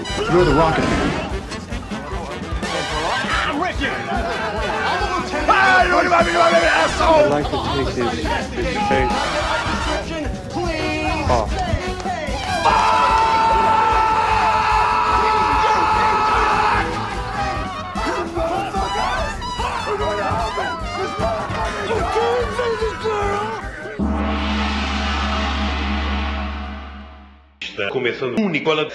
You're 0.00 0.46
the 0.46 0.54
Rocket. 0.54 0.84
I'd 7.02 7.28
like 7.28 7.44
to 7.50 7.56
take 7.94 8.08
face 8.88 9.10
off. 11.30 11.52
Começando 27.90 28.38
um 28.40 28.48
Nicola. 28.48 28.88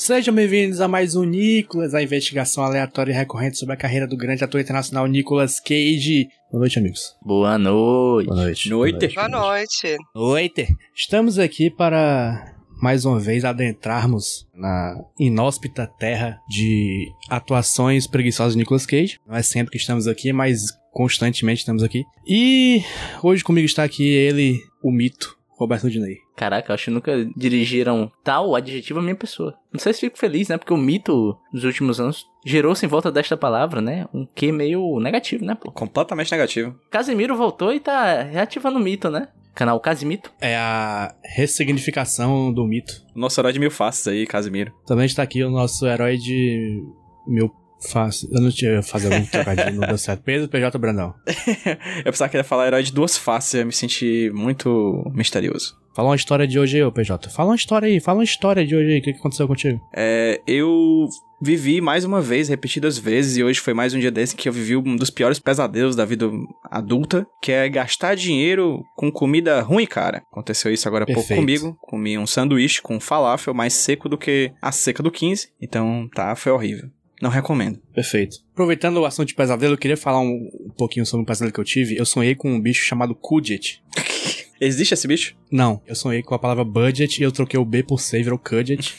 Sejam 0.00 0.34
bem-vindos 0.34 0.80
a 0.80 0.88
mais 0.88 1.14
um 1.14 1.24
Nicolas, 1.24 1.92
a 1.92 2.02
investigação 2.02 2.64
aleatória 2.64 3.12
e 3.12 3.14
recorrente 3.14 3.58
sobre 3.58 3.74
a 3.74 3.76
carreira 3.76 4.06
do 4.06 4.16
grande 4.16 4.42
ator 4.42 4.58
internacional 4.58 5.06
Nicolas 5.06 5.60
Cage. 5.60 6.26
Boa 6.50 6.60
noite, 6.60 6.78
amigos. 6.78 7.14
Boa 7.20 7.58
noite. 7.58 8.26
Boa 8.26 8.40
noite. 8.40 8.70
Noite. 8.70 9.14
Boa 9.14 9.28
noite. 9.28 9.96
Noite. 10.14 10.68
Estamos 10.96 11.38
aqui 11.38 11.68
para 11.68 12.56
mais 12.80 13.04
uma 13.04 13.20
vez 13.20 13.44
adentrarmos 13.44 14.48
na 14.54 14.96
inóspita 15.18 15.86
terra 15.86 16.40
de 16.48 17.06
atuações 17.28 18.06
preguiçosas 18.06 18.54
de 18.54 18.58
Nicolas 18.60 18.86
Cage. 18.86 19.18
Não 19.28 19.36
é 19.36 19.42
sempre 19.42 19.72
que 19.72 19.76
estamos 19.76 20.08
aqui, 20.08 20.32
mas 20.32 20.62
constantemente 20.90 21.58
estamos 21.58 21.82
aqui. 21.82 22.04
E 22.26 22.82
hoje 23.22 23.44
comigo 23.44 23.66
está 23.66 23.84
aqui 23.84 24.08
ele, 24.08 24.58
o 24.82 24.90
mito, 24.90 25.38
Roberto 25.60 25.90
Dinei. 25.90 26.16
Caraca, 26.34 26.70
eu 26.70 26.74
acho 26.74 26.86
que 26.86 26.90
nunca 26.90 27.12
dirigiram 27.36 28.10
tal 28.24 28.56
adjetivo 28.56 28.98
à 28.98 29.02
minha 29.02 29.14
pessoa. 29.14 29.54
Não 29.70 29.78
sei 29.78 29.92
se 29.92 30.00
fico 30.00 30.18
feliz, 30.18 30.48
né? 30.48 30.56
Porque 30.56 30.72
o 30.72 30.78
mito 30.78 31.36
dos 31.52 31.64
últimos 31.64 32.00
anos 32.00 32.26
gerou-se 32.44 32.84
em 32.84 32.88
volta 32.88 33.12
desta 33.12 33.36
palavra, 33.36 33.82
né? 33.82 34.06
Um 34.14 34.26
que 34.26 34.50
meio 34.50 34.98
negativo, 34.98 35.44
né, 35.44 35.54
pô? 35.54 35.70
Completamente 35.70 36.32
negativo. 36.32 36.74
Casimiro 36.90 37.36
voltou 37.36 37.74
e 37.74 37.78
tá 37.78 38.22
reativando 38.22 38.78
o 38.78 38.82
mito, 38.82 39.10
né? 39.10 39.28
Canal 39.54 39.78
Casimito. 39.80 40.32
É 40.40 40.56
a 40.56 41.14
ressignificação 41.22 42.52
do 42.52 42.64
mito. 42.64 43.04
O 43.14 43.18
nosso 43.18 43.38
herói 43.40 43.52
de 43.52 43.58
mil 43.58 43.70
faces 43.70 44.08
aí, 44.08 44.26
Casimiro. 44.26 44.72
Também 44.86 45.04
está 45.04 45.22
aqui 45.22 45.44
o 45.44 45.50
nosso 45.50 45.86
herói 45.86 46.16
de 46.16 46.82
mil 47.26 47.52
faces. 47.88 48.30
Eu 48.30 48.40
não 48.40 48.50
tinha 48.50 48.82
fazer 48.82 49.12
algum 49.12 49.26
trocadilho, 49.30 49.80
não 49.80 49.88
deu 49.88 49.98
certo. 49.98 50.22
Pedro 50.22 50.48
PJ 50.48 50.78
Brandão. 50.78 51.14
eu 52.04 52.12
pensava 52.12 52.28
que 52.28 52.36
ia 52.36 52.44
falar 52.44 52.66
herói 52.66 52.82
de 52.82 52.92
duas 52.92 53.16
faces, 53.16 53.54
eu 53.54 53.66
me 53.66 53.72
senti 53.72 54.30
muito 54.34 55.10
misterioso. 55.14 55.78
Fala 55.94 56.10
uma 56.10 56.16
história 56.16 56.46
de 56.46 56.58
hoje 56.58 56.80
aí, 56.80 56.90
PJ. 56.90 57.28
Fala 57.30 57.50
uma 57.50 57.56
história 57.56 57.86
aí, 57.86 58.00
fala 58.00 58.18
uma 58.18 58.24
história 58.24 58.64
de 58.64 58.76
hoje 58.76 58.92
aí. 58.92 58.98
O 59.00 59.02
que 59.02 59.12
que 59.12 59.18
aconteceu 59.18 59.46
contigo? 59.48 59.80
É, 59.94 60.40
eu 60.46 61.08
vivi 61.42 61.80
mais 61.80 62.04
uma 62.04 62.20
vez, 62.20 62.48
repetidas 62.48 62.96
vezes, 62.98 63.36
e 63.36 63.42
hoje 63.42 63.60
foi 63.60 63.74
mais 63.74 63.92
um 63.92 63.98
dia 63.98 64.10
desse 64.10 64.36
que 64.36 64.48
eu 64.48 64.52
vivi 64.52 64.76
um 64.76 64.94
dos 64.94 65.10
piores 65.10 65.38
pesadelos 65.38 65.96
da 65.96 66.04
vida 66.04 66.30
adulta, 66.70 67.26
que 67.42 67.50
é 67.50 67.68
gastar 67.68 68.14
dinheiro 68.14 68.84
com 68.94 69.10
comida 69.10 69.60
ruim, 69.62 69.86
cara. 69.86 70.22
Aconteceu 70.30 70.72
isso 70.72 70.86
agora 70.86 71.04
há 71.04 71.12
pouco 71.12 71.34
comigo. 71.34 71.76
Comi 71.80 72.16
um 72.16 72.26
sanduíche 72.26 72.80
com 72.80 73.00
falafel 73.00 73.54
mais 73.54 73.72
seco 73.72 74.08
do 74.08 74.18
que 74.18 74.52
a 74.62 74.70
seca 74.70 75.02
do 75.02 75.10
15. 75.10 75.48
Então, 75.60 76.08
tá, 76.14 76.36
foi 76.36 76.52
horrível. 76.52 76.88
Não 77.20 77.28
recomendo. 77.28 77.78
Perfeito. 77.92 78.38
Aproveitando 78.52 78.96
o 78.96 79.04
assunto 79.04 79.28
de 79.28 79.34
pesadelo, 79.34 79.74
eu 79.74 79.78
queria 79.78 79.96
falar 79.96 80.20
um, 80.20 80.50
um 80.66 80.70
pouquinho 80.70 81.04
sobre 81.04 81.22
um 81.22 81.26
pesadelo 81.26 81.52
que 81.52 81.60
eu 81.60 81.64
tive. 81.64 81.96
Eu 81.96 82.06
sonhei 82.06 82.34
com 82.34 82.50
um 82.50 82.60
bicho 82.60 82.84
chamado 82.84 83.14
Kudget. 83.14 83.82
Existe 84.60 84.94
esse 84.94 85.08
bicho? 85.08 85.34
Não, 85.50 85.80
eu 85.86 85.94
sonhei 85.94 86.22
com 86.22 86.34
a 86.34 86.38
palavra 86.38 86.64
budget 86.64 87.20
e 87.20 87.24
eu 87.24 87.32
troquei 87.32 87.58
o 87.58 87.64
B 87.64 87.82
por 87.82 88.00
C, 88.00 88.22
virou 88.22 88.38
Kudget. 88.38 88.94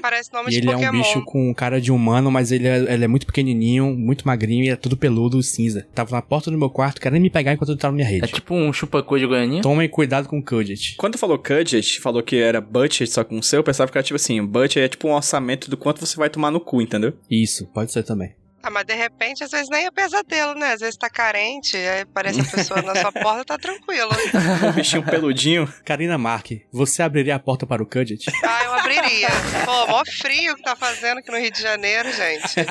Parece 0.00 0.32
nome 0.32 0.48
e 0.48 0.52
de 0.52 0.58
ele 0.58 0.70
é 0.70 0.72
Pokémon. 0.72 0.92
um 0.98 1.02
bicho 1.02 1.24
com 1.24 1.54
cara 1.54 1.80
de 1.80 1.92
humano, 1.92 2.30
mas 2.30 2.52
ele 2.52 2.66
é, 2.66 2.92
ele 2.94 3.04
é 3.04 3.08
muito 3.08 3.26
pequenininho, 3.26 3.94
muito 3.96 4.26
magrinho 4.26 4.64
e 4.64 4.68
é 4.70 4.76
tudo 4.76 4.96
peludo, 4.96 5.42
cinza. 5.42 5.86
Tava 5.94 6.16
na 6.16 6.22
porta 6.22 6.50
do 6.50 6.58
meu 6.58 6.70
quarto, 6.70 7.00
querendo 7.00 7.20
me 7.22 7.30
pegar 7.30 7.52
enquanto 7.52 7.70
eu 7.70 7.76
tava 7.76 7.92
na 7.92 7.96
minha 7.96 8.08
É 8.08 8.12
rede. 8.20 8.32
tipo 8.32 8.54
um 8.54 8.72
chupacu 8.72 9.18
de 9.18 9.26
Goianinha. 9.26 9.62
Tomem 9.62 9.88
cuidado 9.88 10.28
com 10.28 10.38
o 10.38 10.42
Kudget. 10.44 10.94
Quando 10.96 11.18
falou 11.18 11.38
budget, 11.38 12.00
falou 12.00 12.22
que 12.22 12.36
era 12.36 12.60
budget 12.60 13.06
só 13.10 13.24
com 13.24 13.38
o 13.38 13.42
seu, 13.42 13.58
eu 13.60 13.64
pensava 13.64 13.90
que 13.90 13.98
era 13.98 14.02
tipo 14.04 14.16
assim, 14.16 14.44
budget 14.44 14.80
é 14.80 14.88
tipo 14.88 15.08
um 15.08 15.12
orçamento 15.12 15.68
do 15.70 15.76
quanto 15.76 16.04
você 16.04 16.16
vai 16.16 16.30
tomar 16.30 16.50
no 16.50 16.60
cu, 16.60 16.80
entendeu? 16.80 17.12
Isso, 17.30 17.66
pode 17.66 17.92
ser 17.92 18.02
também. 18.02 18.32
Ah, 18.62 18.70
mas 18.70 18.84
de 18.84 18.94
repente, 18.94 19.42
às 19.42 19.50
vezes 19.50 19.68
nem 19.70 19.86
é 19.86 19.90
pesadelo, 19.90 20.54
né? 20.54 20.72
Às 20.72 20.80
vezes 20.80 20.96
tá 20.96 21.08
carente, 21.08 21.76
aí 21.76 22.02
aparece 22.02 22.40
a 22.40 22.44
pessoa 22.44 22.82
na 22.82 22.94
sua 22.94 23.10
porta, 23.10 23.44
tá 23.44 23.58
tranquilo. 23.58 24.10
Um 24.68 24.72
bichinho 24.72 25.02
peludinho. 25.02 25.72
Karina 25.84 26.18
Mark, 26.18 26.50
você 26.70 27.02
abriria 27.02 27.34
a 27.34 27.38
porta 27.38 27.66
para 27.66 27.82
o 27.82 27.86
Kudget? 27.86 28.30
Ah, 28.44 28.64
eu 28.64 28.74
abriria. 28.74 29.28
Pô, 29.64 29.86
mó 29.86 30.02
frio 30.04 30.54
que 30.56 30.62
tá 30.62 30.76
fazendo 30.76 31.18
aqui 31.18 31.30
no 31.30 31.38
Rio 31.38 31.50
de 31.50 31.60
Janeiro, 31.60 32.12
gente. 32.12 32.66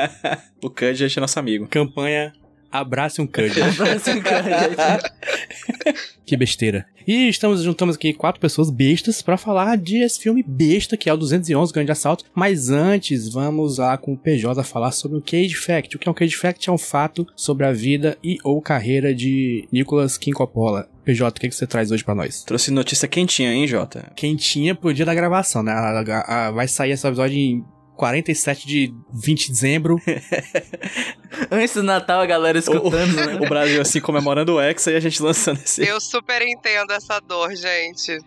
o 0.62 0.70
budget 0.70 1.18
é 1.18 1.20
nosso 1.20 1.38
amigo. 1.38 1.68
Campanha 1.68 2.32
Abrace 2.74 3.20
um 3.22 3.26
Kudget. 3.26 3.76
Parece 3.78 4.10
um 4.10 4.20
cara. 4.20 5.00
Que 6.26 6.38
besteira. 6.38 6.86
E 7.06 7.28
estamos 7.28 7.62
juntamos 7.62 7.96
aqui 7.96 8.14
quatro 8.14 8.40
pessoas 8.40 8.70
bestas 8.70 9.20
pra 9.20 9.36
falar 9.36 9.76
de 9.76 9.98
esse 9.98 10.18
filme 10.18 10.42
besta 10.42 10.96
que 10.96 11.10
é 11.10 11.12
o 11.12 11.18
211 11.18 11.70
Grande 11.70 11.92
Assalto. 11.92 12.24
Mas 12.34 12.70
antes, 12.70 13.28
vamos 13.28 13.76
lá 13.76 13.98
com 13.98 14.14
o 14.14 14.16
PJ 14.16 14.62
falar 14.64 14.90
sobre 14.90 15.18
o 15.18 15.20
Cage 15.22 15.54
Fact. 15.54 15.94
O 15.94 15.98
que 15.98 16.08
é 16.08 16.10
um 16.10 16.14
Cage 16.14 16.34
Fact? 16.34 16.66
É 16.70 16.72
um 16.72 16.78
fato 16.78 17.26
sobre 17.36 17.66
a 17.66 17.72
vida 17.72 18.16
e 18.24 18.38
ou 18.42 18.60
carreira 18.62 19.14
de 19.14 19.68
Nicolas 19.70 20.16
King 20.16 20.34
Coppola. 20.34 20.88
PJ, 21.04 21.36
o 21.36 21.40
que, 21.40 21.48
que 21.50 21.54
você 21.54 21.66
traz 21.66 21.90
hoje 21.90 22.02
pra 22.02 22.14
nós? 22.14 22.42
Trouxe 22.42 22.70
notícia 22.70 23.06
quentinha, 23.06 23.52
hein, 23.52 23.66
Jota? 23.68 24.10
Quentinha 24.16 24.74
pro 24.74 24.94
dia 24.94 25.04
da 25.04 25.14
gravação, 25.14 25.62
né? 25.62 25.72
A- 25.72 26.00
a- 26.00 26.46
a- 26.46 26.50
vai 26.50 26.66
sair 26.66 26.92
esse 26.92 27.06
episódio 27.06 27.36
em 27.36 27.62
47 27.96 28.66
de 28.66 28.94
20 29.12 29.46
de 29.46 29.52
dezembro. 29.52 30.00
Antes 31.50 31.74
do 31.74 31.82
Natal, 31.82 32.20
a 32.20 32.26
galera 32.26 32.58
escutando, 32.58 33.14
né? 33.14 33.34
O 33.40 33.48
Brasil, 33.48 33.80
assim, 33.80 34.00
comemorando 34.00 34.54
o 34.54 34.60
Hexa 34.60 34.92
e 34.92 34.96
a 34.96 35.00
gente 35.00 35.22
lançando 35.22 35.60
esse. 35.64 35.84
Eu 35.86 36.00
super 36.00 36.42
entendo 36.42 36.92
essa 36.92 37.20
dor, 37.20 37.54
gente. 37.54 38.18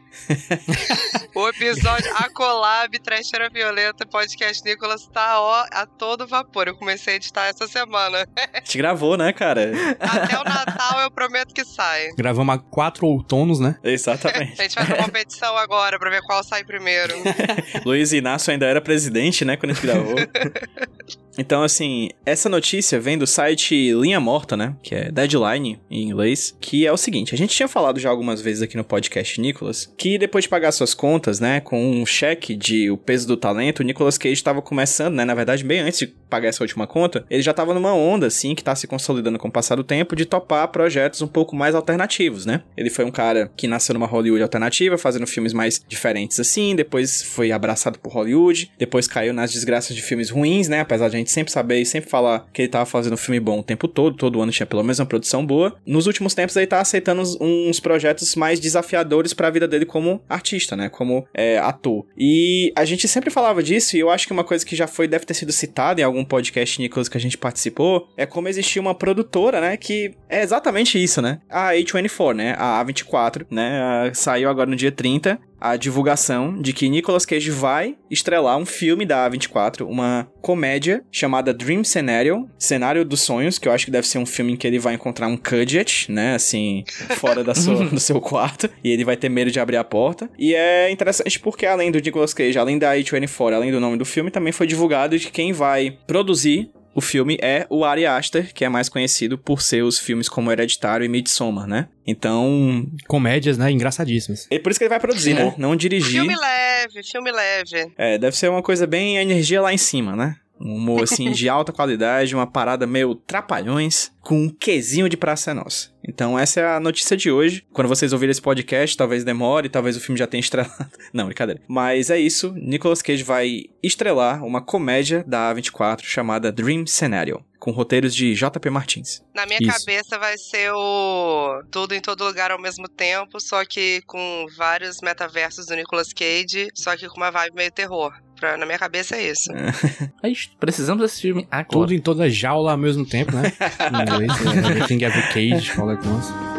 o 1.35 1.47
episódio 1.47 2.11
A 2.15 2.29
Collab, 2.29 2.97
Trecheira 2.99 3.49
Violeta, 3.49 4.05
podcast 4.05 4.63
Nicolas 4.63 5.07
tá 5.07 5.39
ó, 5.39 5.65
a 5.71 5.85
todo 5.85 6.27
vapor. 6.27 6.67
Eu 6.67 6.75
comecei 6.75 7.13
a 7.13 7.15
editar 7.17 7.45
essa 7.45 7.67
semana. 7.67 8.27
A 8.53 8.59
gente 8.59 8.77
gravou, 8.77 9.17
né, 9.17 9.31
cara? 9.33 9.71
Até 9.99 10.39
o 10.39 10.43
Natal 10.43 11.01
eu 11.01 11.11
prometo 11.11 11.53
que 11.53 11.63
sai. 11.63 12.09
Gravamos 12.17 12.55
há 12.55 12.57
quatro 12.57 13.05
outonos, 13.05 13.59
né? 13.59 13.77
Exatamente. 13.83 14.59
A 14.59 14.63
gente 14.63 14.75
faz 14.75 14.87
uma 14.89 14.97
competição 14.97 15.57
agora 15.57 15.99
pra 15.99 16.09
ver 16.09 16.21
qual 16.23 16.43
sai 16.43 16.63
primeiro. 16.63 17.13
Luiz 17.85 18.11
Inácio 18.11 18.51
ainda 18.51 18.65
era 18.65 18.81
presidente, 18.81 19.45
né, 19.45 19.56
quando 19.57 19.71
a 19.71 19.73
gente 19.73 19.85
gravou. 19.85 20.15
Então, 21.37 21.63
assim, 21.63 22.09
essa 22.25 22.49
notícia 22.49 22.99
vem 22.99 23.17
do 23.17 23.27
site 23.27 23.91
Linha 23.93 24.19
Morta, 24.19 24.57
né? 24.57 24.75
Que 24.81 24.95
é 24.95 25.11
Deadline 25.11 25.79
em 25.89 26.03
inglês. 26.03 26.55
Que 26.59 26.85
é 26.85 26.91
o 26.91 26.97
seguinte: 26.97 27.33
a 27.33 27.37
gente 27.37 27.55
tinha 27.55 27.67
falado 27.67 27.99
já 27.99 28.09
algumas 28.09 28.41
vezes 28.41 28.61
aqui 28.61 28.77
no 28.77 28.83
podcast 28.83 29.39
Nicolas 29.39 29.91
que 29.97 30.17
depois 30.17 30.43
de 30.43 30.49
pagar 30.49 30.71
suas 30.71 30.93
contas, 30.93 31.39
né? 31.39 31.59
Com 31.59 32.01
um 32.01 32.05
cheque 32.05 32.55
de 32.55 32.89
O 32.89 32.97
Peso 32.97 33.27
do 33.27 33.37
Talento, 33.37 33.79
o 33.79 33.83
Nicolas 33.83 34.17
Cage 34.17 34.33
estava 34.33 34.61
começando, 34.61 35.15
né? 35.15 35.25
Na 35.25 35.35
verdade, 35.35 35.63
bem 35.63 35.79
antes 35.79 35.99
de 35.99 36.07
pagar 36.07 36.49
essa 36.49 36.63
última 36.63 36.85
conta, 36.85 37.25
ele 37.29 37.41
já 37.41 37.51
estava 37.51 37.73
numa 37.73 37.93
onda, 37.93 38.27
assim, 38.27 38.53
que 38.53 38.63
tá 38.63 38.75
se 38.75 38.87
consolidando 38.87 39.39
com 39.39 39.47
o 39.47 39.51
passar 39.51 39.75
do 39.75 39.83
tempo, 39.83 40.15
de 40.15 40.25
topar 40.25 40.67
projetos 40.69 41.21
um 41.21 41.27
pouco 41.27 41.55
mais 41.55 41.73
alternativos, 41.73 42.45
né? 42.45 42.63
Ele 42.75 42.89
foi 42.89 43.05
um 43.05 43.11
cara 43.11 43.51
que 43.55 43.67
nasceu 43.67 43.93
numa 43.93 44.05
Hollywood 44.05 44.43
alternativa, 44.43 44.97
fazendo 44.97 45.25
filmes 45.25 45.53
mais 45.53 45.81
diferentes 45.87 46.39
assim, 46.39 46.75
depois 46.75 47.21
foi 47.23 47.51
abraçado 47.51 47.99
por 47.99 48.11
Hollywood, 48.11 48.71
depois 48.77 49.07
caiu 49.07 49.33
nas 49.33 49.51
desgraças 49.51 49.95
de 49.95 50.01
filmes 50.01 50.29
ruins, 50.29 50.67
né? 50.67 50.81
Apesar 50.81 51.09
de 51.09 51.15
a 51.15 51.19
gente 51.19 51.26
sempre 51.31 51.51
saber 51.51 51.79
e 51.79 51.85
sempre 51.85 52.09
falar 52.09 52.47
que 52.53 52.61
ele 52.63 52.69
tava 52.69 52.85
fazendo 52.85 53.13
um 53.13 53.17
filme 53.17 53.39
bom 53.39 53.59
o 53.59 53.63
tempo 53.63 53.87
todo, 53.87 54.15
todo 54.15 54.41
ano 54.41 54.51
tinha 54.51 54.65
pelo 54.65 54.83
menos 54.83 54.99
uma 54.99 55.05
produção 55.05 55.45
boa. 55.45 55.75
Nos 55.85 56.07
últimos 56.07 56.33
tempos 56.33 56.55
ele 56.55 56.67
tá 56.67 56.79
aceitando 56.81 57.21
uns, 57.41 57.79
projetos 57.79 58.35
mais 58.35 58.59
desafiadores 58.59 59.33
pra 59.33 59.49
vida 59.49 59.67
dele 59.67 59.85
como 59.85 60.21
artista, 60.27 60.75
né? 60.75 60.89
Como 60.89 61.25
é, 61.33 61.57
ator. 61.59 62.05
E 62.17 62.71
a 62.75 62.83
gente 62.85 63.07
sempre 63.07 63.29
falava 63.29 63.61
disso, 63.63 63.95
e 63.95 63.99
eu 63.99 64.09
acho 64.09 64.27
que 64.27 64.33
uma 64.33 64.43
coisa 64.43 64.65
que 64.65 64.75
já 64.75 64.87
foi, 64.87 65.07
deve 65.07 65.25
ter 65.25 65.33
sido 65.33 65.51
citada 65.51 66.01
em 66.01 66.03
algum 66.03 66.25
podcast, 66.25 66.81
Nicolas, 66.81 67.07
que 67.07 67.17
a 67.17 67.21
gente 67.21 67.37
participou, 67.37 68.07
é 68.17 68.25
como 68.25 68.47
existia 68.47 68.81
uma 68.81 68.95
produtora, 68.95 69.61
né? 69.61 69.77
Que 69.77 70.13
é 70.29 70.41
exatamente 70.41 71.01
isso, 71.01 71.21
né? 71.21 71.39
A 71.49 71.71
A24, 71.73 72.33
né? 72.33 72.55
A 72.57 72.83
A24, 72.83 73.45
né? 73.49 73.81
a- 73.81 74.13
Saiu 74.13 74.49
agora 74.49 74.69
no 74.69 74.75
dia 74.75 74.91
30 74.91 75.39
a 75.59 75.75
divulgação 75.75 76.59
de 76.61 76.73
que 76.73 76.89
Nicolas 76.89 77.25
Cage 77.25 77.51
vai 77.51 77.95
estrelar 78.09 78.57
um 78.57 78.65
filme 78.65 79.05
da 79.05 79.29
A24, 79.29 79.81
uma 79.87 80.27
comédia 80.41 81.03
chamada 81.11 81.53
Dream 81.53 81.83
Scenario, 81.83 82.49
Cenário 82.57 83.03
dos 83.03 83.21
Sonhos, 83.21 83.57
que 83.59 83.67
eu 83.67 83.71
acho 83.71 83.85
que 83.85 83.91
deve 83.91 84.07
ser 84.07 84.17
um 84.17 84.25
filme 84.25 84.53
em 84.53 84.55
que 84.55 84.65
ele 84.65 84.79
vai 84.79 84.93
encontrar 84.93 85.27
um 85.27 85.37
Kudget, 85.37 86.11
né, 86.11 86.35
assim, 86.35 86.83
fora 87.17 87.43
da 87.43 87.53
sua, 87.55 87.85
do 87.85 87.99
seu 87.99 88.21
quarto, 88.21 88.69
e 88.83 88.89
ele 88.91 89.03
vai 89.03 89.17
ter 89.17 89.29
medo 89.29 89.51
de 89.51 89.59
abrir 89.59 89.77
a 89.77 89.83
porta. 89.83 90.29
E 90.37 90.53
é 90.55 90.89
interessante 90.91 91.39
porque 91.39 91.65
além 91.65 91.91
do 91.91 91.99
Nicolas 91.99 92.33
Cage, 92.33 92.57
além 92.57 92.77
da 92.77 92.93
A24, 92.93 93.53
além 93.53 93.71
do 93.71 93.79
nome 93.79 93.97
do 93.97 94.05
filme, 94.05 94.31
também 94.31 94.53
foi 94.53 94.67
divulgado 94.67 95.17
de 95.17 95.29
quem 95.29 95.51
vai 95.51 95.97
produzir 96.05 96.69
o 96.97 97.01
filme 97.01 97.37
é 97.43 97.67
o 97.69 97.85
Ari 97.85 98.07
Aster, 98.07 98.51
que 98.51 98.65
é 98.65 98.69
mais 98.69 98.89
conhecido 98.89 99.37
por 99.37 99.61
seus 99.61 99.99
filmes 99.99 100.27
como 100.27 100.51
Hereditário 100.51 101.05
e 101.05 101.07
Midsommar, 101.07 101.67
né? 101.67 101.87
Então, 102.07 102.87
Comédias, 103.07 103.55
né? 103.55 103.69
Engraçadíssimas. 103.69 104.47
é 104.49 104.57
por 104.57 104.71
isso 104.71 104.79
que 104.79 104.83
ele 104.85 104.89
vai 104.89 104.99
produzir, 104.99 105.35
né? 105.35 105.53
Não 105.59 105.75
dirigir. 105.75 106.21
Filme 106.21 106.35
leve, 106.35 107.03
filme 107.03 107.31
leve. 107.31 107.93
É, 107.95 108.17
deve 108.17 108.35
ser 108.35 108.49
uma 108.49 108.63
coisa 108.63 108.87
bem 108.87 109.17
energia 109.17 109.61
lá 109.61 109.71
em 109.71 109.77
cima, 109.77 110.15
né? 110.15 110.37
Um 110.59 110.75
humor, 110.75 111.03
assim, 111.03 111.31
de 111.31 111.47
alta 111.47 111.71
qualidade, 111.71 112.35
uma 112.35 112.47
parada 112.47 112.87
meio 112.87 113.15
trapalhões, 113.15 114.11
com 114.21 114.43
um 114.43 114.49
quesinho 114.49 115.07
de 115.07 115.15
Praça 115.15 115.51
é 115.51 115.53
Nossa. 115.53 115.89
Então, 116.07 116.37
essa 116.37 116.59
é 116.59 116.75
a 116.75 116.79
notícia 116.79 117.15
de 117.15 117.31
hoje. 117.31 117.65
Quando 117.71 117.87
vocês 117.87 118.13
ouvirem 118.13 118.31
esse 118.31 118.41
podcast, 118.41 118.95
talvez 118.95 119.23
demore, 119.23 119.69
talvez 119.69 119.95
o 119.95 119.99
filme 119.99 120.17
já 120.17 120.27
tenha 120.27 120.41
estrelado. 120.41 120.89
Não, 121.13 121.25
brincadeira. 121.25 121.61
Mas 121.67 122.09
é 122.09 122.19
isso. 122.19 122.53
Nicolas 122.55 123.01
Cage 123.01 123.23
vai 123.23 123.65
estrelar 123.81 124.43
uma 124.43 124.61
comédia 124.61 125.23
da 125.27 125.53
A24 125.53 126.01
chamada 126.03 126.51
Dream 126.51 126.85
Scenario, 126.85 127.43
com 127.59 127.71
roteiros 127.71 128.13
de 128.13 128.33
JP 128.33 128.69
Martins. 128.69 129.21
Na 129.33 129.45
minha 129.45 129.59
Isso. 129.61 129.71
cabeça 129.71 130.17
vai 130.17 130.37
ser 130.37 130.71
o 130.73 131.63
Tudo 131.71 131.93
em 131.93 132.01
Todo 132.01 132.23
Lugar 132.25 132.51
ao 132.51 132.61
mesmo 132.61 132.87
tempo, 132.87 133.39
só 133.39 133.63
que 133.65 134.01
com 134.05 134.45
vários 134.57 134.99
metaversos 135.01 135.65
do 135.65 135.75
Nicolas 135.75 136.13
Cage, 136.13 136.69
só 136.73 136.95
que 136.95 137.07
com 137.07 137.17
uma 137.17 137.31
vibe 137.31 137.55
meio 137.55 137.71
terror. 137.71 138.13
Pra, 138.39 138.57
na 138.57 138.65
minha 138.65 138.79
cabeça 138.79 139.15
é 139.15 139.29
isso. 139.31 139.51
É 140.23 140.29
isso. 140.29 140.49
Precisamos 140.59 141.03
desse 141.03 141.21
filme 141.21 141.47
agora. 141.51 141.67
Tudo 141.69 141.93
em 141.93 141.99
toda 141.99 142.29
jaula 142.29 142.71
ao 142.71 142.77
mesmo 142.77 143.05
tempo, 143.05 143.35
né? 143.35 143.51
Em 143.91 144.01
inglês, 144.01 144.45
é 144.45 144.71
Everything 144.71 145.03
Every 145.03 145.27
Cage, 145.33 145.71
all 145.79 145.89
at 145.91 146.05
once. 146.05 146.56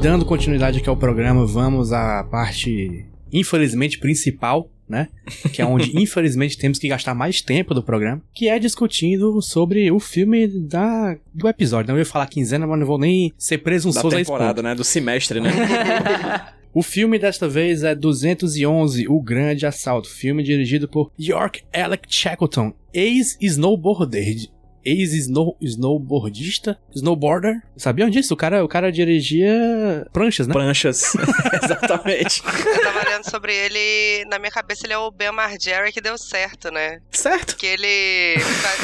Dando 0.00 0.24
continuidade 0.24 0.78
aqui 0.78 0.88
ao 0.88 0.96
programa, 0.96 1.44
vamos 1.44 1.92
à 1.92 2.22
parte, 2.22 3.04
infelizmente, 3.32 3.98
principal, 3.98 4.70
né? 4.88 5.08
Que 5.52 5.60
é 5.60 5.66
onde, 5.66 5.90
infelizmente, 6.00 6.56
temos 6.56 6.78
que 6.78 6.88
gastar 6.88 7.14
mais 7.14 7.42
tempo 7.42 7.74
do 7.74 7.82
programa, 7.82 8.22
que 8.32 8.48
é 8.48 8.58
discutindo 8.58 9.40
sobre 9.42 9.90
o 9.90 9.98
filme 9.98 10.46
da, 10.46 11.16
do 11.34 11.48
episódio. 11.48 11.92
Não 11.92 11.98
ia 11.98 12.06
falar 12.06 12.26
quinzena, 12.26 12.66
mas 12.66 12.78
não 12.78 12.86
vou 12.86 12.98
nem 12.98 13.32
ser 13.36 13.58
Da 13.58 13.64
presunçoso 13.64 14.16
a 14.16 14.20
esse 14.20 14.30
ponto. 14.30 14.38
temporada, 14.38 14.62
né? 14.62 14.74
Do 14.74 14.84
semestre, 14.84 15.40
né? 15.40 15.50
O 16.74 16.82
filme 16.82 17.18
desta 17.18 17.48
vez 17.48 17.82
é 17.82 17.94
211, 17.94 19.08
O 19.08 19.20
Grande 19.22 19.64
Assalto, 19.64 20.08
filme 20.08 20.42
dirigido 20.42 20.86
por 20.86 21.10
York 21.18 21.62
Alec 21.72 22.06
Shackleton, 22.08 22.74
ex-snowboarder. 22.92 24.48
Ex-snowboardista, 24.84 26.78
snowboarder. 26.94 27.62
Sabiam 27.76 28.10
disso? 28.10 28.34
O 28.34 28.36
cara, 28.36 28.64
o 28.64 28.68
cara 28.68 28.92
dirigia 28.92 30.06
pranchas, 30.12 30.46
né? 30.46 30.52
Pranchas. 30.52 31.14
Exatamente. 31.62 32.42
Eu 32.44 32.82
tava 32.82 33.08
lendo 33.08 33.30
sobre 33.30 33.54
ele, 33.54 34.24
na 34.26 34.38
minha 34.38 34.50
cabeça 34.50 34.86
ele 34.86 34.92
é 34.92 34.98
o 34.98 35.10
Ben 35.10 35.32
Margera 35.32 35.90
que 35.92 36.00
deu 36.00 36.16
certo, 36.16 36.70
né? 36.70 37.00
Certo. 37.10 37.56
Que 37.56 37.66
ele. 37.66 38.34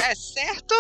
É 0.09 0.15
certo 0.15 0.75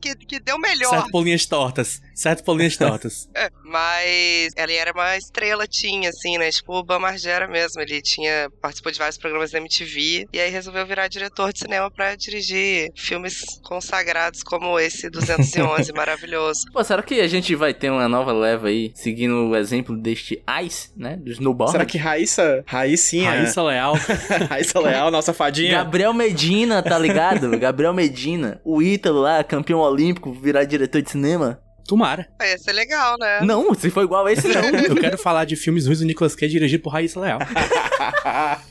que, 0.00 0.14
que 0.14 0.40
deu 0.40 0.58
melhor. 0.58 0.90
Certo 0.90 1.10
por 1.10 1.24
linhas 1.24 1.46
tortas. 1.46 2.00
Certo 2.18 2.42
por 2.42 2.56
linhas 2.56 2.76
tortas. 2.76 3.28
É, 3.38 3.50
Mas 3.62 4.52
ele 4.56 4.74
era 4.74 4.90
uma 4.92 5.16
estrela, 5.16 5.64
tinha, 5.66 6.08
assim, 6.08 6.36
né? 6.38 6.50
Tipo 6.50 6.78
o 6.78 6.82
Ban 6.82 6.98
Margera 6.98 7.46
mesmo. 7.46 7.80
Ele 7.80 8.02
tinha. 8.02 8.50
participou 8.60 8.90
de 8.90 8.98
vários 8.98 9.16
programas 9.16 9.52
da 9.52 9.58
MTV. 9.58 10.26
E 10.32 10.40
aí 10.40 10.50
resolveu 10.50 10.84
virar 10.84 11.06
diretor 11.06 11.52
de 11.52 11.60
cinema 11.60 11.88
pra 11.88 12.16
dirigir 12.16 12.90
filmes 12.96 13.60
consagrados 13.62 14.42
como 14.42 14.78
esse 14.80 15.08
211, 15.08 15.92
maravilhoso. 15.94 16.62
Pô, 16.72 16.82
será 16.82 17.00
que 17.02 17.20
a 17.20 17.28
gente 17.28 17.54
vai 17.54 17.72
ter 17.72 17.90
uma 17.90 18.08
nova 18.08 18.32
leva 18.32 18.68
aí, 18.68 18.90
seguindo 18.94 19.50
o 19.50 19.56
exemplo 19.56 19.96
deste 19.96 20.42
Ice, 20.64 20.90
né? 20.96 21.16
Do 21.16 21.30
snowboard? 21.30 21.72
Será 21.72 21.86
que 21.86 21.98
Raíssa, 21.98 22.64
Raíssinha, 22.66 23.30
Raíssa 23.30 23.62
Leal. 23.62 23.94
Raíssa 24.50 24.80
Leal, 24.80 25.10
nossa 25.12 25.32
fadinha, 25.32 25.72
Gabriel 25.72 26.12
Medina, 26.12 26.82
tá 26.82 26.98
ligado? 26.98 27.56
Gabriel 27.56 27.94
Medina, 27.94 28.60
o 28.64 28.82
Ítalo 28.82 29.20
lá, 29.20 29.44
campeão 29.44 29.78
olímpico, 29.78 30.32
virar 30.32 30.64
diretor 30.64 31.00
de 31.02 31.10
cinema. 31.10 31.60
Tomara. 31.88 32.28
Ia 32.42 32.58
ser 32.58 32.74
legal, 32.74 33.16
né? 33.18 33.40
Não, 33.40 33.72
se 33.72 33.88
for 33.88 34.04
igual 34.04 34.26
a 34.26 34.32
esse, 34.32 34.46
não. 34.46 34.60
Eu 34.84 34.94
quero 34.94 35.16
falar 35.16 35.46
de 35.46 35.56
filmes 35.56 35.86
ruins 35.86 36.00
do 36.00 36.04
Nicolas 36.04 36.34
Cage 36.34 36.52
dirigido 36.52 36.82
por 36.82 36.90
Raíssa 36.90 37.18
Leal. 37.18 37.38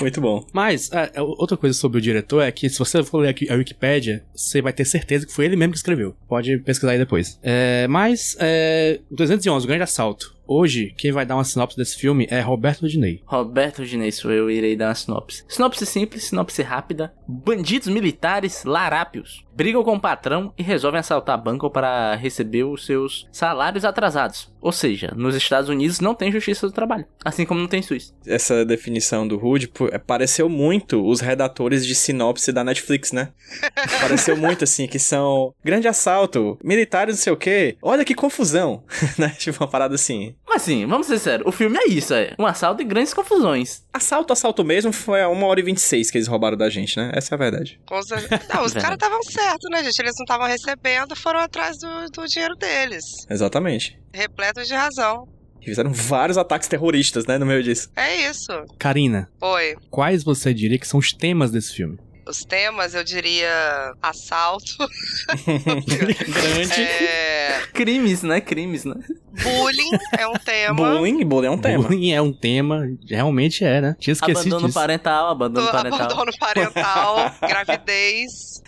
Muito 0.00 0.20
bom. 0.20 0.46
Mas, 0.52 0.88
é, 0.92 1.10
é, 1.14 1.20
outra 1.22 1.56
coisa 1.56 1.76
sobre 1.76 1.98
o 1.98 2.00
diretor 2.00 2.42
é 2.42 2.52
que 2.52 2.68
se 2.70 2.78
você 2.78 3.02
for 3.02 3.18
ler 3.18 3.30
aqui 3.30 3.50
a 3.50 3.56
Wikipédia, 3.56 4.24
você 4.32 4.62
vai 4.62 4.72
ter 4.72 4.84
certeza 4.84 5.26
que 5.26 5.32
foi 5.32 5.46
ele 5.46 5.56
mesmo 5.56 5.72
que 5.72 5.78
escreveu. 5.78 6.14
Pode 6.28 6.58
pesquisar 6.58 6.92
aí 6.92 6.98
depois. 6.98 7.40
É, 7.42 7.88
mas, 7.88 8.36
é, 8.38 9.00
211, 9.10 9.64
o 9.64 9.68
Grande 9.68 9.82
Assalto. 9.82 10.35
Hoje, 10.48 10.94
quem 10.96 11.10
vai 11.10 11.26
dar 11.26 11.34
uma 11.34 11.44
sinopse 11.44 11.76
desse 11.76 11.96
filme 11.96 12.26
é 12.30 12.40
Roberto 12.40 12.88
Diney. 12.88 13.22
Roberto 13.24 13.84
Ginês, 13.84 14.22
eu 14.22 14.48
irei 14.48 14.76
dar 14.76 14.88
uma 14.88 14.94
sinopse. 14.94 15.44
Sinopse 15.48 15.84
simples, 15.84 16.24
sinopse 16.24 16.62
rápida. 16.62 17.12
Bandidos 17.26 17.88
militares 17.88 18.64
larápios 18.64 19.46
brigam 19.56 19.82
com 19.82 19.94
o 19.94 20.00
patrão 20.00 20.52
e 20.58 20.62
resolvem 20.62 21.00
assaltar 21.00 21.42
banco 21.42 21.70
para 21.70 22.14
receber 22.14 22.64
os 22.64 22.84
seus 22.84 23.26
salários 23.32 23.86
atrasados. 23.86 24.52
Ou 24.60 24.70
seja, 24.70 25.12
nos 25.16 25.34
Estados 25.34 25.70
Unidos 25.70 25.98
não 25.98 26.14
tem 26.14 26.30
justiça 26.30 26.66
do 26.66 26.72
trabalho, 26.72 27.06
assim 27.24 27.46
como 27.46 27.60
não 27.60 27.68
tem 27.68 27.80
SUS. 27.80 28.14
Essa 28.26 28.64
definição 28.64 29.26
do 29.26 29.38
Rude 29.38 29.68
pô, 29.68 29.88
é, 29.88 29.98
pareceu 29.98 30.48
muito 30.48 31.02
os 31.06 31.20
redatores 31.20 31.86
de 31.86 31.94
sinopse 31.94 32.52
da 32.52 32.62
Netflix, 32.62 33.12
né? 33.12 33.30
pareceu 34.00 34.36
muito 34.36 34.64
assim, 34.64 34.86
que 34.86 34.98
são 34.98 35.54
grande 35.64 35.88
assalto, 35.88 36.58
militares 36.62 37.16
não 37.16 37.22
sei 37.22 37.32
o 37.32 37.36
quê, 37.36 37.78
olha 37.80 38.04
que 38.04 38.14
confusão, 38.14 38.84
né? 39.16 39.30
Tipo 39.38 39.64
uma 39.64 39.70
parada 39.70 39.94
assim. 39.94 40.34
Mas 40.48 40.62
assim, 40.62 40.86
vamos 40.86 41.06
ser 41.08 41.18
sérios, 41.18 41.46
o 41.48 41.52
filme 41.52 41.76
é 41.78 41.88
isso, 41.88 42.14
é 42.14 42.34
um 42.38 42.46
assalto 42.46 42.80
e 42.80 42.84
grandes 42.84 43.12
confusões. 43.12 43.82
Assalto, 43.92 44.32
assalto 44.32 44.64
mesmo 44.64 44.92
foi 44.92 45.20
a 45.20 45.28
1 45.28 45.42
hora 45.42 45.60
e 45.60 45.62
26 45.62 46.10
que 46.10 46.18
eles 46.18 46.28
roubaram 46.28 46.56
da 46.56 46.70
gente, 46.70 46.96
né? 46.96 47.10
Essa 47.14 47.34
é 47.34 47.36
a 47.36 47.38
verdade. 47.38 47.80
Não, 47.90 47.98
os 47.98 48.06
Velho. 48.72 48.82
caras 48.82 48.94
estavam 48.96 49.22
certos, 49.24 49.70
né, 49.70 49.82
gente? 49.82 49.98
Eles 49.98 50.14
não 50.16 50.24
estavam 50.24 50.46
recebendo, 50.46 51.16
foram 51.16 51.40
atrás 51.40 51.76
do, 51.78 52.10
do 52.10 52.26
dinheiro 52.26 52.54
deles. 52.56 53.04
Exatamente. 53.28 53.98
Repletos 54.12 54.68
de 54.68 54.74
razão. 54.74 55.28
E 55.60 55.64
fizeram 55.64 55.92
vários 55.92 56.38
ataques 56.38 56.68
terroristas, 56.68 57.26
né, 57.26 57.38
no 57.38 57.44
meio 57.46 57.62
disso. 57.62 57.90
É 57.96 58.28
isso. 58.30 58.52
Karina, 58.78 59.28
Oi. 59.40 59.74
quais 59.90 60.22
você 60.22 60.54
diria 60.54 60.78
que 60.78 60.86
são 60.86 61.00
os 61.00 61.12
temas 61.12 61.50
desse 61.50 61.74
filme? 61.74 61.98
Os 62.28 62.44
temas, 62.44 62.92
eu 62.94 63.04
diria 63.04 63.94
assalto, 64.02 64.76
Grande. 65.46 66.82
é, 66.82 67.62
Crimes, 67.72 68.22
né? 68.22 68.40
Crimes, 68.40 68.84
né? 68.84 68.94
bullying 69.42 69.90
é 70.18 70.26
um 70.26 70.32
tema. 70.32 70.74
Bullying, 70.74 71.22
bullying 71.24 71.46
é 71.46 71.50
um 71.50 71.58
tema. 71.58 71.82
Bullying 71.84 72.12
é 72.12 72.22
um 72.22 72.32
tema, 72.32 72.88
realmente 73.08 73.64
é, 73.64 73.80
né? 73.82 73.96
Tinha 74.00 74.12
esquecido 74.12 74.38
Abandono 74.40 74.66
disso. 74.66 74.74
parental, 74.74 75.28
abandono 75.28 75.66
do 75.66 75.72
parental. 75.72 76.00
abandono 76.00 76.32
parental, 76.40 77.34
gravidez. 77.46 78.62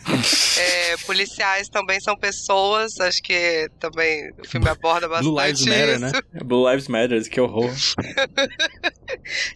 é, 0.59 0.97
policiais 1.07 1.69
também 1.71 1.99
são 2.01 2.15
pessoas, 2.17 3.01
acho 3.01 3.23
que 3.23 3.69
também 3.81 4.31
o 4.39 4.47
filme 4.47 4.69
aborda 4.69 5.09
bastante 5.09 5.31
Blue 5.31 5.43
Lives 5.43 5.65
Matter, 5.65 5.89
isso. 5.91 6.01
né? 6.01 6.13
Blue 6.45 6.71
Lives 6.71 6.89
Matter, 6.89 7.29
que 7.31 7.41
horror. 7.41 7.71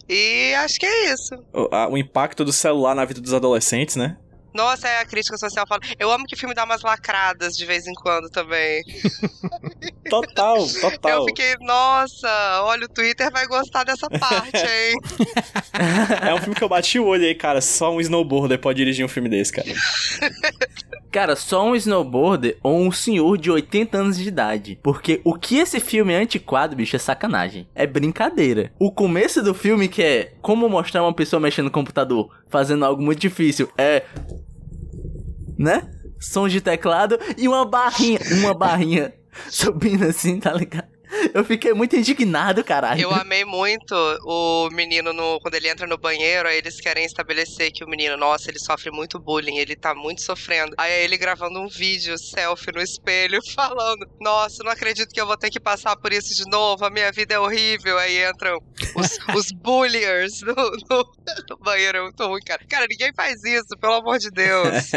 E 0.09 0.53
acho 0.55 0.79
que 0.79 0.85
é 0.85 1.13
isso. 1.13 1.35
O, 1.53 1.69
a- 1.73 1.87
o 1.87 1.97
impacto 1.97 2.43
do 2.43 2.51
celular 2.51 2.95
na 2.95 3.05
vida 3.05 3.21
dos 3.21 3.33
adolescentes, 3.33 3.92
né? 3.95 4.17
Nossa, 4.53 4.87
é 4.87 4.99
a 4.99 5.05
crítica 5.05 5.35
social 5.35 5.65
fala. 5.67 5.81
Eu 5.97 6.11
amo 6.11 6.25
que 6.25 6.35
o 6.35 6.37
filme 6.37 6.53
dá 6.53 6.63
umas 6.63 6.83
lacradas 6.83 7.57
de 7.57 7.65
vez 7.65 7.87
em 7.87 7.93
quando 7.93 8.29
também. 8.29 8.83
Total, 10.09 10.67
total. 10.79 11.11
Eu 11.11 11.25
fiquei, 11.25 11.55
nossa, 11.61 12.61
olha, 12.63 12.85
o 12.85 12.89
Twitter 12.89 13.31
vai 13.31 13.47
gostar 13.47 13.83
dessa 13.83 14.07
parte, 14.09 14.57
hein? 14.61 14.95
É 16.21 16.33
um 16.35 16.37
filme 16.37 16.53
que 16.53 16.63
eu 16.63 16.69
bati 16.69 16.99
o 16.99 17.05
olho 17.07 17.23
aí, 17.23 17.33
cara. 17.33 17.61
Só 17.61 17.91
um 17.91 17.99
snowboarder 17.99 18.59
pode 18.59 18.77
dirigir 18.77 19.03
um 19.03 19.07
filme 19.09 19.27
desse, 19.27 19.53
cara. 19.53 19.67
Cara, 21.13 21.35
só 21.35 21.63
um 21.63 21.75
snowboarder 21.75 22.57
ou 22.63 22.81
um 22.81 22.91
senhor 22.91 23.37
de 23.37 23.51
80 23.51 23.95
anos 23.95 24.17
de 24.17 24.27
idade. 24.27 24.79
Porque 24.81 25.21
o 25.23 25.35
que 25.35 25.59
esse 25.59 25.79
filme 25.79 26.11
é 26.11 26.17
antiquado, 26.17 26.75
bicho, 26.75 26.95
é 26.95 26.99
sacanagem. 26.99 27.67
É 27.75 27.85
brincadeira. 27.85 28.73
O 28.79 28.91
começo 28.91 29.43
do 29.43 29.53
filme, 29.53 29.87
que 29.87 30.01
é 30.01 30.33
como 30.41 30.67
mostrar 30.67 31.03
uma 31.03 31.13
pessoa 31.13 31.39
mexendo 31.39 31.65
no 31.65 31.71
computador, 31.71 32.31
fazendo 32.49 32.83
algo 32.83 33.03
muito 33.03 33.19
difícil, 33.19 33.69
é. 33.77 34.01
Né? 35.55 35.87
Sons 36.19 36.51
de 36.51 36.59
teclado 36.59 37.19
e 37.37 37.47
uma 37.47 37.63
barrinha. 37.63 38.19
Uma 38.39 38.55
barrinha 38.55 39.13
subindo 39.51 40.05
assim, 40.05 40.39
tá 40.39 40.51
ligado? 40.51 40.92
Eu 41.33 41.43
fiquei 41.43 41.73
muito 41.73 41.95
indignado, 41.95 42.63
caralho. 42.63 43.01
Eu 43.01 43.11
amei 43.13 43.45
muito 43.45 43.93
o 44.23 44.69
menino 44.71 45.13
no, 45.13 45.39
quando 45.39 45.55
ele 45.55 45.69
entra 45.69 45.87
no 45.87 45.97
banheiro, 45.97 46.47
aí 46.47 46.57
eles 46.57 46.79
querem 46.79 47.05
estabelecer 47.05 47.71
que 47.71 47.83
o 47.83 47.87
menino, 47.87 48.17
nossa, 48.17 48.49
ele 48.49 48.59
sofre 48.59 48.91
muito 48.91 49.19
bullying, 49.19 49.57
ele 49.57 49.75
tá 49.75 49.93
muito 49.93 50.21
sofrendo. 50.21 50.73
Aí 50.77 50.91
é 50.91 51.03
ele 51.03 51.17
gravando 51.17 51.59
um 51.59 51.67
vídeo, 51.67 52.17
selfie 52.17 52.71
no 52.73 52.81
espelho, 52.81 53.39
falando: 53.53 54.05
Nossa, 54.19 54.63
não 54.63 54.71
acredito 54.71 55.13
que 55.13 55.21
eu 55.21 55.27
vou 55.27 55.37
ter 55.37 55.49
que 55.49 55.59
passar 55.59 55.95
por 55.95 56.11
isso 56.11 56.35
de 56.35 56.49
novo, 56.49 56.85
a 56.85 56.89
minha 56.89 57.11
vida 57.11 57.35
é 57.35 57.39
horrível. 57.39 57.97
Aí 57.97 58.23
entram 58.27 58.57
os, 58.95 59.17
os 59.35 59.51
bulliers 59.51 60.41
no, 60.41 60.55
no, 60.55 61.11
no 61.49 61.57
banheiro, 61.57 61.97
é 61.99 62.01
muito 62.01 62.25
ruim, 62.25 62.41
cara. 62.41 62.63
Cara, 62.67 62.87
ninguém 62.89 63.13
faz 63.15 63.43
isso, 63.43 63.77
pelo 63.79 63.95
amor 63.95 64.17
de 64.19 64.29
Deus. 64.31 64.91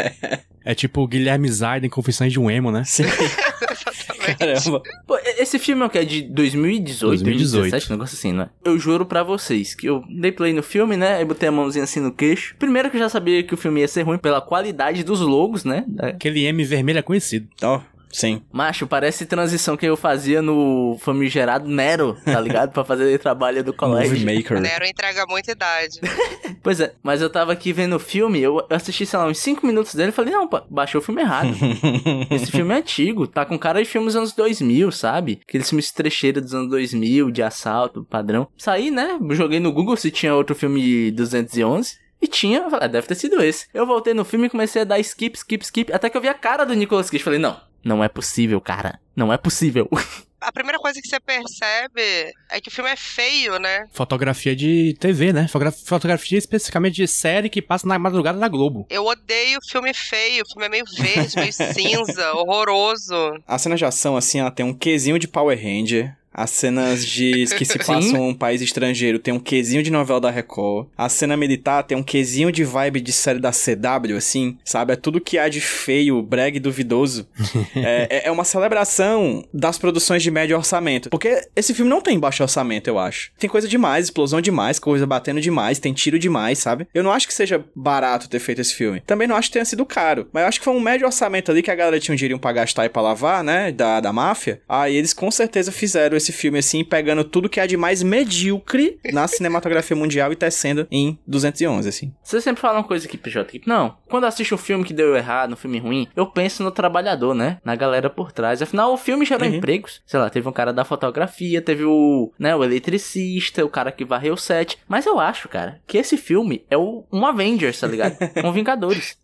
É 0.63 0.75
tipo 0.75 1.01
o 1.01 1.07
Guilherme 1.07 1.49
Zaiden, 1.49 1.89
Confissões 1.89 2.31
de 2.31 2.39
um 2.39 2.49
Emo, 2.51 2.71
né? 2.71 2.83
Sim. 2.83 3.03
Caramba. 4.37 4.81
Pô, 5.05 5.17
esse 5.37 5.57
filme 5.57 5.81
é 5.83 5.85
o 5.85 5.89
que? 5.89 5.97
É 5.97 6.03
de 6.03 6.21
2018, 6.23 7.23
2018. 7.23 7.71
2017, 7.71 7.91
um 7.91 7.95
negócio 7.95 8.15
assim, 8.17 8.33
não 8.33 8.43
é? 8.43 8.49
Eu 8.65 8.77
juro 8.77 9.05
pra 9.05 9.23
vocês 9.23 9.73
que 9.73 9.87
eu 9.87 10.03
dei 10.09 10.31
play 10.31 10.53
no 10.53 10.61
filme, 10.61 10.97
né? 10.97 11.15
Aí 11.15 11.25
botei 11.25 11.47
a 11.47 11.51
mãozinha 11.51 11.83
assim 11.83 11.99
no 11.99 12.11
queixo. 12.11 12.55
Primeiro 12.59 12.89
que 12.89 12.97
eu 12.97 13.01
já 13.01 13.09
sabia 13.09 13.41
que 13.43 13.53
o 13.53 13.57
filme 13.57 13.81
ia 13.81 13.87
ser 13.87 14.01
ruim 14.01 14.17
pela 14.17 14.41
qualidade 14.41 15.03
dos 15.03 15.21
logos, 15.21 15.63
né? 15.63 15.85
Aquele 15.99 16.45
M 16.45 16.63
vermelho 16.63 16.99
é 16.99 17.01
conhecido. 17.01 17.47
Ó, 17.63 17.79
sim. 18.17 18.41
Macho, 18.51 18.87
parece 18.87 19.25
transição 19.25 19.77
que 19.77 19.85
eu 19.85 19.97
fazia 19.97 20.41
no 20.41 20.97
famigerado 20.99 21.67
Nero, 21.67 22.17
tá 22.23 22.39
ligado? 22.39 22.71
pra 22.71 22.83
fazer 22.83 23.17
trabalho 23.19 23.63
do 23.63 23.73
colégio. 23.73 24.11
Movie 24.11 24.37
Maker. 24.37 24.59
Nero 24.59 24.85
entrega 24.85 25.25
muita 25.27 25.51
idade. 25.51 25.99
Pois 26.63 26.81
é, 26.81 26.93
mas 27.01 27.21
eu 27.21 27.29
tava 27.29 27.53
aqui 27.53 27.71
vendo 27.71 27.95
o 27.95 27.99
filme, 27.99 28.41
eu 28.41 28.65
assisti, 28.69 29.05
sei 29.05 29.17
lá, 29.17 29.25
uns 29.25 29.37
5 29.37 29.65
minutos 29.65 29.95
dele 29.95 30.09
e 30.09 30.11
falei, 30.11 30.33
não, 30.33 30.49
baixou 30.69 30.99
o 30.99 31.03
filme 31.03 31.21
errado. 31.21 31.55
Esse 32.29 32.51
filme 32.51 32.73
é 32.73 32.77
antigo, 32.77 33.25
tá 33.25 33.45
com 33.45 33.57
cara 33.57 33.81
de 33.81 33.87
filmes 33.87 34.13
dos 34.13 34.17
anos 34.17 34.33
2000, 34.33 34.91
sabe? 34.91 35.39
Aqueles 35.47 35.69
filmes 35.69 35.91
trecheira 35.91 36.41
dos 36.41 36.53
anos 36.53 36.69
2000, 36.69 37.31
de 37.31 37.41
assalto, 37.41 38.03
padrão. 38.09 38.49
Saí, 38.57 38.91
né? 38.91 39.17
Joguei 39.31 39.61
no 39.61 39.71
Google 39.71 39.95
se 39.95 40.11
tinha 40.11 40.35
outro 40.35 40.55
filme 40.55 41.09
211. 41.11 41.95
E 42.21 42.27
tinha, 42.27 42.59
eu 42.59 42.69
falei, 42.69 42.85
ah, 42.85 42.87
deve 42.89 43.07
ter 43.07 43.15
sido 43.15 43.41
esse. 43.41 43.67
Eu 43.73 43.85
voltei 43.85 44.13
no 44.13 44.25
filme 44.25 44.47
e 44.47 44.49
comecei 44.49 44.81
a 44.81 44.85
dar 44.85 44.99
skip, 44.99 45.37
skip, 45.37 45.63
skip, 45.63 45.93
até 45.93 46.09
que 46.09 46.17
eu 46.17 46.21
vi 46.21 46.27
a 46.27 46.33
cara 46.33 46.65
do 46.65 46.73
Nicolas 46.73 47.09
Cage. 47.09 47.23
Falei, 47.23 47.39
não, 47.39 47.57
não 47.87 48.03
é 48.03 48.09
possível, 48.09 48.59
cara. 48.61 48.99
Não 49.15 49.31
é 49.33 49.37
possível. 49.37 49.89
A 50.39 50.51
primeira 50.51 50.77
coisa 50.77 51.01
que 51.01 51.07
você 51.07 51.19
percebe 51.19 52.31
é 52.51 52.61
que 52.61 52.69
o 52.69 52.71
filme 52.71 52.91
é 52.91 52.95
feio, 52.95 53.57
né? 53.57 53.85
Fotografia 53.91 54.55
de 54.55 54.95
TV, 54.99 55.33
né? 55.33 55.47
Fotogra- 55.47 55.71
Fotografia 55.71 56.37
especificamente 56.37 56.93
de 56.95 57.07
série 57.07 57.49
que 57.49 57.59
passa 57.59 57.87
na 57.87 57.97
madrugada 57.97 58.37
da 58.37 58.47
Globo. 58.47 58.85
Eu 58.87 59.03
odeio 59.05 59.59
filme 59.67 59.91
feio, 59.95 60.43
o 60.43 60.47
filme 60.53 60.67
é 60.67 60.69
meio 60.69 60.85
verde, 60.95 61.35
meio 61.37 61.51
cinza, 61.51 62.33
horroroso. 62.33 63.15
A 63.47 63.57
cena 63.57 63.75
de 63.75 63.83
ação, 63.85 64.15
assim, 64.15 64.39
ela 64.39 64.51
tem 64.51 64.65
um 64.65 64.73
quesinho 64.73 65.17
de 65.17 65.27
Power 65.27 65.57
Ranger. 65.57 66.15
As 66.37 66.51
cenas 66.51 67.03
de 67.03 67.45
que 67.57 67.65
se 67.65 67.79
passam 67.83 68.27
em 68.27 68.29
um 68.29 68.33
país 68.33 68.61
estrangeiro 68.61 69.17
tem 69.17 69.33
um 69.33 69.39
quesinho 69.39 69.81
de 69.81 69.89
novela 69.91 70.21
da 70.21 70.29
Record. 70.29 70.87
A 70.95 71.09
cena 71.09 71.35
militar 71.35 71.81
tem 71.83 71.97
um 71.97 72.03
quesinho 72.03 72.51
de 72.51 72.63
vibe 72.63 73.01
de 73.01 73.11
série 73.11 73.39
da 73.39 73.49
CW, 73.51 74.15
assim, 74.15 74.55
sabe? 74.63 74.93
É 74.93 74.95
tudo 74.95 75.19
que 75.19 75.37
há 75.39 75.49
de 75.49 75.59
feio, 75.59 76.21
brega 76.21 76.57
e 76.57 76.59
duvidoso. 76.59 77.27
é, 77.75 78.07
é- 78.09 78.27
é 78.27 78.31
uma 78.31 78.43
celebração 78.43 79.43
das 79.53 79.77
produções 79.77 80.21
de 80.21 80.29
médio 80.29 80.55
orçamento. 80.55 81.09
Porque 81.09 81.47
esse 81.55 81.73
filme 81.73 81.89
não 81.89 82.01
tem 82.01 82.19
baixo 82.19 82.43
orçamento, 82.43 82.87
eu 82.87 82.99
acho. 82.99 83.31
Tem 83.39 83.49
coisa 83.49 83.67
demais, 83.67 84.05
explosão 84.05 84.39
demais, 84.39 84.77
coisa 84.77 85.07
batendo 85.07 85.41
demais, 85.41 85.79
tem 85.79 85.93
tiro 85.93 86.19
demais, 86.19 86.59
sabe? 86.59 86.87
Eu 86.93 87.03
não 87.03 87.11
acho 87.11 87.27
que 87.27 87.33
seja 87.33 87.65
barato 87.75 88.29
ter 88.29 88.39
feito 88.39 88.61
esse 88.61 88.75
filme. 88.75 89.01
Também 89.01 89.27
não 89.27 89.35
acho 89.35 89.49
que 89.49 89.53
tenha 89.53 89.65
sido 89.65 89.85
caro. 89.85 90.27
Mas 90.31 90.41
eu 90.43 90.47
acho 90.49 90.59
que 90.59 90.65
foi 90.65 90.73
um 90.75 90.79
médio 90.79 91.07
orçamento 91.07 91.49
ali 91.51 91.63
que 91.63 91.71
a 91.71 91.75
galera 91.75 91.99
tinha 91.99 92.13
um 92.13 92.15
dinheirinho 92.15 92.39
pra 92.39 92.51
gastar 92.51 92.85
e 92.85 92.89
pra 92.89 93.01
lavar, 93.01 93.43
né? 93.43 93.71
Da, 93.71 93.99
da 93.99 94.13
máfia. 94.13 94.61
Aí 94.69 94.95
eles 94.95 95.13
com 95.13 95.31
certeza 95.31 95.71
fizeram 95.71 96.15
esse 96.15 96.26
filme 96.31 96.59
assim, 96.59 96.83
pegando 96.83 97.23
tudo 97.23 97.49
que 97.49 97.59
há 97.59 97.65
de 97.65 97.77
mais 97.77 98.01
medíocre 98.03 98.99
na 99.11 99.25
cinematografia 99.27 99.95
mundial 99.95 100.31
e 100.31 100.35
tecendo 100.35 100.87
em 100.91 101.17
211, 101.27 101.87
assim. 101.89 102.13
Você 102.23 102.39
sempre 102.41 102.61
fala 102.61 102.79
uma 102.79 102.83
coisa 102.83 103.07
aqui, 103.07 103.17
PJ, 103.17 103.59
que 103.59 103.67
não, 103.67 103.97
quando 104.07 104.25
assisto 104.25 104.55
um 104.55 104.57
filme 104.57 104.83
que 104.83 104.93
deu 104.93 105.15
errado, 105.15 105.53
um 105.53 105.57
filme 105.57 105.79
ruim, 105.79 106.07
eu 106.15 106.25
penso 106.27 106.63
no 106.63 106.71
trabalhador, 106.71 107.33
né? 107.33 107.59
Na 107.63 107.75
galera 107.75 108.09
por 108.09 108.31
trás. 108.31 108.61
Afinal, 108.61 108.93
o 108.93 108.97
filme 108.97 109.25
gerou 109.25 109.47
Uhum. 109.47 109.55
empregos. 109.55 110.01
Sei 110.05 110.19
lá, 110.19 110.29
teve 110.29 110.47
um 110.47 110.51
cara 110.51 110.73
da 110.73 110.83
fotografia, 110.83 111.61
teve 111.61 111.83
o, 111.85 112.31
né, 112.39 112.55
o 112.55 112.63
eletricista, 112.63 113.63
o 113.65 113.69
cara 113.69 113.91
que 113.91 114.03
varreu 114.05 114.33
o 114.33 114.37
set. 114.37 114.77
Mas 114.87 115.05
eu 115.05 115.19
acho, 115.19 115.47
cara, 115.47 115.81
que 115.87 115.97
esse 115.97 116.17
filme 116.17 116.65
é 116.69 116.77
o, 116.77 117.05
um 117.11 117.25
Avengers, 117.25 117.79
tá 117.79 117.87
ligado? 117.87 118.17
um 118.43 118.51
Vingadores. 118.51 119.17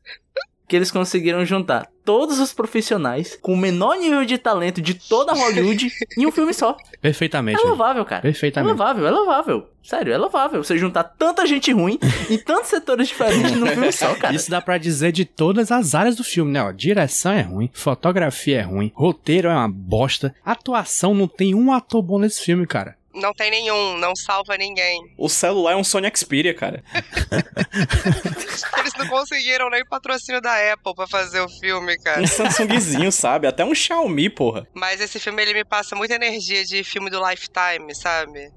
Que 0.67 0.75
eles 0.75 0.91
conseguiram 0.91 1.46
juntar 1.46 1.88
todos 2.05 2.39
os 2.39 2.53
profissionais 2.53 3.38
com 3.41 3.53
o 3.53 3.58
menor 3.58 3.96
nível 3.98 4.25
de 4.25 4.38
talento 4.38 4.82
de 4.82 4.93
toda 4.93 5.34
Hollywood 5.34 5.91
em 6.17 6.25
um 6.25 6.32
filme 6.32 6.53
só. 6.53 6.77
Perfeitamente. 7.01 7.62
É 7.62 7.67
louvável, 7.67 8.03
cara. 8.05 8.20
É 8.20 8.22
Perfeitamente. 8.22 8.70
louvável, 8.70 9.08
é 9.08 9.12
louvável. 9.12 9.70
Sério, 9.84 10.13
é 10.13 10.17
louvável. 10.17 10.63
Você 10.63 10.77
juntar 10.77 11.03
tanta 11.03 11.46
gente 11.46 11.72
ruim 11.72 12.00
em 12.29 12.38
tantos 12.38 12.70
setores 12.70 13.10
diferentes 13.10 13.51
num 13.51 13.67
filme 13.67 13.91
só, 13.91 14.15
cara. 14.15 14.34
Isso 14.34 14.50
dá 14.50 14.62
pra 14.62 14.77
dizer 14.77 15.12
de 15.12 15.25
todas 15.25 15.72
as 15.72 15.93
áreas 15.93 16.15
do 16.15 16.24
filme, 16.24 16.51
né? 16.51 16.63
Ó, 16.63 16.72
direção 16.72 17.34
é 17.34 17.41
ruim, 17.41 17.70
fotografia 17.74 18.60
é 18.60 18.63
ruim, 18.63 18.91
roteiro 18.96 19.50
é 19.50 19.53
uma 19.53 19.70
bosta, 19.70 20.34
atuação 20.46 21.13
não 21.13 21.27
tem 21.27 21.53
um 21.53 21.72
ator 21.74 22.01
bom 22.01 22.20
nesse 22.20 22.41
filme, 22.41 22.65
cara. 22.65 22.96
Não 23.13 23.34
tem 23.34 23.51
nenhum, 23.51 23.98
não 23.98 24.15
salva 24.15 24.58
ninguém. 24.58 25.13
O 25.17 25.29
celular 25.29 25.74
é 25.74 25.75
um 25.75 25.84
Sony 25.84 26.12
Xperia, 26.15 26.53
cara. 26.53 26.84
Eles 28.79 28.93
não 28.98 29.08
conseguiram 29.08 29.70
nem 29.70 29.86
patrocínio 29.86 30.41
da 30.41 30.74
Apple 30.74 30.96
pra 30.96 31.08
fazer 31.08 31.39
o 31.39 31.50
filme, 31.50 31.98
cara. 32.00 32.22
Um 32.22 32.27
Samsungzinho, 32.27 33.12
sabe? 33.12 33.48
Até 33.48 33.63
um 33.63 33.75
Xiaomi, 33.75 34.29
porra. 34.29 34.67
Mas 34.74 35.00
esse 35.00 35.20
filme 35.20 35.41
ele 35.41 35.53
me 35.53 35.63
passa 35.63 35.96
muita 35.96 36.15
energia 36.15 36.65
de 36.65 36.84
filme 36.84 37.10
do 37.10 37.20
Lifetime, 37.24 37.93
sabe? 37.96 38.51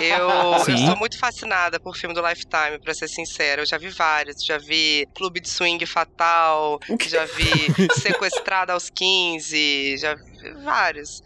Eu, 0.00 0.28
eu 0.68 0.78
sou 0.78 0.96
muito 0.96 1.18
fascinada 1.18 1.78
por 1.78 1.96
filme 1.96 2.14
do 2.14 2.20
Lifetime, 2.26 2.78
pra 2.82 2.94
ser 2.94 3.08
sincera. 3.08 3.62
Eu 3.62 3.66
já 3.66 3.78
vi 3.78 3.88
vários. 3.88 4.42
Já 4.44 4.58
vi 4.58 5.06
Clube 5.14 5.40
de 5.40 5.48
Swing 5.48 5.84
Fatal, 5.86 6.78
já 7.06 7.24
vi 7.26 7.90
Sequestrada 8.00 8.72
aos 8.72 8.90
15, 8.90 9.96
já 9.98 10.14
vi 10.14 10.30
vários. 10.64 11.22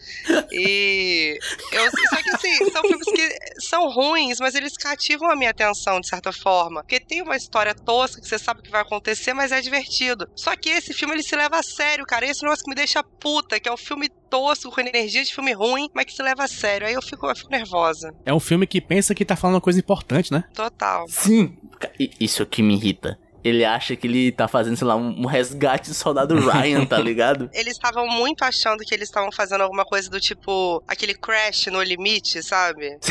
E 0.51 1.39
eu, 1.73 1.91
só 1.91 2.23
que 2.23 2.31
assim, 2.31 2.71
são 2.71 2.83
filmes 2.83 3.13
que 3.13 3.39
são 3.69 3.89
ruins, 3.91 4.39
mas 4.41 4.55
eles 4.55 4.77
cativam 4.77 5.31
a 5.31 5.37
minha 5.37 5.51
atenção 5.51 6.01
de 6.01 6.09
certa 6.09 6.33
forma. 6.33 6.83
Porque 6.83 7.01
tem 7.01 7.23
uma 7.23 7.37
história 7.37 7.75
tosca 7.75 8.21
que 8.21 8.29
você 8.29 8.39
sabe 8.39 8.61
o 8.61 8.63
que 8.63 8.71
vai 8.71 8.83
acontecer, 8.83 9.33
mas 9.35 9.53
é 9.53 9.61
divertido. 9.61 10.27
Só 10.37 10.55
que 10.57 10.69
esse 10.71 10.93
filme 10.93 11.15
ele 11.15 11.23
se 11.23 11.37
leva 11.37 11.59
a 11.59 11.63
sério, 11.63 12.05
cara. 12.05 12.27
Esse 12.27 12.43
negócio 12.43 12.65
que 12.65 12.71
me 12.71 12.77
deixa 12.77 13.03
puta, 13.21 13.61
que 13.61 13.69
é 13.69 13.73
o 13.73 13.77
filme 13.77 14.09
tosco, 14.31 14.71
com 14.71 14.81
energia 14.81 15.23
de 15.23 15.33
filme 15.33 15.53
ruim, 15.53 15.89
mas 15.95 16.07
que 16.07 16.13
se 16.13 16.23
leva 16.23 16.45
a 16.45 16.49
sério. 16.49 16.87
Aí 16.87 16.95
eu 16.95 17.03
fico, 17.03 17.27
eu 17.27 17.37
fico 17.37 17.51
nervosa. 17.51 18.14
É 18.25 18.33
um 18.33 18.41
filme 18.41 18.67
que 18.67 18.81
pensa 18.81 19.15
que 19.15 19.25
tá 19.25 19.37
falando 19.37 19.57
uma 19.57 19.61
coisa 19.61 19.79
importante, 19.79 20.33
né? 20.33 20.45
Total. 20.55 21.07
Sim. 21.09 21.57
Isso 22.19 22.47
que 22.47 22.63
me 22.63 22.75
irrita. 22.75 23.19
Ele 23.45 23.65
acha 23.65 23.95
que 23.95 24.07
ele 24.07 24.33
tá 24.33 24.49
fazendo, 24.49 24.77
sei 24.77 24.87
lá, 24.87 24.97
um 24.97 25.27
resgate 25.27 25.91
do 25.91 25.95
soldado 25.95 26.35
Ryan, 26.35 26.87
tá 26.87 26.99
ligado? 26.99 27.51
Eles 27.53 27.75
estavam 27.75 28.07
muito 28.07 28.43
achando 28.43 28.79
que 28.85 28.95
eles 28.95 29.09
estavam 29.09 29.31
fazendo 29.31 29.61
alguma 29.61 29.85
coisa 29.85 30.09
do 30.09 30.21
tipo 30.21 30.83
aquele 30.89 31.15
Crash 31.15 31.67
no 31.67 31.83
limite, 31.83 32.43
sabe? 32.43 32.97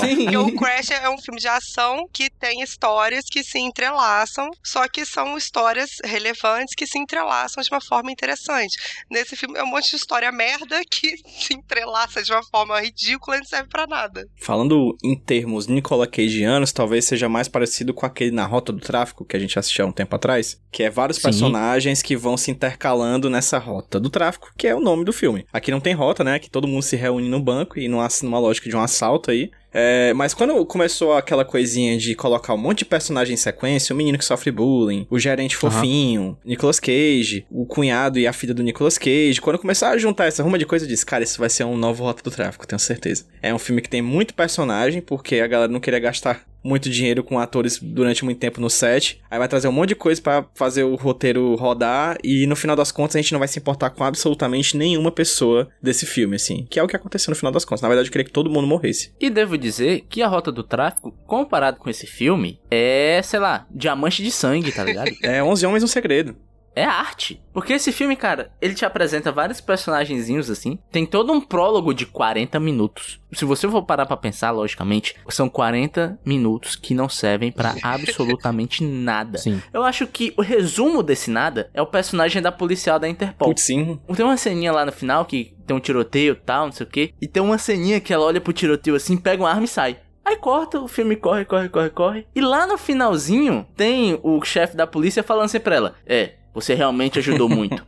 Sim. 0.00 0.24
Porque 0.24 0.36
o 0.36 0.54
Crash 0.56 0.90
é 0.90 1.08
um 1.08 1.18
filme 1.18 1.40
de 1.40 1.48
ação 1.48 2.06
que 2.12 2.28
tem 2.30 2.62
histórias 2.62 3.24
que 3.30 3.42
se 3.42 3.58
entrelaçam, 3.58 4.50
só 4.62 4.86
que 4.86 5.04
são 5.06 5.36
histórias 5.36 5.90
relevantes 6.04 6.74
que 6.74 6.86
se 6.86 6.98
entrelaçam 6.98 7.62
de 7.62 7.70
uma 7.70 7.80
forma 7.80 8.12
interessante. 8.12 8.76
Nesse 9.10 9.36
filme 9.36 9.58
é 9.58 9.62
um 9.62 9.66
monte 9.66 9.90
de 9.90 9.96
história 9.96 10.30
merda 10.30 10.80
que 10.90 11.16
se 11.26 11.54
entrelaça 11.54 12.22
de 12.22 12.32
uma 12.32 12.42
forma 12.42 12.80
ridícula 12.80 13.36
e 13.36 13.40
não 13.40 13.46
serve 13.46 13.68
pra 13.68 13.86
nada. 13.86 14.28
Falando 14.36 14.96
em 15.02 15.18
termos 15.18 15.66
Nicolas 15.66 16.08
Cageanos, 16.10 16.72
talvez 16.72 17.04
seja 17.04 17.28
mais 17.28 17.48
parecido 17.48 17.94
com 17.94 18.04
aquele 18.04 18.30
na 18.30 18.44
Rota 18.44 18.72
do 18.72 18.80
Tráfico 18.80 19.24
que 19.30 19.36
a 19.36 19.40
gente 19.40 19.58
assistiu 19.58 19.84
há 19.84 19.88
um 19.88 19.92
tempo 19.92 20.14
atrás, 20.14 20.60
que 20.70 20.82
é 20.82 20.90
vários 20.90 21.16
Sim. 21.16 21.22
personagens 21.22 22.02
que 22.02 22.16
vão 22.16 22.36
se 22.36 22.50
intercalando 22.50 23.30
nessa 23.30 23.58
Rota 23.58 23.98
do 23.98 24.10
Tráfico, 24.10 24.52
que 24.56 24.66
é 24.66 24.74
o 24.74 24.80
nome 24.80 25.04
do 25.04 25.12
filme. 25.12 25.46
Aqui 25.52 25.70
não 25.70 25.80
tem 25.80 25.94
rota, 25.94 26.24
né? 26.24 26.38
Que 26.38 26.50
todo 26.50 26.68
mundo 26.68 26.82
se 26.82 26.96
reúne 26.96 27.28
no 27.28 27.40
banco 27.40 27.78
e 27.78 27.88
numa, 27.88 28.08
numa 28.22 28.38
lógica 28.38 28.68
de 28.68 28.76
um 28.76 28.80
assalto 28.80 29.30
aí. 29.30 29.50
É, 29.72 30.12
mas 30.14 30.34
quando 30.34 30.66
começou 30.66 31.14
aquela 31.14 31.44
coisinha 31.44 31.96
de 31.96 32.14
colocar 32.14 32.54
um 32.54 32.58
monte 32.58 32.80
de 32.80 32.84
personagem 32.86 33.34
em 33.34 33.36
sequência, 33.36 33.94
o 33.94 33.96
menino 33.96 34.18
que 34.18 34.24
sofre 34.24 34.50
bullying, 34.50 35.06
o 35.08 35.18
gerente 35.18 35.56
fofinho, 35.56 36.36
Nicolas 36.44 36.80
Cage, 36.80 37.46
o 37.50 37.64
cunhado 37.64 38.18
e 38.18 38.26
a 38.26 38.32
filha 38.32 38.52
do 38.52 38.64
Nicolas 38.64 38.98
Cage, 38.98 39.40
quando 39.40 39.58
começaram 39.58 39.94
a 39.94 39.98
juntar 39.98 40.26
essa 40.26 40.42
ruma 40.42 40.58
de 40.58 40.66
coisa, 40.66 40.84
eu 40.84 40.88
disse, 40.88 41.06
cara, 41.06 41.22
isso 41.22 41.38
vai 41.38 41.48
ser 41.48 41.64
um 41.64 41.76
novo 41.76 42.02
Rota 42.02 42.22
do 42.22 42.30
Tráfico, 42.30 42.66
tenho 42.66 42.80
certeza. 42.80 43.26
É 43.40 43.54
um 43.54 43.58
filme 43.58 43.80
que 43.80 43.88
tem 43.88 44.02
muito 44.02 44.34
personagem, 44.34 45.00
porque 45.00 45.36
a 45.36 45.46
galera 45.46 45.70
não 45.70 45.80
queria 45.80 46.00
gastar 46.00 46.44
muito 46.62 46.90
dinheiro 46.90 47.22
com 47.22 47.38
atores 47.38 47.78
durante 47.80 48.24
muito 48.24 48.38
tempo 48.38 48.60
no 48.60 48.70
set. 48.70 49.20
Aí 49.30 49.38
vai 49.38 49.48
trazer 49.48 49.68
um 49.68 49.72
monte 49.72 49.90
de 49.90 49.94
coisa 49.94 50.20
pra 50.20 50.44
fazer 50.54 50.84
o 50.84 50.94
roteiro 50.94 51.54
rodar 51.54 52.18
e 52.22 52.46
no 52.46 52.56
final 52.56 52.76
das 52.76 52.92
contas 52.92 53.16
a 53.16 53.20
gente 53.20 53.32
não 53.32 53.38
vai 53.38 53.48
se 53.48 53.58
importar 53.58 53.90
com 53.90 54.04
absolutamente 54.04 54.76
nenhuma 54.76 55.10
pessoa 55.10 55.68
desse 55.82 56.06
filme, 56.06 56.36
assim. 56.36 56.66
Que 56.68 56.78
é 56.78 56.82
o 56.82 56.88
que 56.88 56.96
aconteceu 56.96 57.30
no 57.30 57.36
final 57.36 57.52
das 57.52 57.64
contas. 57.64 57.82
Na 57.82 57.88
verdade, 57.88 58.08
eu 58.08 58.12
queria 58.12 58.24
que 58.24 58.32
todo 58.32 58.50
mundo 58.50 58.66
morresse. 58.66 59.12
E 59.20 59.30
devo 59.30 59.56
dizer 59.56 60.04
que 60.08 60.22
a 60.22 60.28
Rota 60.28 60.52
do 60.52 60.62
Tráfico, 60.62 61.12
comparado 61.26 61.78
com 61.78 61.88
esse 61.88 62.06
filme, 62.06 62.60
é, 62.70 63.20
sei 63.22 63.40
lá, 63.40 63.66
diamante 63.70 64.22
de 64.22 64.30
sangue, 64.30 64.72
tá 64.72 64.84
ligado? 64.84 65.10
É 65.22 65.42
11 65.42 65.66
Homens 65.66 65.84
um 65.84 65.86
Segredo. 65.86 66.34
É 66.74 66.84
arte. 66.84 67.42
Porque 67.52 67.72
esse 67.72 67.92
filme, 67.92 68.16
cara, 68.16 68.52
ele 68.60 68.74
te 68.74 68.84
apresenta 68.84 69.32
vários 69.32 69.60
personagenzinhos 69.60 70.50
assim. 70.50 70.78
Tem 70.90 71.04
todo 71.04 71.32
um 71.32 71.40
prólogo 71.40 71.92
de 71.92 72.06
40 72.06 72.58
minutos. 72.60 73.20
Se 73.32 73.44
você 73.44 73.68
for 73.68 73.82
parar 73.82 74.06
pra 74.06 74.16
pensar, 74.16 74.50
logicamente, 74.50 75.14
são 75.28 75.48
40 75.48 76.18
minutos 76.24 76.76
que 76.76 76.94
não 76.94 77.08
servem 77.08 77.50
pra 77.52 77.74
absolutamente 77.82 78.84
nada. 78.84 79.38
Sim. 79.38 79.60
Eu 79.72 79.82
acho 79.82 80.06
que 80.06 80.32
o 80.36 80.42
resumo 80.42 81.02
desse 81.02 81.30
nada 81.30 81.70
é 81.74 81.82
o 81.82 81.86
personagem 81.86 82.40
da 82.40 82.52
policial 82.52 82.98
da 82.98 83.08
Interpol. 83.08 83.48
Putz, 83.48 83.62
sim. 83.62 83.98
Tem 84.14 84.24
uma 84.24 84.36
ceninha 84.36 84.72
lá 84.72 84.84
no 84.84 84.92
final 84.92 85.24
que 85.24 85.54
tem 85.66 85.76
um 85.76 85.80
tiroteio 85.80 86.32
e 86.32 86.36
tal, 86.36 86.66
não 86.66 86.72
sei 86.72 86.86
o 86.86 86.90
que. 86.90 87.14
E 87.20 87.26
tem 87.28 87.42
uma 87.42 87.58
ceninha 87.58 88.00
que 88.00 88.12
ela 88.12 88.24
olha 88.24 88.40
pro 88.40 88.52
tiroteio 88.52 88.96
assim, 88.96 89.16
pega 89.16 89.42
uma 89.42 89.50
arma 89.50 89.64
e 89.64 89.68
sai. 89.68 89.98
Aí 90.24 90.36
corta, 90.36 90.80
o 90.80 90.86
filme 90.86 91.16
corre, 91.16 91.44
corre, 91.44 91.68
corre, 91.68 91.90
corre. 91.90 92.26
E 92.34 92.40
lá 92.40 92.66
no 92.66 92.78
finalzinho, 92.78 93.66
tem 93.74 94.18
o 94.22 94.40
chefe 94.44 94.76
da 94.76 94.86
polícia 94.86 95.22
falando 95.22 95.46
assim 95.46 95.58
pra 95.58 95.74
ela: 95.74 95.94
É, 96.06 96.34
você 96.54 96.74
realmente 96.74 97.18
ajudou 97.18 97.48
muito. 97.50 97.86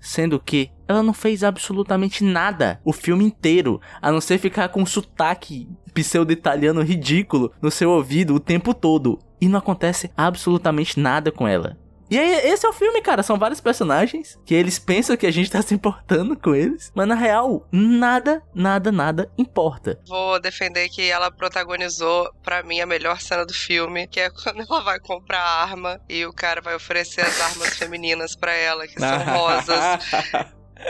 Sendo 0.00 0.40
que 0.40 0.70
ela 0.88 1.02
não 1.02 1.14
fez 1.14 1.44
absolutamente 1.44 2.24
nada 2.24 2.80
o 2.84 2.92
filme 2.92 3.24
inteiro, 3.24 3.80
a 4.00 4.10
não 4.10 4.20
ser 4.20 4.38
ficar 4.38 4.68
com 4.68 4.82
um 4.82 4.86
sotaque 4.86 5.68
pseudo-italiano 5.94 6.82
ridículo 6.82 7.52
no 7.60 7.70
seu 7.70 7.90
ouvido 7.90 8.34
o 8.34 8.40
tempo 8.40 8.74
todo. 8.74 9.18
E 9.40 9.48
não 9.48 9.58
acontece 9.58 10.10
absolutamente 10.16 10.98
nada 10.98 11.30
com 11.30 11.46
ela. 11.46 11.76
E 12.12 12.18
aí, 12.18 12.30
esse 12.50 12.66
é 12.66 12.68
o 12.68 12.74
filme, 12.74 13.00
cara. 13.00 13.22
São 13.22 13.38
vários 13.38 13.58
personagens 13.58 14.38
que 14.44 14.54
eles 14.54 14.78
pensam 14.78 15.16
que 15.16 15.26
a 15.26 15.30
gente 15.30 15.50
tá 15.50 15.62
se 15.62 15.72
importando 15.72 16.36
com 16.36 16.54
eles. 16.54 16.92
Mas 16.94 17.08
na 17.08 17.14
real, 17.14 17.66
nada, 17.72 18.42
nada, 18.54 18.92
nada 18.92 19.32
importa. 19.38 19.98
Vou 20.06 20.38
defender 20.38 20.90
que 20.90 21.10
ela 21.10 21.30
protagonizou, 21.30 22.30
pra 22.42 22.62
mim, 22.62 22.80
a 22.80 22.86
melhor 22.86 23.18
cena 23.18 23.46
do 23.46 23.54
filme, 23.54 24.06
que 24.06 24.20
é 24.20 24.28
quando 24.44 24.60
ela 24.60 24.82
vai 24.82 25.00
comprar 25.00 25.40
arma 25.40 25.98
e 26.06 26.26
o 26.26 26.34
cara 26.34 26.60
vai 26.60 26.74
oferecer 26.74 27.22
as 27.22 27.40
armas 27.40 27.70
femininas 27.78 28.36
pra 28.36 28.52
ela, 28.52 28.86
que 28.86 29.00
são 29.00 29.24
rosas. 29.34 29.82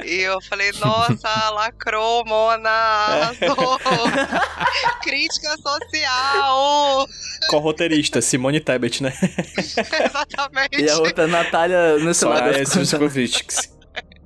E 0.05 0.21
eu 0.21 0.41
falei, 0.43 0.73
nossa, 0.81 1.51
lacrou, 1.51 2.25
Mona, 2.25 2.71
arrasou. 2.71 3.79
Crítica 5.03 5.57
social. 5.59 7.07
Com 7.49 7.57
a 7.57 7.61
roteirista, 7.61 8.21
Simone 8.21 8.61
Tebet, 8.61 9.03
né? 9.03 9.13
Exatamente. 9.59 10.81
E 10.81 10.89
a 10.89 10.99
outra, 10.99 11.27
Natália, 11.27 11.99
no 11.99 12.15
celular 12.15 12.53
das 12.53 12.69
contas. 12.71 12.89
Zuskovics. 12.89 13.73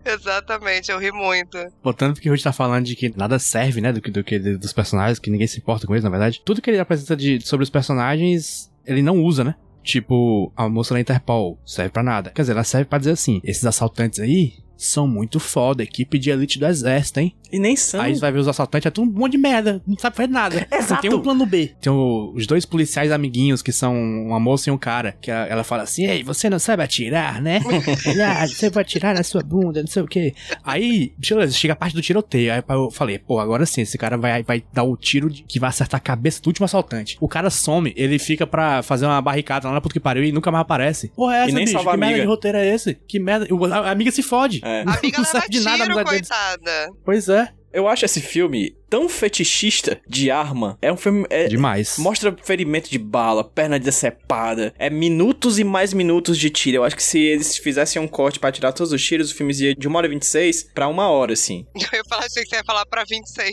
Exatamente, 0.04 0.92
eu 0.92 0.98
ri 0.98 1.10
muito. 1.10 1.58
Voltando 1.82 2.14
porque 2.14 2.28
a 2.28 2.32
gente 2.32 2.44
tá 2.44 2.52
falando 2.52 2.84
de 2.84 2.94
que 2.94 3.12
nada 3.16 3.40
serve, 3.40 3.80
né, 3.80 3.92
do 3.92 4.00
que, 4.00 4.10
do 4.10 4.22
que 4.22 4.38
dos 4.38 4.72
personagens, 4.72 5.18
que 5.18 5.30
ninguém 5.30 5.48
se 5.48 5.58
importa 5.58 5.84
com 5.86 5.94
eles, 5.94 6.04
na 6.04 6.10
verdade. 6.10 6.40
Tudo 6.44 6.62
que 6.62 6.70
ele 6.70 6.78
apresenta 6.78 7.16
de, 7.16 7.40
sobre 7.40 7.64
os 7.64 7.70
personagens, 7.70 8.70
ele 8.86 9.02
não 9.02 9.20
usa, 9.20 9.42
né? 9.42 9.56
Tipo, 9.82 10.52
a 10.56 10.68
moça 10.68 10.94
da 10.94 11.00
Interpol 11.00 11.60
serve 11.64 11.90
pra 11.90 12.02
nada. 12.02 12.30
Quer 12.30 12.42
dizer, 12.42 12.52
ela 12.52 12.64
serve 12.64 12.86
pra 12.86 12.98
dizer 12.98 13.12
assim: 13.12 13.40
esses 13.44 13.64
assaltantes 13.64 14.18
aí 14.18 14.54
são 14.76 15.06
muito 15.08 15.38
foda, 15.40 15.82
equipe 15.82 16.18
de 16.18 16.30
elite 16.30 16.58
do 16.58 16.66
exército, 16.66 17.20
hein? 17.20 17.34
E 17.52 17.58
nem 17.58 17.76
são. 17.76 18.00
Aí 18.00 18.14
você 18.14 18.20
vai 18.20 18.32
ver 18.32 18.40
os 18.40 18.48
assaltantes, 18.48 18.86
é 18.86 18.90
tudo 18.90 19.08
um 19.08 19.12
monte 19.20 19.32
de 19.32 19.38
merda, 19.38 19.80
não 19.86 19.96
sabe 19.96 20.16
fazer 20.16 20.28
nada. 20.28 20.66
Não 20.70 20.78
Exato. 20.78 21.00
tem 21.02 21.12
um 21.14 21.20
plano 21.20 21.46
B. 21.46 21.70
Tem 21.80 21.92
o- 21.92 22.32
os 22.34 22.46
dois 22.46 22.64
policiais 22.64 23.12
amiguinhos, 23.12 23.62
que 23.62 23.70
são 23.72 23.94
uma 23.94 24.40
moça 24.40 24.68
e 24.68 24.72
um 24.72 24.76
cara, 24.78 25.16
que 25.20 25.30
a- 25.30 25.46
ela 25.46 25.62
fala 25.62 25.84
assim, 25.84 26.06
ei, 26.06 26.22
você 26.24 26.50
não 26.50 26.58
sabe 26.58 26.82
atirar, 26.82 27.40
né? 27.40 27.60
Ah, 28.26 28.46
você 28.46 28.68
vai 28.70 28.82
atirar 28.82 29.14
na 29.14 29.22
sua 29.22 29.42
bunda, 29.42 29.80
não 29.80 29.86
sei 29.86 30.02
o 30.02 30.06
quê. 30.06 30.34
Aí, 30.64 31.12
beleza, 31.18 31.52
chega 31.54 31.72
a 31.72 31.76
parte 31.76 31.94
do 31.94 32.02
tiroteio. 32.02 32.52
Aí 32.52 32.62
eu 32.68 32.90
falei, 32.90 33.18
pô, 33.18 33.38
agora 33.38 33.64
sim, 33.64 33.82
esse 33.82 33.96
cara 33.96 34.16
vai, 34.18 34.42
vai 34.42 34.62
dar 34.72 34.82
o 34.82 34.96
tiro 34.96 35.30
de- 35.30 35.42
que 35.44 35.60
vai 35.60 35.68
acertar 35.70 35.98
a 35.98 36.02
cabeça 36.02 36.42
do 36.42 36.48
último 36.48 36.64
assaltante. 36.64 37.16
O 37.20 37.28
cara 37.28 37.48
some, 37.50 37.92
ele 37.96 38.18
fica 38.18 38.46
pra 38.46 38.82
fazer 38.82 39.06
uma 39.06 39.20
barricada 39.22 39.68
lá 39.68 39.74
na 39.74 39.80
puta 39.80 39.92
que 39.94 40.00
pariu 40.00 40.24
e 40.24 40.32
nunca 40.32 40.50
mais 40.50 40.62
aparece. 40.62 41.08
Porra, 41.14 41.36
é 41.36 41.42
essa, 41.44 41.52
nem 41.54 41.64
bicho? 41.64 41.78
Que 41.78 41.96
merda 41.96 42.20
de 42.20 42.26
roteiro 42.26 42.58
é 42.58 42.74
esse? 42.74 42.94
Que 43.06 43.18
merda... 43.20 43.46
a 43.76 43.90
amiga 43.90 44.10
se 44.10 44.22
fode. 44.22 44.60
É. 44.66 44.84
A 44.86 44.94
amiga 44.98 45.18
Não 45.18 45.24
serve 45.24 45.48
de 45.48 45.60
nada, 45.60 45.84
tiro, 45.86 46.04
coitada. 46.04 46.90
Pois 47.04 47.28
é. 47.28 47.52
Eu 47.72 47.86
acho 47.86 48.06
esse 48.06 48.22
filme 48.22 48.74
tão 48.88 49.06
fetichista 49.06 50.00
de 50.08 50.30
arma. 50.30 50.78
É 50.80 50.90
um 50.90 50.96
filme. 50.96 51.26
É, 51.28 51.46
Demais. 51.46 51.98
Mostra 51.98 52.34
ferimento 52.42 52.88
de 52.88 52.98
bala, 52.98 53.44
perna 53.44 53.78
decepada. 53.78 54.72
É 54.78 54.88
minutos 54.88 55.58
e 55.58 55.64
mais 55.64 55.92
minutos 55.92 56.38
de 56.38 56.48
tiro. 56.48 56.78
Eu 56.78 56.84
acho 56.84 56.96
que 56.96 57.02
se 57.02 57.18
eles 57.18 57.58
fizessem 57.58 58.00
um 58.00 58.08
corte 58.08 58.40
pra 58.40 58.50
tirar 58.50 58.72
todos 58.72 58.94
os 58.94 59.04
tiros, 59.04 59.30
o 59.30 59.34
filme 59.34 59.52
ia 59.52 59.74
de 59.74 59.88
1 59.88 59.94
hora 59.94 60.06
e 60.06 60.10
26 60.10 60.70
pra 60.74 60.88
uma 60.88 61.10
hora, 61.10 61.34
assim. 61.34 61.66
Eu 61.76 61.98
ia 61.98 62.04
falar, 62.08 62.24
achei 62.24 62.44
que 62.44 62.48
você 62.48 62.56
ia 62.56 62.64
falar 62.64 62.86
pra 62.86 63.04
26. 63.04 63.52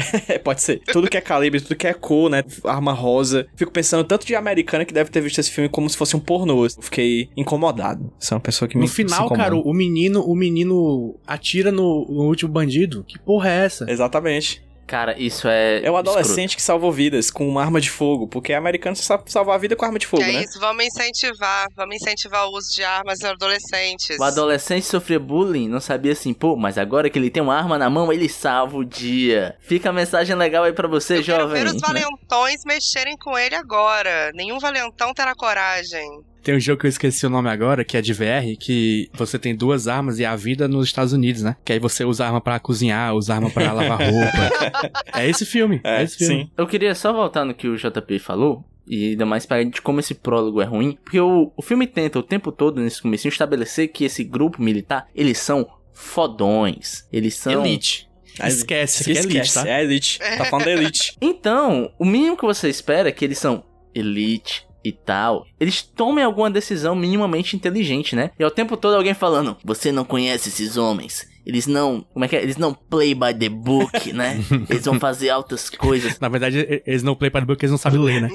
É, 0.28 0.38
pode 0.38 0.62
ser. 0.62 0.80
Tudo 0.92 1.08
que 1.08 1.16
é 1.16 1.20
calibre, 1.20 1.60
tudo 1.60 1.74
que 1.74 1.86
é 1.86 1.94
cor, 1.94 2.30
né? 2.30 2.44
Arma 2.64 2.92
rosa. 2.92 3.46
Fico 3.56 3.72
pensando 3.72 4.04
tanto 4.04 4.26
de 4.26 4.34
americana 4.34 4.84
que 4.84 4.94
deve 4.94 5.10
ter 5.10 5.20
visto 5.20 5.38
esse 5.38 5.50
filme 5.50 5.68
como 5.68 5.88
se 5.88 5.96
fosse 5.96 6.14
um 6.14 6.20
pornô. 6.20 6.64
Eu 6.64 6.70
fiquei 6.80 7.30
incomodado. 7.36 8.12
Sou 8.18 8.36
uma 8.36 8.40
pessoa 8.40 8.68
que 8.68 8.76
me 8.76 8.84
No 8.84 8.88
final, 8.88 9.28
cara, 9.30 9.56
o 9.56 9.72
menino, 9.72 10.22
o 10.22 10.34
menino 10.34 11.16
atira 11.26 11.72
no, 11.72 12.06
no 12.08 12.22
último 12.24 12.52
bandido. 12.52 13.04
Que 13.06 13.18
porra 13.18 13.48
é 13.50 13.64
essa? 13.64 13.90
Exatamente. 13.90 14.62
Cara, 14.90 15.14
isso 15.16 15.46
é. 15.46 15.82
É 15.84 15.88
o 15.88 15.96
adolescente 15.96 16.56
que 16.56 16.62
salvou 16.62 16.90
vidas 16.90 17.30
com 17.30 17.48
uma 17.48 17.62
arma 17.62 17.80
de 17.80 17.88
fogo, 17.88 18.26
porque 18.26 18.52
americano 18.52 18.96
só 18.96 19.04
sabe 19.04 19.30
salvar 19.30 19.54
a 19.54 19.58
vida 19.58 19.76
com 19.76 19.84
arma 19.84 20.00
de 20.00 20.06
fogo, 20.06 20.24
é 20.24 20.32
né? 20.32 20.42
isso, 20.42 20.58
vamos 20.58 20.84
incentivar. 20.84 21.68
Vamos 21.76 21.94
incentivar 21.94 22.48
o 22.48 22.56
uso 22.56 22.74
de 22.74 22.82
armas 22.82 23.20
em 23.20 23.28
adolescentes. 23.28 24.18
O 24.18 24.24
adolescente 24.24 24.84
sofria 24.84 25.20
bullying, 25.20 25.68
não 25.68 25.78
sabia 25.78 26.10
assim, 26.10 26.34
pô, 26.34 26.56
mas 26.56 26.76
agora 26.76 27.08
que 27.08 27.16
ele 27.16 27.30
tem 27.30 27.40
uma 27.40 27.56
arma 27.56 27.78
na 27.78 27.88
mão, 27.88 28.12
ele 28.12 28.28
salva 28.28 28.78
o 28.78 28.84
dia. 28.84 29.56
Fica 29.60 29.90
a 29.90 29.92
mensagem 29.92 30.34
legal 30.34 30.64
aí 30.64 30.72
pra 30.72 30.88
você, 30.88 31.18
Eu 31.18 31.22
quero 31.22 31.42
jovem. 31.44 31.62
ver 31.62 31.68
os 31.68 31.74
né? 31.74 31.80
valentões 31.86 32.64
mexerem 32.66 33.16
com 33.16 33.38
ele 33.38 33.54
agora. 33.54 34.32
Nenhum 34.34 34.58
valentão 34.58 35.14
terá 35.14 35.36
coragem. 35.36 36.04
Tem 36.42 36.56
um 36.56 36.60
jogo 36.60 36.80
que 36.80 36.86
eu 36.86 36.88
esqueci 36.88 37.26
o 37.26 37.30
nome 37.30 37.48
agora, 37.50 37.84
que 37.84 37.96
é 37.96 38.00
de 38.00 38.12
VR, 38.14 38.56
que 38.58 39.10
você 39.12 39.38
tem 39.38 39.54
duas 39.54 39.86
armas 39.88 40.18
e 40.18 40.24
a 40.24 40.34
vida 40.36 40.66
nos 40.66 40.86
Estados 40.86 41.12
Unidos, 41.12 41.42
né? 41.42 41.56
Que 41.64 41.74
aí 41.74 41.78
você 41.78 42.04
usa 42.04 42.24
arma 42.26 42.40
pra 42.40 42.58
cozinhar, 42.58 43.14
usa 43.14 43.34
arma 43.34 43.50
pra 43.50 43.72
lavar 43.72 43.98
roupa. 44.10 44.90
é 45.14 45.28
esse 45.28 45.44
filme. 45.44 45.80
É, 45.84 46.00
É, 46.00 46.02
esse 46.04 46.16
filme. 46.18 46.44
sim. 46.44 46.50
Eu 46.56 46.66
queria 46.66 46.94
só 46.94 47.12
voltar 47.12 47.44
no 47.44 47.52
que 47.54 47.68
o 47.68 47.76
JP 47.76 48.18
falou. 48.18 48.64
E 48.88 49.10
ainda 49.10 49.24
mais 49.24 49.46
para 49.46 49.64
de 49.64 49.80
como 49.80 50.00
esse 50.00 50.14
prólogo 50.14 50.60
é 50.60 50.64
ruim. 50.64 50.98
Porque 51.04 51.20
o, 51.20 51.52
o 51.56 51.62
filme 51.62 51.86
tenta 51.86 52.18
o 52.18 52.22
tempo 52.24 52.50
todo, 52.50 52.80
nesse 52.80 53.00
começo, 53.00 53.28
estabelecer 53.28 53.88
que 53.88 54.04
esse 54.04 54.24
grupo 54.24 54.60
militar, 54.60 55.06
eles 55.14 55.38
são 55.38 55.64
fodões. 55.92 57.06
Eles 57.12 57.34
são. 57.36 57.64
Elite. 57.64 58.08
Esquece, 58.42 59.02
Isso 59.02 59.10
isso 59.10 59.20
aqui 59.20 59.28
aqui 59.28 59.36
é 59.36 59.40
elite, 59.40 59.46
esquece. 59.48 59.66
tá? 59.66 59.70
É 59.70 59.82
elite. 59.84 60.18
Tá 60.38 60.44
falando 60.46 60.64
da 60.64 60.72
elite. 60.72 61.16
Então, 61.20 61.92
o 61.98 62.04
mínimo 62.04 62.36
que 62.36 62.44
você 62.44 62.68
espera 62.68 63.08
é 63.08 63.12
que 63.12 63.24
eles 63.24 63.38
são 63.38 63.62
elite 63.94 64.66
e 64.84 64.92
tal. 64.92 65.44
Eles 65.58 65.82
tomem 65.82 66.24
alguma 66.24 66.50
decisão 66.50 66.94
minimamente 66.94 67.54
inteligente, 67.56 68.14
né? 68.16 68.30
E 68.38 68.44
ao 68.44 68.50
tempo 68.50 68.76
todo 68.76 68.94
alguém 68.94 69.14
falando: 69.14 69.56
Você 69.64 69.90
não 69.92 70.04
conhece 70.04 70.48
esses 70.48 70.76
homens. 70.76 71.28
Eles 71.46 71.66
não. 71.66 72.04
Como 72.12 72.24
é 72.24 72.28
que 72.28 72.36
é? 72.36 72.42
Eles 72.42 72.58
não 72.58 72.72
play 72.74 73.14
by 73.14 73.34
the 73.36 73.48
book, 73.48 74.12
né? 74.12 74.38
Eles 74.68 74.84
vão 74.84 75.00
fazer 75.00 75.30
altas 75.30 75.70
coisas. 75.70 76.18
Na 76.20 76.28
verdade, 76.28 76.82
eles 76.86 77.02
não 77.02 77.14
play 77.14 77.30
para 77.30 77.44
book, 77.46 77.62
eles 77.62 77.70
não 77.70 77.78
sabem 77.78 77.98
ler, 78.00 78.20
né? 78.22 78.28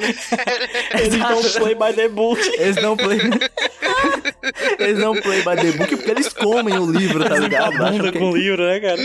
Eles 0.91 1.15
não 1.17 1.41
play 1.61 1.75
by 1.75 1.93
the 1.95 2.07
book. 2.09 2.41
Eles 2.59 2.75
não 2.77 2.97
play. 2.97 3.19
eles 4.79 4.99
não 4.99 5.13
play 5.15 5.39
by 5.43 5.55
the 5.55 5.71
book 5.77 5.95
porque 5.95 6.11
eles 6.11 6.29
comem 6.33 6.77
o 6.77 6.91
livro, 6.91 7.23
tá 7.23 7.37
ligado? 7.37 7.77
Bunda 7.77 8.11
que- 8.11 8.19
com 8.19 8.35
livro, 8.35 8.63
né, 8.63 8.79
cara? 8.79 9.01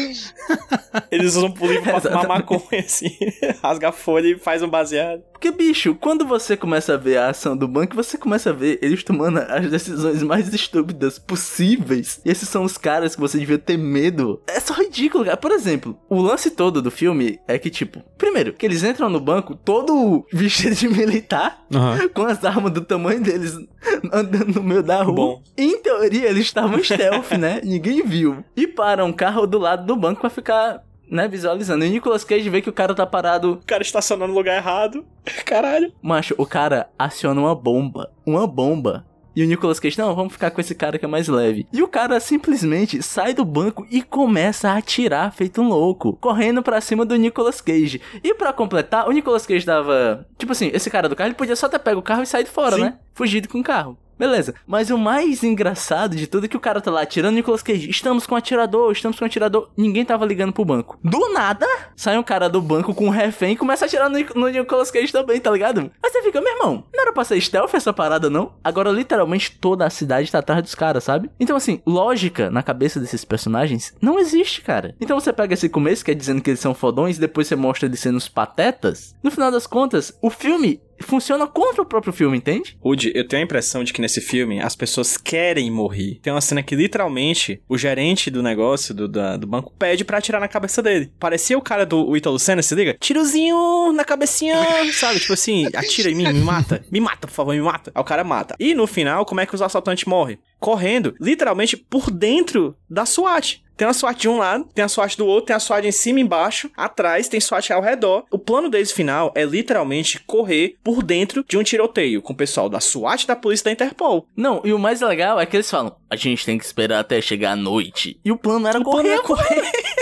Eles 1.10 1.36
usam 1.36 1.50
pro 1.52 1.66
livro 1.66 1.82
pra 1.82 2.00
fumar 2.00 2.18
Exatamente. 2.24 2.50
maconha, 2.50 2.80
assim. 2.82 3.16
Rasga 3.62 3.88
a 3.90 3.92
folha 3.92 4.28
e 4.28 4.38
faz 4.38 4.62
um 4.62 4.68
baseado. 4.68 5.22
Porque, 5.40 5.52
bicho, 5.52 5.94
quando 5.94 6.26
você 6.26 6.54
começa 6.54 6.92
a 6.92 6.96
ver 6.98 7.16
a 7.16 7.30
ação 7.30 7.56
do 7.56 7.66
banco, 7.66 7.96
você 7.96 8.18
começa 8.18 8.50
a 8.50 8.52
ver 8.52 8.78
eles 8.82 9.02
tomando 9.02 9.38
as 9.38 9.70
decisões 9.70 10.22
mais 10.22 10.52
estúpidas 10.52 11.18
possíveis. 11.18 12.20
E 12.26 12.30
esses 12.30 12.46
são 12.46 12.62
os 12.62 12.76
caras 12.76 13.14
que 13.14 13.20
você 13.22 13.38
devia 13.38 13.56
ter 13.56 13.78
medo. 13.78 14.42
É 14.46 14.60
só 14.60 14.74
ridículo, 14.74 15.24
cara. 15.24 15.38
Por 15.38 15.50
exemplo, 15.50 15.98
o 16.10 16.20
lance 16.20 16.50
todo 16.50 16.82
do 16.82 16.90
filme 16.90 17.40
é 17.48 17.58
que, 17.58 17.70
tipo, 17.70 18.02
primeiro, 18.18 18.52
que 18.52 18.66
eles 18.66 18.84
entram 18.84 19.08
no 19.08 19.18
banco 19.18 19.54
todo 19.54 20.26
vestido 20.30 20.74
de 20.74 20.86
militar, 20.86 21.64
Aham. 21.72 22.06
com 22.12 22.26
as 22.26 22.44
armas 22.44 22.72
do 22.74 22.82
tamanho 22.82 23.22
deles 23.22 23.54
andando 24.12 24.56
no 24.56 24.62
meio 24.62 24.82
da 24.82 25.02
rua. 25.02 25.14
Bom. 25.14 25.42
Em 25.56 25.80
teoria, 25.80 26.28
eles 26.28 26.44
estavam 26.44 26.84
stealth, 26.84 27.32
né? 27.38 27.62
Ninguém 27.64 28.02
viu. 28.02 28.44
E 28.54 28.66
para 28.66 29.06
um 29.06 29.12
carro 29.12 29.46
do 29.46 29.58
lado 29.58 29.86
do 29.86 29.96
banco 29.96 30.20
pra 30.20 30.28
ficar, 30.28 30.82
né, 31.10 31.26
visualizando. 31.26 31.84
E 31.84 31.88
o 31.88 31.90
Nicolas 31.90 32.24
Cage 32.24 32.48
vê 32.48 32.62
que 32.62 32.70
o 32.70 32.72
cara 32.72 32.94
tá 32.94 33.04
parado 33.04 33.54
O 33.54 33.66
cara 33.66 33.82
estacionou 33.82 34.28
no 34.28 34.34
lugar 34.34 34.56
errado. 34.56 35.04
Caralho. 35.44 35.92
Macho, 36.00 36.34
o 36.38 36.46
cara 36.46 36.88
aciona 36.98 37.40
uma 37.40 37.54
bomba. 37.54 38.12
Uma 38.24 38.46
bomba. 38.46 39.04
E 39.34 39.44
o 39.44 39.46
Nicolas 39.46 39.78
Cage, 39.78 39.98
não, 39.98 40.14
vamos 40.14 40.32
ficar 40.32 40.50
com 40.50 40.60
esse 40.60 40.74
cara 40.74 40.98
que 40.98 41.04
é 41.04 41.08
mais 41.08 41.28
leve. 41.28 41.66
E 41.72 41.82
o 41.82 41.88
cara 41.88 42.18
simplesmente 42.18 43.00
sai 43.02 43.32
do 43.32 43.44
banco 43.44 43.86
e 43.90 44.02
começa 44.02 44.70
a 44.70 44.76
atirar, 44.76 45.32
feito 45.32 45.62
um 45.62 45.68
louco, 45.68 46.14
correndo 46.20 46.62
pra 46.62 46.80
cima 46.80 47.04
do 47.04 47.14
Nicolas 47.14 47.60
Cage. 47.60 48.00
E 48.24 48.34
pra 48.34 48.52
completar, 48.52 49.08
o 49.08 49.12
Nicolas 49.12 49.46
Cage 49.46 49.64
tava. 49.64 50.26
Tipo 50.36 50.52
assim, 50.52 50.70
esse 50.74 50.90
cara 50.90 51.08
do 51.08 51.14
carro, 51.14 51.28
ele 51.28 51.36
podia 51.36 51.54
só 51.54 51.68
ter 51.68 51.78
pego 51.78 52.00
o 52.00 52.02
carro 52.02 52.22
e 52.22 52.26
saído 52.26 52.50
fora, 52.50 52.74
Sim. 52.76 52.82
né? 52.82 52.98
Fugido 53.14 53.48
com 53.48 53.60
o 53.60 53.64
carro. 53.64 53.96
Beleza. 54.20 54.54
Mas 54.66 54.90
o 54.90 54.98
mais 54.98 55.42
engraçado 55.42 56.14
de 56.14 56.26
tudo 56.26 56.44
é 56.44 56.48
que 56.48 56.56
o 56.56 56.60
cara 56.60 56.78
tá 56.78 56.90
lá 56.90 57.00
atirando 57.00 57.36
Nicolas 57.36 57.62
Cage. 57.62 57.88
Estamos 57.88 58.26
com 58.26 58.34
um 58.34 58.38
atirador, 58.38 58.92
estamos 58.92 59.18
com 59.18 59.24
um 59.24 59.26
atirador. 59.26 59.70
Ninguém 59.74 60.04
tava 60.04 60.26
ligando 60.26 60.52
pro 60.52 60.62
banco. 60.62 60.98
Do 61.02 61.32
nada, 61.32 61.66
sai 61.96 62.18
um 62.18 62.22
cara 62.22 62.46
do 62.46 62.60
banco 62.60 62.92
com 62.92 63.06
um 63.06 63.10
refém 63.10 63.54
e 63.54 63.56
começa 63.56 63.86
a 63.86 63.86
atirar 63.86 64.10
no, 64.10 64.18
no 64.34 64.48
Nicolas 64.48 64.90
Cage 64.90 65.10
também, 65.10 65.40
tá 65.40 65.50
ligado? 65.50 65.90
Aí 66.04 66.10
você 66.10 66.20
fica, 66.20 66.38
meu 66.38 66.52
irmão, 66.52 66.84
não 66.92 67.00
era 67.00 67.14
pra 67.14 67.24
ser 67.24 67.40
stealth 67.40 67.72
essa 67.72 67.94
parada, 67.94 68.28
não? 68.28 68.52
Agora, 68.62 68.90
literalmente, 68.90 69.56
toda 69.58 69.86
a 69.86 69.90
cidade 69.90 70.30
tá 70.30 70.40
atrás 70.40 70.62
dos 70.62 70.74
caras, 70.74 71.02
sabe? 71.02 71.30
Então, 71.40 71.56
assim, 71.56 71.80
lógica 71.86 72.50
na 72.50 72.62
cabeça 72.62 73.00
desses 73.00 73.24
personagens 73.24 73.94
não 74.02 74.18
existe, 74.18 74.60
cara. 74.60 74.94
Então 75.00 75.18
você 75.18 75.32
pega 75.32 75.54
esse 75.54 75.70
começo, 75.70 76.04
que 76.04 76.10
é 76.10 76.14
dizendo 76.14 76.42
que 76.42 76.50
eles 76.50 76.60
são 76.60 76.74
fodões, 76.74 77.16
e 77.16 77.20
depois 77.20 77.48
você 77.48 77.56
mostra 77.56 77.86
eles 77.86 78.00
sendo 78.00 78.18
os 78.18 78.28
patetas. 78.28 79.14
No 79.22 79.30
final 79.30 79.50
das 79.50 79.66
contas, 79.66 80.12
o 80.20 80.28
filme 80.28 80.78
funciona 81.04 81.46
contra 81.46 81.82
o 81.82 81.86
próprio 81.86 82.12
filme, 82.12 82.36
entende? 82.38 82.76
Rude, 82.80 83.12
eu 83.14 83.26
tenho 83.26 83.42
a 83.42 83.44
impressão 83.44 83.82
de 83.84 83.92
que 83.92 84.00
nesse 84.00 84.20
filme 84.20 84.60
as 84.60 84.74
pessoas 84.76 85.16
querem 85.16 85.70
morrer. 85.70 86.18
Tem 86.22 86.32
uma 86.32 86.40
cena 86.40 86.62
que 86.62 86.74
literalmente 86.76 87.60
o 87.68 87.76
gerente 87.78 88.30
do 88.30 88.42
negócio, 88.42 88.94
do, 88.94 89.08
da- 89.08 89.36
do 89.36 89.46
banco, 89.46 89.72
pede 89.78 90.04
pra 90.04 90.18
atirar 90.18 90.40
na 90.40 90.48
cabeça 90.48 90.82
dele. 90.82 91.10
Parecia 91.18 91.56
o 91.58 91.62
cara 91.62 91.84
do 91.86 92.16
Ítalo 92.16 92.38
Senna, 92.38 92.62
se 92.62 92.74
liga? 92.74 92.96
Tirozinho 93.00 93.92
na 93.92 94.04
cabecinha, 94.04 94.56
sabe? 94.92 95.20
Tipo 95.20 95.32
assim, 95.34 95.66
atira 95.74 96.10
em 96.10 96.14
mim, 96.14 96.32
me 96.32 96.40
mata. 96.40 96.84
Me 96.90 97.00
mata, 97.00 97.26
por 97.26 97.32
favor, 97.34 97.54
me 97.54 97.60
mata. 97.62 97.90
Aí 97.94 98.00
o 98.00 98.04
cara 98.04 98.24
mata. 98.24 98.54
E 98.58 98.74
no 98.74 98.86
final, 98.86 99.24
como 99.24 99.40
é 99.40 99.46
que 99.46 99.54
os 99.54 99.62
assaltantes 99.62 100.04
morrem? 100.04 100.38
Correndo, 100.58 101.14
literalmente 101.20 101.76
por 101.76 102.10
dentro 102.10 102.76
da 102.88 103.06
SWAT. 103.06 103.62
Tem 103.80 103.88
a 103.88 103.94
SWAT 103.94 104.20
de 104.20 104.28
um 104.28 104.36
lado, 104.36 104.68
tem 104.74 104.84
a 104.84 104.88
SWAT 104.88 105.16
do 105.16 105.26
outro, 105.26 105.46
tem 105.46 105.56
a 105.56 105.58
SWAT 105.58 105.86
em 105.86 105.90
cima 105.90 106.18
e 106.18 106.22
embaixo, 106.22 106.70
atrás 106.76 107.28
tem 107.28 107.40
SWAT 107.40 107.72
ao 107.72 107.80
redor. 107.80 108.26
O 108.30 108.38
plano 108.38 108.68
deles 108.68 108.92
final 108.92 109.32
é 109.34 109.42
literalmente 109.42 110.20
correr 110.20 110.76
por 110.84 111.02
dentro 111.02 111.42
de 111.48 111.56
um 111.56 111.62
tiroteio 111.62 112.20
com 112.20 112.34
o 112.34 112.36
pessoal 112.36 112.68
da 112.68 112.78
SWAT 112.78 113.26
da 113.26 113.34
polícia 113.34 113.64
da 113.64 113.72
Interpol. 113.72 114.26
Não, 114.36 114.60
e 114.66 114.74
o 114.74 114.78
mais 114.78 115.00
legal 115.00 115.40
é 115.40 115.46
que 115.46 115.56
eles 115.56 115.70
falam: 115.70 115.96
a 116.10 116.14
gente 116.14 116.44
tem 116.44 116.58
que 116.58 116.64
esperar 116.66 116.98
até 116.98 117.22
chegar 117.22 117.52
a 117.52 117.56
noite. 117.56 118.20
E 118.22 118.30
o 118.30 118.36
plano 118.36 118.68
era 118.68 118.82
correr, 118.82 119.18
correr. 119.22 119.72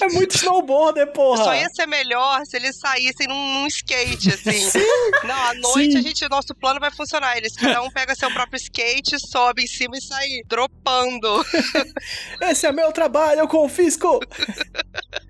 É 0.00 0.08
muito 0.08 0.36
snowboarder, 0.36 1.12
porra! 1.12 1.44
Só 1.44 1.54
ia 1.54 1.68
ser 1.70 1.86
melhor 1.86 2.44
se 2.44 2.56
eles 2.56 2.78
saíssem 2.78 3.26
num, 3.26 3.54
num 3.54 3.66
skate, 3.66 4.30
assim. 4.30 4.80
Não, 5.24 5.34
à 5.34 5.54
noite 5.54 5.92
sim. 5.92 5.98
a 5.98 6.02
gente, 6.02 6.28
nosso 6.28 6.54
plano 6.54 6.80
vai 6.80 6.90
funcionar. 6.90 7.36
Eles, 7.36 7.54
cada 7.54 7.82
um 7.82 7.90
pega 7.90 8.14
seu 8.14 8.30
próprio 8.32 8.56
skate, 8.56 9.16
sobe 9.18 9.64
em 9.64 9.66
cima 9.66 9.96
e 9.96 10.00
sai 10.00 10.26
dropando. 10.46 11.44
Esse 12.42 12.66
é 12.66 12.72
meu 12.72 12.92
trabalho, 12.92 13.40
eu 13.40 13.48
confisco! 13.48 14.20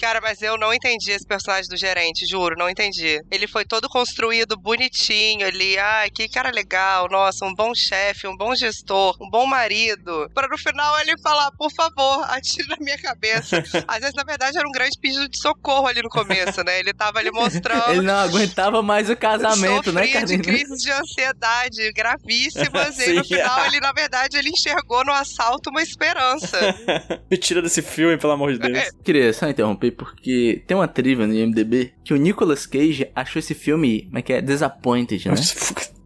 Cara, 0.00 0.20
mas 0.20 0.42
eu 0.42 0.56
não 0.58 0.72
entendi 0.72 1.10
esse 1.10 1.26
personagem 1.26 1.68
do 1.68 1.76
gerente, 1.76 2.26
juro, 2.26 2.56
não 2.56 2.68
entendi. 2.68 3.20
Ele 3.30 3.46
foi 3.46 3.64
todo 3.64 3.88
construído 3.88 4.56
bonitinho 4.56 5.46
ali. 5.46 5.78
Ai, 5.78 6.10
que 6.10 6.28
cara 6.28 6.50
legal, 6.50 7.08
nossa, 7.10 7.44
um 7.44 7.54
bom 7.54 7.74
chefe, 7.74 8.26
um 8.26 8.36
bom 8.36 8.54
gestor, 8.54 9.16
um 9.20 9.30
bom 9.30 9.46
marido. 9.46 10.30
Pra 10.34 10.48
no 10.48 10.58
final 10.58 10.98
ele 11.00 11.18
falar, 11.20 11.50
por 11.52 11.70
favor, 11.72 12.24
atire 12.28 12.68
na 12.68 12.76
minha 12.80 12.98
cabeça. 12.98 13.62
Às 13.88 14.00
vezes, 14.00 14.14
na 14.14 14.24
verdade, 14.24 14.58
era 14.58 14.68
um 14.68 14.72
grande 14.72 14.98
pedido 15.00 15.28
de 15.28 15.38
socorro 15.38 15.86
ali 15.86 16.02
no 16.02 16.08
começo, 16.08 16.62
né? 16.64 16.78
Ele 16.78 16.92
tava 16.92 17.18
ali 17.18 17.30
mostrando. 17.30 17.90
Ele 17.90 18.02
não 18.02 18.18
aguentava 18.18 18.82
mais 18.82 19.10
o 19.10 19.16
casamento, 19.16 19.92
né, 19.92 20.02
sofria 20.02 20.24
de 20.24 20.38
crises 20.38 20.82
de 20.82 20.90
ansiedade 20.90 21.92
gravíssimas. 21.92 22.98
e 22.98 23.02
aí, 23.02 23.12
no 23.14 23.24
final, 23.24 23.66
ele, 23.66 23.80
na 23.80 23.92
verdade, 23.92 24.36
ele 24.36 24.50
enxergou 24.50 25.04
no 25.04 25.12
assalto 25.12 25.70
uma 25.70 25.82
esperança. 25.82 26.58
Me 27.30 27.36
tira 27.36 27.62
desse 27.62 27.82
filme, 27.82 28.16
pelo 28.16 28.32
amor 28.32 28.52
de 28.52 28.58
Deus. 28.58 28.90
Queria 29.04 29.32
só 29.32 29.48
interromper 29.48 29.85
porque 29.90 30.62
tem 30.66 30.76
uma 30.76 30.88
trivia 30.88 31.26
no 31.26 31.34
IMDB 31.34 31.92
que 32.04 32.14
o 32.14 32.16
Nicolas 32.16 32.66
Cage 32.66 33.08
achou 33.14 33.38
esse 33.40 33.54
filme, 33.54 34.02
como 34.06 34.18
é 34.18 34.22
que 34.22 34.32
é? 34.32 34.40
Disappointed, 34.40 35.28
né? 35.28 35.34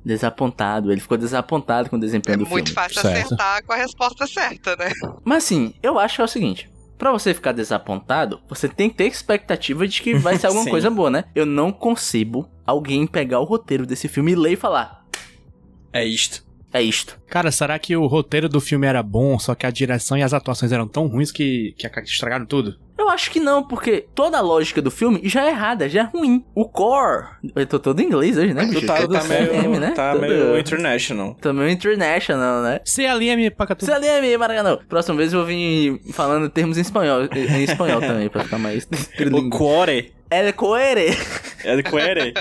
Desapontado. 0.04 0.90
Ele 0.90 1.00
ficou 1.00 1.18
desapontado 1.18 1.90
com 1.90 1.96
o 1.96 2.00
desempenho 2.00 2.34
É 2.34 2.38
do 2.38 2.46
muito 2.46 2.68
filme. 2.72 2.74
fácil 2.74 3.00
Certo. 3.02 3.26
acertar 3.26 3.64
com 3.64 3.72
a 3.72 3.76
resposta 3.76 4.26
certa, 4.26 4.76
né? 4.76 4.90
Mas 5.24 5.44
assim, 5.44 5.74
eu 5.82 5.98
acho 5.98 6.16
que 6.16 6.20
é 6.22 6.24
o 6.24 6.28
seguinte. 6.28 6.70
Pra 6.96 7.12
você 7.12 7.32
ficar 7.32 7.52
desapontado, 7.52 8.40
você 8.48 8.68
tem 8.68 8.90
que 8.90 8.96
ter 8.96 9.06
expectativa 9.06 9.86
de 9.88 10.02
que 10.02 10.14
vai 10.14 10.36
ser 10.38 10.46
alguma 10.48 10.64
coisa 10.70 10.90
boa, 10.90 11.10
né? 11.10 11.24
Eu 11.34 11.46
não 11.46 11.72
concebo 11.72 12.48
alguém 12.66 13.06
pegar 13.06 13.40
o 13.40 13.44
roteiro 13.44 13.86
desse 13.86 14.06
filme 14.08 14.32
e 14.32 14.36
ler 14.36 14.52
e 14.52 14.56
falar: 14.56 15.04
É 15.92 16.04
isto. 16.04 16.44
é 16.72 16.82
isto. 16.82 17.18
Cara, 17.26 17.50
será 17.50 17.78
que 17.78 17.96
o 17.96 18.06
roteiro 18.06 18.48
do 18.50 18.60
filme 18.60 18.86
era 18.86 19.02
bom, 19.02 19.38
só 19.38 19.54
que 19.54 19.64
a 19.66 19.70
direção 19.70 20.16
e 20.18 20.22
as 20.22 20.34
atuações 20.34 20.72
eram 20.72 20.86
tão 20.86 21.06
ruins 21.06 21.32
que, 21.32 21.74
que 21.78 21.86
estragaram 22.04 22.44
tudo? 22.44 22.78
Eu 23.00 23.08
acho 23.08 23.30
que 23.30 23.40
não, 23.40 23.62
porque 23.62 24.04
toda 24.14 24.36
a 24.36 24.40
lógica 24.42 24.82
do 24.82 24.90
filme 24.90 25.20
já 25.24 25.46
é 25.46 25.48
errada, 25.48 25.88
já 25.88 26.00
é 26.02 26.04
ruim. 26.04 26.44
O 26.54 26.68
core. 26.68 27.24
Eu 27.56 27.66
tô 27.66 27.78
todo 27.78 27.98
em 28.00 28.04
inglês 28.04 28.36
hoje, 28.36 28.52
né, 28.52 28.64
bicho? 28.66 28.80
Tu 28.82 28.86
tá, 28.86 29.08
tá 29.08 29.24
meio, 29.24 29.48
CM, 29.48 29.78
né? 29.78 29.90
tá 29.92 30.12
Todo- 30.12 30.20
meio 30.20 30.58
international. 30.58 31.34
Tô 31.40 31.52
meio 31.54 31.70
international, 31.70 32.62
né? 32.62 32.80
CLM 32.84 33.50
pra 33.56 33.66
tudo. 33.74 33.86
CLM, 33.90 34.36
Maracanã. 34.38 34.78
Próxima 34.88 35.16
vez 35.16 35.32
eu 35.32 35.38
vou 35.38 35.48
vir 35.48 35.98
falando 36.12 36.48
termos 36.50 36.76
em 36.76 36.82
espanhol, 36.82 37.22
em 37.34 37.62
espanhol 37.64 38.00
também, 38.00 38.28
pra 38.28 38.44
ficar 38.44 38.58
mais 38.58 38.84
O 38.84 38.88
trilingue. 39.16 39.50
El 40.30 40.54
coere. 40.54 41.16
El 41.64 41.82
cuore. 41.82 42.32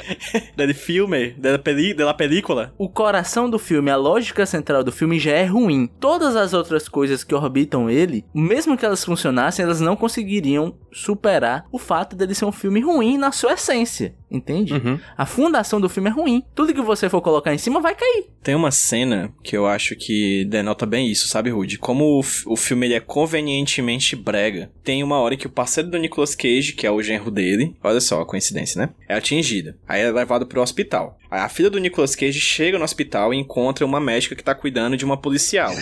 del 0.56 0.74
filme. 0.74 1.34
Della, 1.38 1.58
peli, 1.58 1.94
della 1.94 2.14
película. 2.14 2.74
O 2.78 2.88
coração 2.88 3.50
do 3.50 3.60
filme, 3.60 3.90
a 3.90 3.96
lógica 3.96 4.46
central 4.46 4.84
do 4.84 4.92
filme 4.92 5.20
já 5.20 5.32
é 5.32 5.46
ruim. 5.46 5.90
Todas 6.00 6.36
as 6.36 6.54
outras 6.54 6.88
coisas 6.88 7.24
que 7.24 7.36
orbitam 7.36 7.90
ele, 7.90 8.24
mesmo 8.34 8.78
que 8.78 8.86
elas 8.86 9.04
funcionassem, 9.04 9.64
elas 9.64 9.82
não 9.82 9.96
conseguiriam 9.96 10.76
superar 10.92 11.66
o 11.72 11.78
fato 11.78 12.16
dele 12.16 12.36
ser 12.36 12.46
um 12.46 12.52
filme 12.52 12.80
ruim 12.80 13.18
na 13.18 13.32
sua 13.32 13.54
essência. 13.54 14.14
Entende? 14.32 14.74
Uhum. 14.74 15.00
A 15.18 15.26
fundação 15.26 15.82
do 15.82 15.90
filme 15.90 16.10
é 16.10 16.14
ruim. 16.14 16.44
Tudo 16.54 16.74
que 16.74 16.82
você 16.82 17.10
for 17.10 17.22
colocar 17.22 17.54
em 17.54 17.58
cima 17.58 17.82
vai 17.82 17.96
cair. 17.96 18.28
Tem 18.44 18.54
uma 18.54 18.70
cena 18.70 19.34
que 19.44 19.58
eu 19.58 19.66
acho 19.66 19.96
que 19.96 20.46
denota 20.46 20.86
bem 20.86 21.10
isso, 21.10 21.28
sabe, 21.28 21.50
Rude? 21.50 21.80
Como 21.80 22.20
o, 22.20 22.52
o 22.52 22.56
filme 22.56 22.86
ele 22.86 22.94
é 22.94 23.00
convenientemente 23.00 24.16
brega. 24.16 24.72
Tem 24.84 25.04
uma 25.04 25.18
hora 25.18 25.36
que 25.36 25.48
o 25.48 25.50
parceiro 25.50 25.90
do 25.90 25.98
Nicolas 25.98 26.36
Cage, 26.36 26.74
que 26.74 26.86
é 26.86 26.92
o 26.92 27.02
genro 27.02 27.32
dele, 27.32 27.76
olha 27.84 28.02
só 28.02 28.22
a 28.22 28.26
coincidência, 28.26 28.82
né? 28.82 28.90
É 29.08 29.16
atingido. 29.16 29.76
Aí 29.88 30.02
é 30.02 30.12
levado 30.12 30.46
pro 30.46 30.62
hospital. 30.62 31.18
Aí 31.30 31.40
a 31.40 31.50
filha 31.50 31.70
do 31.70 31.80
Nicolas 31.80 32.16
Cage 32.16 32.40
chega 32.40 32.78
no 32.78 32.84
hospital 32.84 33.34
e 33.34 33.38
encontra 33.38 33.86
uma 33.86 34.00
médica 34.00 34.36
que 34.36 34.44
tá 34.44 34.56
cuidando 34.56 34.98
de 34.98 35.06
uma 35.06 35.18
policial, 35.18 35.74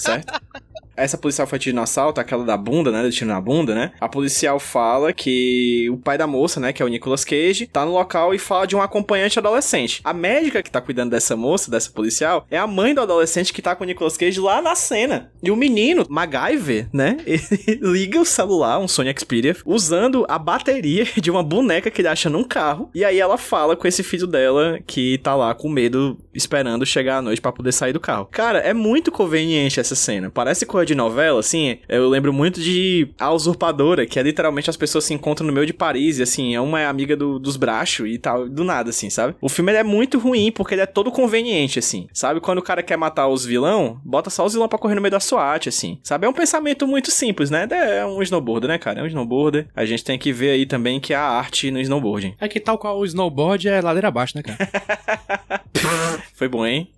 certo? 0.00 0.40
Essa 0.98 1.16
policial 1.16 1.46
foi 1.46 1.56
atingida 1.56 1.76
no 1.76 1.82
assalto, 1.82 2.20
aquela 2.20 2.44
da 2.44 2.56
bunda, 2.56 2.90
né? 2.90 3.02
Do 3.02 3.10
tiro 3.10 3.30
na 3.30 3.40
bunda, 3.40 3.74
né? 3.74 3.92
A 4.00 4.08
policial 4.08 4.58
fala 4.58 5.12
que 5.12 5.88
o 5.90 5.96
pai 5.96 6.18
da 6.18 6.26
moça, 6.26 6.58
né? 6.58 6.72
Que 6.72 6.82
é 6.82 6.84
o 6.84 6.88
Nicolas 6.88 7.24
Cage, 7.24 7.68
tá 7.68 7.84
no 7.84 7.92
local 7.92 8.34
e 8.34 8.38
fala 8.38 8.66
de 8.66 8.74
um 8.74 8.82
acompanhante 8.82 9.38
adolescente. 9.38 10.00
A 10.02 10.12
médica 10.12 10.62
que 10.62 10.70
tá 10.70 10.80
cuidando 10.80 11.10
dessa 11.10 11.36
moça, 11.36 11.70
dessa 11.70 11.90
policial, 11.90 12.46
é 12.50 12.58
a 12.58 12.66
mãe 12.66 12.94
do 12.94 13.00
adolescente 13.00 13.52
que 13.52 13.62
tá 13.62 13.76
com 13.76 13.84
o 13.84 13.86
Nicolas 13.86 14.16
Cage 14.16 14.40
lá 14.40 14.60
na 14.60 14.74
cena. 14.74 15.30
E 15.40 15.50
o 15.50 15.56
menino, 15.56 16.04
MacGyver, 16.08 16.88
né? 16.92 17.18
Ele 17.24 17.78
liga 17.80 18.20
o 18.20 18.24
celular, 18.24 18.78
um 18.78 18.88
Sony 18.88 19.14
Xperia, 19.16 19.56
usando 19.64 20.26
a 20.28 20.38
bateria 20.38 21.06
de 21.16 21.30
uma 21.30 21.42
boneca 21.42 21.90
que 21.90 22.00
ele 22.00 22.08
acha 22.08 22.28
num 22.28 22.44
carro. 22.44 22.90
E 22.94 23.04
aí 23.04 23.20
ela 23.20 23.38
fala 23.38 23.76
com 23.76 23.86
esse 23.86 24.02
filho 24.02 24.26
dela 24.26 24.80
que 24.86 25.18
tá 25.18 25.34
lá 25.34 25.54
com 25.54 25.68
medo, 25.68 26.18
esperando 26.34 26.84
chegar 26.84 27.18
à 27.18 27.22
noite 27.22 27.40
pra 27.40 27.52
poder 27.52 27.72
sair 27.72 27.92
do 27.92 28.00
carro. 28.00 28.26
Cara, 28.30 28.58
é 28.58 28.74
muito 28.74 29.12
conveniente 29.12 29.78
essa 29.78 29.94
cena. 29.94 30.30
Parece 30.30 30.66
coisa 30.66 30.87
de 30.88 30.94
novela, 30.94 31.38
assim. 31.40 31.78
Eu 31.88 32.08
lembro 32.08 32.32
muito 32.32 32.60
de 32.60 33.08
A 33.18 33.32
Usurpadora, 33.32 34.06
que 34.06 34.18
é 34.18 34.22
literalmente 34.22 34.68
as 34.70 34.76
pessoas 34.76 35.04
se 35.04 35.14
encontram 35.14 35.46
no 35.46 35.52
meio 35.52 35.66
de 35.66 35.72
Paris, 35.72 36.18
e 36.18 36.22
assim, 36.22 36.54
é 36.54 36.60
uma 36.60 36.80
é 36.80 36.86
amiga 36.86 37.16
do- 37.16 37.38
dos 37.38 37.56
brachos 37.56 38.08
e 38.10 38.18
tal, 38.18 38.48
do 38.48 38.64
nada, 38.64 38.90
assim, 38.90 39.08
sabe? 39.10 39.34
O 39.40 39.48
filme 39.48 39.72
é 39.72 39.82
muito 39.84 40.18
ruim 40.18 40.50
porque 40.50 40.74
ele 40.74 40.82
é 40.82 40.86
todo 40.86 41.10
conveniente, 41.12 41.78
assim. 41.78 42.08
Sabe? 42.12 42.40
Quando 42.40 42.58
o 42.58 42.62
cara 42.62 42.82
quer 42.82 42.96
matar 42.96 43.28
os 43.28 43.44
vilão, 43.44 44.00
bota 44.04 44.30
só 44.30 44.44
os 44.44 44.52
vilão 44.52 44.68
pra 44.68 44.78
correr 44.78 44.94
no 44.94 45.00
meio 45.00 45.12
da 45.12 45.20
SWAT, 45.20 45.68
assim. 45.68 45.98
Sabe? 46.02 46.26
É 46.26 46.28
um 46.28 46.32
pensamento 46.32 46.86
muito 46.86 47.10
simples, 47.10 47.50
né? 47.50 47.68
É 47.70 48.04
um 48.06 48.22
snowboarder, 48.22 48.68
né, 48.68 48.78
cara? 48.78 49.00
É 49.00 49.02
um 49.02 49.06
snowboarder. 49.06 49.68
A 49.76 49.84
gente 49.84 50.02
tem 50.04 50.18
que 50.18 50.32
ver 50.32 50.50
aí 50.50 50.66
também 50.66 50.98
que 50.98 51.12
há 51.14 51.22
arte 51.22 51.70
no 51.70 51.80
snowboarding. 51.80 52.34
É 52.40 52.48
que 52.48 52.58
tal 52.60 52.78
qual 52.78 52.98
o 52.98 53.04
snowboard 53.04 53.68
é 53.68 53.80
ladeira 53.80 54.08
abaixo, 54.08 54.36
né, 54.36 54.42
cara? 54.42 54.58
Foi 56.34 56.48
bom, 56.48 56.66
hein? 56.66 56.88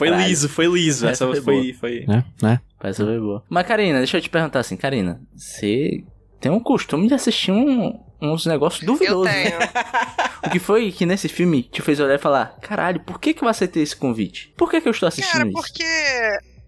Foi 0.00 0.08
Caralho. 0.08 0.28
liso, 0.28 0.48
foi 0.48 0.66
liso. 0.66 1.06
Essa 1.06 1.24
Essa, 1.26 1.26
foi 1.26 1.42
foi, 1.42 1.72
foi. 1.74 2.04
né? 2.08 2.24
né? 2.42 2.60
Parece 2.78 3.04
foi 3.04 3.18
boa. 3.20 3.44
Mas, 3.50 3.66
Karina, 3.66 3.98
deixa 3.98 4.16
eu 4.16 4.20
te 4.22 4.30
perguntar 4.30 4.60
assim, 4.60 4.74
Karina, 4.74 5.20
você 5.36 6.02
tem 6.40 6.50
um 6.50 6.58
costume 6.58 7.06
de 7.06 7.12
assistir 7.12 7.52
um- 7.52 8.00
uns 8.18 8.46
negócios 8.46 8.82
duvidosos, 8.84 9.26
né? 9.26 9.50
tenho. 9.50 9.58
O 10.42 10.48
que 10.48 10.58
foi 10.58 10.90
que 10.90 11.04
nesse 11.04 11.28
filme 11.28 11.62
te 11.62 11.82
fez 11.82 12.00
olhar 12.00 12.14
e 12.14 12.18
falar: 12.18 12.56
caralho, 12.62 12.98
por 13.00 13.20
que, 13.20 13.34
que 13.34 13.44
eu 13.44 13.48
aceitei 13.48 13.82
esse 13.82 13.94
convite? 13.94 14.52
Por 14.56 14.70
que, 14.70 14.80
que 14.80 14.88
eu 14.88 14.92
estou 14.92 15.06
assistindo 15.06 15.32
Cara, 15.32 15.44
isso? 15.48 15.52
porque 15.52 15.84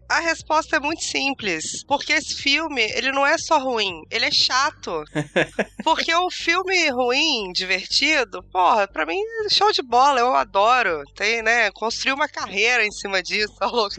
a 0.08 0.20
resposta 0.20 0.76
é 0.76 0.80
muito 0.80 1.02
simples. 1.02 1.84
Porque 1.84 2.12
esse 2.12 2.34
filme, 2.34 2.82
ele 2.94 3.12
não 3.12 3.26
é 3.26 3.38
só 3.38 3.58
ruim, 3.58 4.02
ele 4.10 4.26
é 4.26 4.30
chato. 4.30 5.04
Porque 5.82 6.14
o 6.14 6.30
filme 6.30 6.88
ruim, 6.90 7.52
divertido, 7.52 8.42
porra, 8.52 8.86
pra 8.86 9.06
mim, 9.06 9.20
show 9.50 9.72
de 9.72 9.82
bola, 9.82 10.20
eu 10.20 10.34
adoro. 10.34 11.02
Tem, 11.14 11.42
né? 11.42 11.70
Construir 11.72 12.12
uma 12.12 12.28
carreira 12.28 12.84
em 12.84 12.90
cima 12.90 13.22
disso, 13.22 13.54
tá 13.58 13.66
louco? 13.66 13.96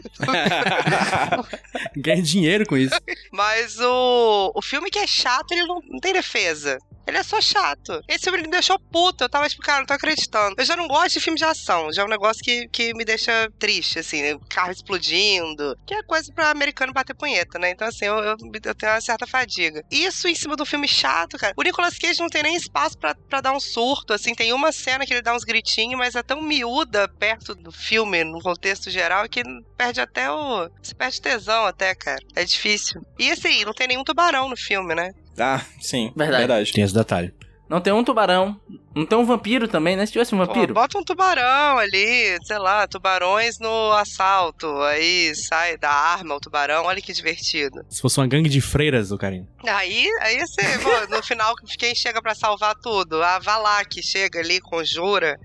Ganha 1.96 2.22
dinheiro 2.22 2.66
com 2.66 2.76
isso. 2.76 2.94
Mas 3.32 3.78
o, 3.80 4.52
o 4.54 4.62
filme 4.62 4.90
que 4.90 4.98
é 4.98 5.06
chato, 5.06 5.52
ele 5.52 5.66
não, 5.66 5.80
não 5.88 6.00
tem 6.00 6.12
defesa. 6.12 6.78
Ele 7.06 7.18
é 7.18 7.22
só 7.22 7.40
chato. 7.40 8.00
Esse 8.08 8.24
filme 8.24 8.42
me 8.42 8.50
deixou 8.50 8.78
puto. 8.78 9.24
Eu 9.24 9.28
tava 9.28 9.48
tipo, 9.48 9.62
cara, 9.62 9.80
não 9.80 9.86
tô 9.86 9.94
acreditando. 9.94 10.54
Eu 10.58 10.64
já 10.64 10.76
não 10.76 10.88
gosto 10.88 11.14
de 11.14 11.20
filme 11.20 11.38
de 11.38 11.44
ação. 11.44 11.92
Já 11.92 12.02
é 12.02 12.04
um 12.04 12.08
negócio 12.08 12.42
que, 12.42 12.68
que 12.68 12.94
me 12.94 13.04
deixa 13.04 13.50
triste, 13.58 13.98
assim, 13.98 14.22
né? 14.22 14.38
Carro 14.48 14.72
explodindo. 14.72 15.76
Que 15.86 15.94
é 15.94 16.02
coisa 16.02 16.32
pra 16.32 16.50
americano 16.50 16.92
bater 16.92 17.14
punheta, 17.14 17.58
né? 17.58 17.70
Então, 17.70 17.86
assim, 17.86 18.06
eu, 18.06 18.16
eu, 18.18 18.36
eu 18.64 18.74
tenho 18.74 18.92
uma 18.92 19.00
certa 19.00 19.26
fadiga. 19.26 19.82
Isso 19.90 20.28
em 20.28 20.34
cima 20.34 20.56
do 20.56 20.66
filme 20.66 20.88
chato, 20.88 21.38
cara. 21.38 21.54
O 21.56 21.62
Nicolas 21.62 21.98
Cage 21.98 22.20
não 22.20 22.28
tem 22.28 22.42
nem 22.42 22.56
espaço 22.56 22.98
pra, 22.98 23.14
pra 23.14 23.40
dar 23.40 23.52
um 23.52 23.60
surto, 23.60 24.12
assim. 24.12 24.34
Tem 24.34 24.52
uma 24.52 24.72
cena 24.72 25.04
que 25.06 25.12
ele 25.12 25.22
dá 25.22 25.34
uns 25.34 25.44
gritinhos, 25.44 25.98
mas 25.98 26.14
é 26.14 26.22
tão 26.22 26.40
miúda 26.42 27.08
perto 27.08 27.54
do 27.54 27.70
filme, 27.70 28.24
no 28.24 28.40
contexto 28.40 28.90
geral, 28.90 29.28
que 29.28 29.42
perde 29.76 30.00
até 30.00 30.30
o. 30.30 30.68
Você 30.82 30.94
perde 30.94 31.20
tesão 31.20 31.66
até, 31.66 31.94
cara. 31.94 32.20
É 32.34 32.44
difícil. 32.44 33.00
E 33.18 33.30
assim, 33.30 33.64
não 33.64 33.72
tem 33.72 33.88
nenhum 33.88 34.04
tubarão 34.04 34.48
no 34.48 34.56
filme, 34.56 34.94
né? 34.94 35.10
Ah, 35.38 35.60
sim. 35.80 36.12
Verdade. 36.16 36.38
Verdade. 36.46 36.72
Tem 36.72 36.84
esse 36.84 36.94
detalhe. 36.94 37.34
Não 37.68 37.80
tem 37.80 37.92
um 37.92 38.04
tubarão. 38.04 38.60
Não 38.94 39.06
tem 39.06 39.18
um 39.18 39.24
vampiro 39.24 39.66
também, 39.66 39.96
né? 39.96 40.04
Se 40.04 40.12
tivesse 40.12 40.34
um 40.34 40.38
Pô, 40.38 40.46
vampiro. 40.46 40.74
bota 40.74 40.98
um 40.98 41.02
tubarão 41.02 41.78
ali, 41.78 42.38
sei 42.44 42.58
lá, 42.58 42.86
tubarões 42.86 43.58
no 43.58 43.90
assalto. 43.92 44.66
Aí 44.82 45.34
sai 45.34 45.78
da 45.78 45.90
arma 45.90 46.34
o 46.34 46.40
tubarão, 46.40 46.84
olha 46.84 47.00
que 47.00 47.12
divertido. 47.12 47.84
Se 47.88 48.02
fosse 48.02 48.20
uma 48.20 48.26
gangue 48.26 48.50
de 48.50 48.60
freiras, 48.60 49.10
o 49.10 49.18
carinho. 49.18 49.48
Aí, 49.66 50.06
aí 50.20 50.38
você, 50.40 50.62
pô, 50.78 51.16
no 51.16 51.22
final, 51.22 51.54
quem 51.78 51.94
chega 51.94 52.20
pra 52.20 52.34
salvar 52.34 52.74
tudo? 52.76 53.22
A 53.22 53.38
Valak 53.38 54.00
chega 54.02 54.40
ali, 54.40 54.60
conjura. 54.60 55.40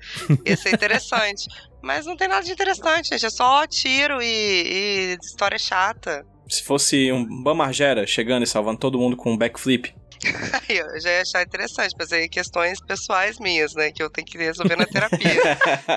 Isso 0.46 0.68
é 0.68 0.72
interessante. 0.72 1.48
Mas 1.82 2.06
não 2.06 2.18
tem 2.18 2.28
nada 2.28 2.44
de 2.44 2.52
interessante, 2.52 3.10
gente. 3.10 3.26
É 3.26 3.30
só 3.30 3.66
tiro 3.66 4.22
e, 4.22 4.26
e 5.16 5.18
história 5.24 5.58
chata. 5.58 6.26
Se 6.50 6.64
fosse 6.64 7.12
um 7.12 7.44
Bamargera 7.44 8.06
chegando 8.08 8.44
e 8.44 8.48
salvando 8.48 8.80
todo 8.80 8.98
mundo 9.00 9.16
com 9.16 9.32
um 9.34 9.38
backflip. 9.38 9.94
Aí 10.68 10.76
eu 10.80 11.00
já 11.00 11.10
ia 11.12 11.22
achar 11.22 11.44
interessante, 11.44 11.94
mas 11.98 12.12
aí 12.12 12.28
questões 12.28 12.82
pessoais 12.82 13.40
minhas, 13.40 13.74
né? 13.76 13.92
Que 13.92 14.02
eu 14.04 14.10
tenho 14.10 14.26
que 14.28 14.38
resolver 14.38 14.76
na 14.76 14.86
terapia. 14.86 15.30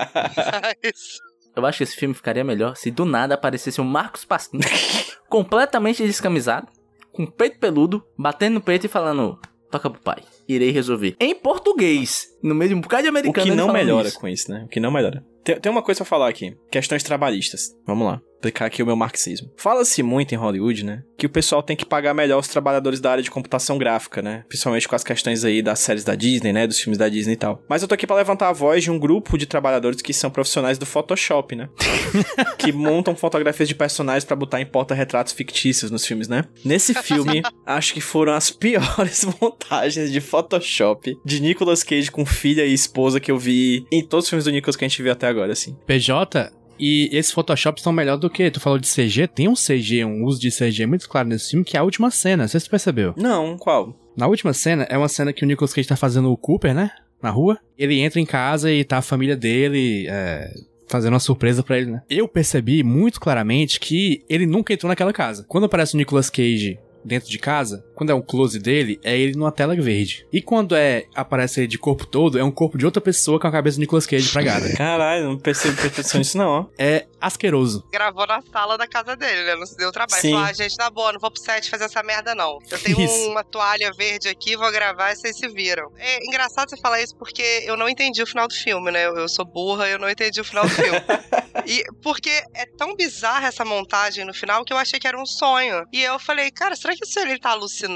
Mas- 0.62 1.18
Eu 1.56 1.66
acho 1.66 1.78
que 1.78 1.84
esse 1.84 1.96
filme 1.96 2.14
ficaria 2.14 2.44
melhor 2.44 2.76
se 2.76 2.90
do 2.90 3.04
nada 3.04 3.34
aparecesse 3.34 3.80
um 3.80 3.84
Marcos 3.84 4.24
Pasquim 4.24 4.58
completamente 5.28 6.02
descamisado, 6.06 6.68
com 7.12 7.26
peito 7.26 7.58
peludo, 7.58 8.04
batendo 8.18 8.54
no 8.54 8.60
peito 8.60 8.86
e 8.86 8.88
falando: 8.88 9.38
toca 9.70 9.90
pro 9.90 10.00
pai, 10.00 10.22
irei 10.48 10.70
resolver. 10.70 11.16
Em 11.20 11.34
português, 11.34 12.26
no 12.42 12.54
meio 12.54 12.70
de 12.70 12.74
um 12.74 12.80
bocado 12.80 13.02
de 13.02 13.08
o 13.08 13.10
americano. 13.10 13.44
que 13.44 13.50
ele 13.50 13.56
não 13.56 13.72
melhora 13.72 14.08
isso. 14.08 14.18
com 14.20 14.28
isso, 14.28 14.50
né? 14.50 14.62
O 14.64 14.68
que 14.68 14.80
não 14.80 14.90
melhora. 14.90 15.24
Tem, 15.44 15.58
tem 15.60 15.72
uma 15.72 15.82
coisa 15.82 15.98
pra 15.98 16.06
falar 16.06 16.28
aqui. 16.28 16.56
Questões 16.70 17.02
trabalhistas. 17.02 17.74
Vamos 17.86 18.06
lá. 18.06 18.20
Explicar 18.42 18.66
aqui 18.66 18.82
o 18.82 18.86
meu 18.86 18.96
marxismo. 18.96 19.52
Fala-se 19.56 20.02
muito 20.02 20.34
em 20.34 20.36
Hollywood, 20.36 20.84
né? 20.84 21.04
Que 21.16 21.26
o 21.26 21.30
pessoal 21.30 21.62
tem 21.62 21.76
que 21.76 21.86
pagar 21.86 22.12
melhor 22.12 22.40
os 22.40 22.48
trabalhadores 22.48 22.98
da 22.98 23.12
área 23.12 23.22
de 23.22 23.30
computação 23.30 23.78
gráfica, 23.78 24.20
né? 24.20 24.44
Principalmente 24.48 24.88
com 24.88 24.96
as 24.96 25.04
questões 25.04 25.44
aí 25.44 25.62
das 25.62 25.78
séries 25.78 26.02
da 26.02 26.16
Disney, 26.16 26.52
né? 26.52 26.66
Dos 26.66 26.80
filmes 26.80 26.98
da 26.98 27.08
Disney 27.08 27.34
e 27.34 27.36
tal. 27.36 27.62
Mas 27.68 27.82
eu 27.82 27.88
tô 27.88 27.94
aqui 27.94 28.04
pra 28.04 28.16
levantar 28.16 28.48
a 28.48 28.52
voz 28.52 28.82
de 28.82 28.90
um 28.90 28.98
grupo 28.98 29.38
de 29.38 29.46
trabalhadores 29.46 30.02
que 30.02 30.12
são 30.12 30.28
profissionais 30.28 30.76
do 30.76 30.84
Photoshop, 30.84 31.54
né? 31.54 31.68
que 32.58 32.72
montam 32.72 33.14
fotografias 33.14 33.68
de 33.68 33.76
personagens 33.76 34.24
pra 34.24 34.34
botar 34.34 34.60
em 34.60 34.66
porta-retratos 34.66 35.32
fictícios 35.32 35.92
nos 35.92 36.04
filmes, 36.04 36.26
né? 36.26 36.44
Nesse 36.64 36.94
filme, 36.94 37.42
acho 37.64 37.94
que 37.94 38.00
foram 38.00 38.32
as 38.32 38.50
piores 38.50 39.24
montagens 39.40 40.10
de 40.10 40.20
Photoshop 40.20 41.16
de 41.24 41.40
Nicolas 41.40 41.84
Cage 41.84 42.10
com 42.10 42.26
filha 42.26 42.66
e 42.66 42.74
esposa 42.74 43.20
que 43.20 43.30
eu 43.30 43.38
vi 43.38 43.86
em 43.92 44.04
todos 44.04 44.24
os 44.24 44.30
filmes 44.30 44.46
do 44.46 44.50
Nicolas 44.50 44.74
que 44.74 44.84
a 44.84 44.88
gente 44.88 45.00
viu 45.00 45.12
até 45.12 45.28
agora, 45.28 45.52
assim. 45.52 45.76
PJ, 45.86 46.50
e 46.78 47.08
esses 47.12 47.32
Photoshop 47.32 47.78
estão 47.78 47.92
melhor 47.92 48.16
do 48.16 48.30
que. 48.30 48.50
Tu 48.50 48.60
falou 48.60 48.78
de 48.78 48.88
CG, 48.88 49.26
tem 49.28 49.48
um 49.48 49.54
CG, 49.54 50.04
um 50.04 50.24
uso 50.24 50.40
de 50.40 50.50
CG 50.50 50.86
muito 50.86 51.08
claro 51.08 51.28
nesse 51.28 51.50
filme, 51.50 51.64
que 51.64 51.76
é 51.76 51.80
a 51.80 51.84
última 51.84 52.10
cena. 52.10 52.44
Não 52.44 52.48
sei 52.48 52.60
se 52.60 52.66
tu 52.66 52.70
percebeu. 52.70 53.14
Não, 53.16 53.56
qual? 53.56 53.96
Na 54.16 54.26
última 54.26 54.52
cena, 54.52 54.84
é 54.90 54.96
uma 54.96 55.08
cena 55.08 55.32
que 55.32 55.44
o 55.44 55.46
Nicolas 55.46 55.72
Cage 55.72 55.88
tá 55.88 55.96
fazendo 55.96 56.30
o 56.30 56.36
Cooper, 56.36 56.74
né? 56.74 56.90
Na 57.22 57.30
rua. 57.30 57.58
Ele 57.78 58.00
entra 58.00 58.20
em 58.20 58.26
casa 58.26 58.70
e 58.70 58.84
tá 58.84 58.98
a 58.98 59.02
família 59.02 59.36
dele. 59.36 60.06
É, 60.08 60.50
Fazendo 60.88 61.14
uma 61.14 61.20
surpresa 61.20 61.62
pra 61.62 61.78
ele, 61.78 61.90
né? 61.90 62.02
Eu 62.10 62.28
percebi 62.28 62.82
muito 62.82 63.18
claramente 63.18 63.80
que 63.80 64.22
ele 64.28 64.44
nunca 64.44 64.74
entrou 64.74 64.88
naquela 64.88 65.12
casa. 65.12 65.42
Quando 65.48 65.64
aparece 65.64 65.94
o 65.94 65.96
Nicolas 65.96 66.28
Cage 66.28 66.78
dentro 67.02 67.30
de 67.30 67.38
casa, 67.38 67.82
quando 68.02 68.10
é 68.10 68.14
um 68.14 68.20
close 68.20 68.58
dele, 68.58 68.98
é 69.04 69.16
ele 69.16 69.36
numa 69.36 69.52
tela 69.52 69.76
verde. 69.76 70.26
E 70.32 70.42
quando 70.42 70.74
é 70.74 71.06
aparece 71.14 71.60
ele 71.60 71.68
de 71.68 71.78
corpo 71.78 72.04
todo, 72.04 72.36
é 72.36 72.42
um 72.42 72.50
corpo 72.50 72.76
de 72.76 72.84
outra 72.84 73.00
pessoa 73.00 73.38
com 73.38 73.46
a 73.46 73.52
cabeça 73.52 73.76
do 73.76 73.80
Nicolas 73.80 74.06
Cage 74.06 74.28
pregada. 74.28 74.70
Caralho, 74.76 75.24
não 75.26 75.38
percebo 75.38 75.80
perfeição 75.80 76.18
nisso 76.18 76.36
não, 76.36 76.48
ó. 76.48 76.66
é 76.76 77.06
asqueroso. 77.20 77.86
Gravou 77.92 78.26
na 78.26 78.42
sala 78.42 78.76
da 78.76 78.88
casa 78.88 79.14
dele, 79.14 79.44
né? 79.44 79.54
Não 79.54 79.66
se 79.66 79.76
deu 79.76 79.92
trabalho. 79.92 80.20
Sim. 80.20 80.32
Falou, 80.32 80.46
ah, 80.46 80.52
gente, 80.52 80.76
na 80.76 80.90
boa, 80.90 81.12
não 81.12 81.20
vou 81.20 81.30
pro 81.30 81.40
set 81.40 81.70
fazer 81.70 81.84
essa 81.84 82.02
merda, 82.02 82.34
não. 82.34 82.58
Eu 82.68 82.78
tenho 82.80 83.00
Isso. 83.00 83.30
uma 83.30 83.44
toalha 83.44 83.92
verde 83.96 84.28
aqui, 84.28 84.56
vou 84.56 84.72
gravar 84.72 85.12
e 85.12 85.16
vocês 85.16 85.36
se 85.36 85.46
viram. 85.48 85.92
É 85.96 86.18
engraçado 86.26 86.70
você 86.70 86.76
falar 86.76 87.00
isso 87.00 87.16
porque 87.16 87.62
eu 87.64 87.76
não 87.76 87.88
entendi 87.88 88.20
o 88.20 88.26
final 88.26 88.48
do 88.48 88.54
filme, 88.54 88.90
né? 88.90 89.06
Eu, 89.06 89.16
eu 89.16 89.28
sou 89.28 89.44
burra 89.44 89.88
e 89.88 89.92
eu 89.92 89.98
não 90.00 90.10
entendi 90.10 90.40
o 90.40 90.44
final 90.44 90.64
do 90.64 90.70
filme. 90.70 91.00
E 91.66 91.84
porque 92.02 92.30
é 92.54 92.66
tão 92.76 92.96
bizarra 92.96 93.46
essa 93.46 93.64
montagem 93.64 94.24
no 94.24 94.34
final 94.34 94.64
que 94.64 94.72
eu 94.72 94.76
achei 94.76 94.98
que 94.98 95.06
era 95.06 95.20
um 95.20 95.26
sonho. 95.26 95.86
E 95.92 96.02
eu 96.02 96.18
falei, 96.18 96.50
cara, 96.50 96.74
será 96.74 96.94
que 96.94 97.04
isso 97.04 97.18
ele 97.20 97.38
tá 97.38 97.50
alucinando? 97.50 97.91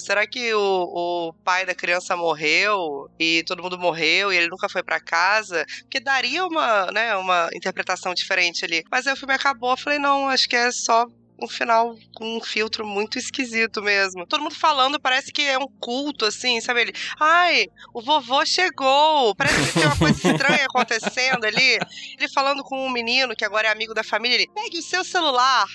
Será 0.00 0.26
que 0.26 0.52
o, 0.54 0.60
o 0.60 1.32
pai 1.44 1.64
da 1.64 1.74
criança 1.74 2.16
morreu 2.16 3.10
e 3.18 3.42
todo 3.46 3.62
mundo 3.62 3.78
morreu 3.78 4.32
e 4.32 4.36
ele 4.36 4.48
nunca 4.48 4.68
foi 4.68 4.82
pra 4.82 5.00
casa? 5.00 5.64
Porque 5.82 6.00
daria 6.00 6.44
uma, 6.46 6.86
né, 6.92 7.16
uma 7.16 7.48
interpretação 7.54 8.14
diferente 8.14 8.64
ali. 8.64 8.84
Mas 8.90 9.06
aí 9.06 9.12
o 9.12 9.16
filme 9.16 9.34
acabou, 9.34 9.70
eu 9.70 9.76
falei, 9.76 9.98
não, 9.98 10.28
acho 10.28 10.48
que 10.48 10.56
é 10.56 10.70
só 10.70 11.06
um 11.42 11.48
final 11.48 11.94
com 12.14 12.36
um 12.36 12.40
filtro 12.40 12.86
muito 12.86 13.18
esquisito 13.18 13.82
mesmo. 13.82 14.26
Todo 14.26 14.42
mundo 14.42 14.54
falando, 14.54 14.98
parece 14.98 15.32
que 15.32 15.42
é 15.42 15.58
um 15.58 15.68
culto, 15.80 16.24
assim, 16.24 16.60
sabe? 16.60 16.82
Ele, 16.82 16.92
ai, 17.20 17.66
o 17.92 18.00
vovô 18.00 18.44
chegou. 18.44 19.34
Parece 19.36 19.66
que 19.66 19.72
tem 19.74 19.86
uma 19.86 19.98
coisa 19.98 20.14
estranha 20.14 20.64
acontecendo 20.64 21.44
ali. 21.44 21.78
Ele 22.18 22.28
falando 22.32 22.62
com 22.62 22.86
um 22.86 22.90
menino 22.90 23.36
que 23.36 23.44
agora 23.44 23.68
é 23.68 23.70
amigo 23.70 23.94
da 23.94 24.02
família, 24.02 24.36
ele, 24.36 24.50
pegue 24.54 24.78
o 24.78 24.82
seu 24.82 25.04
celular, 25.04 25.66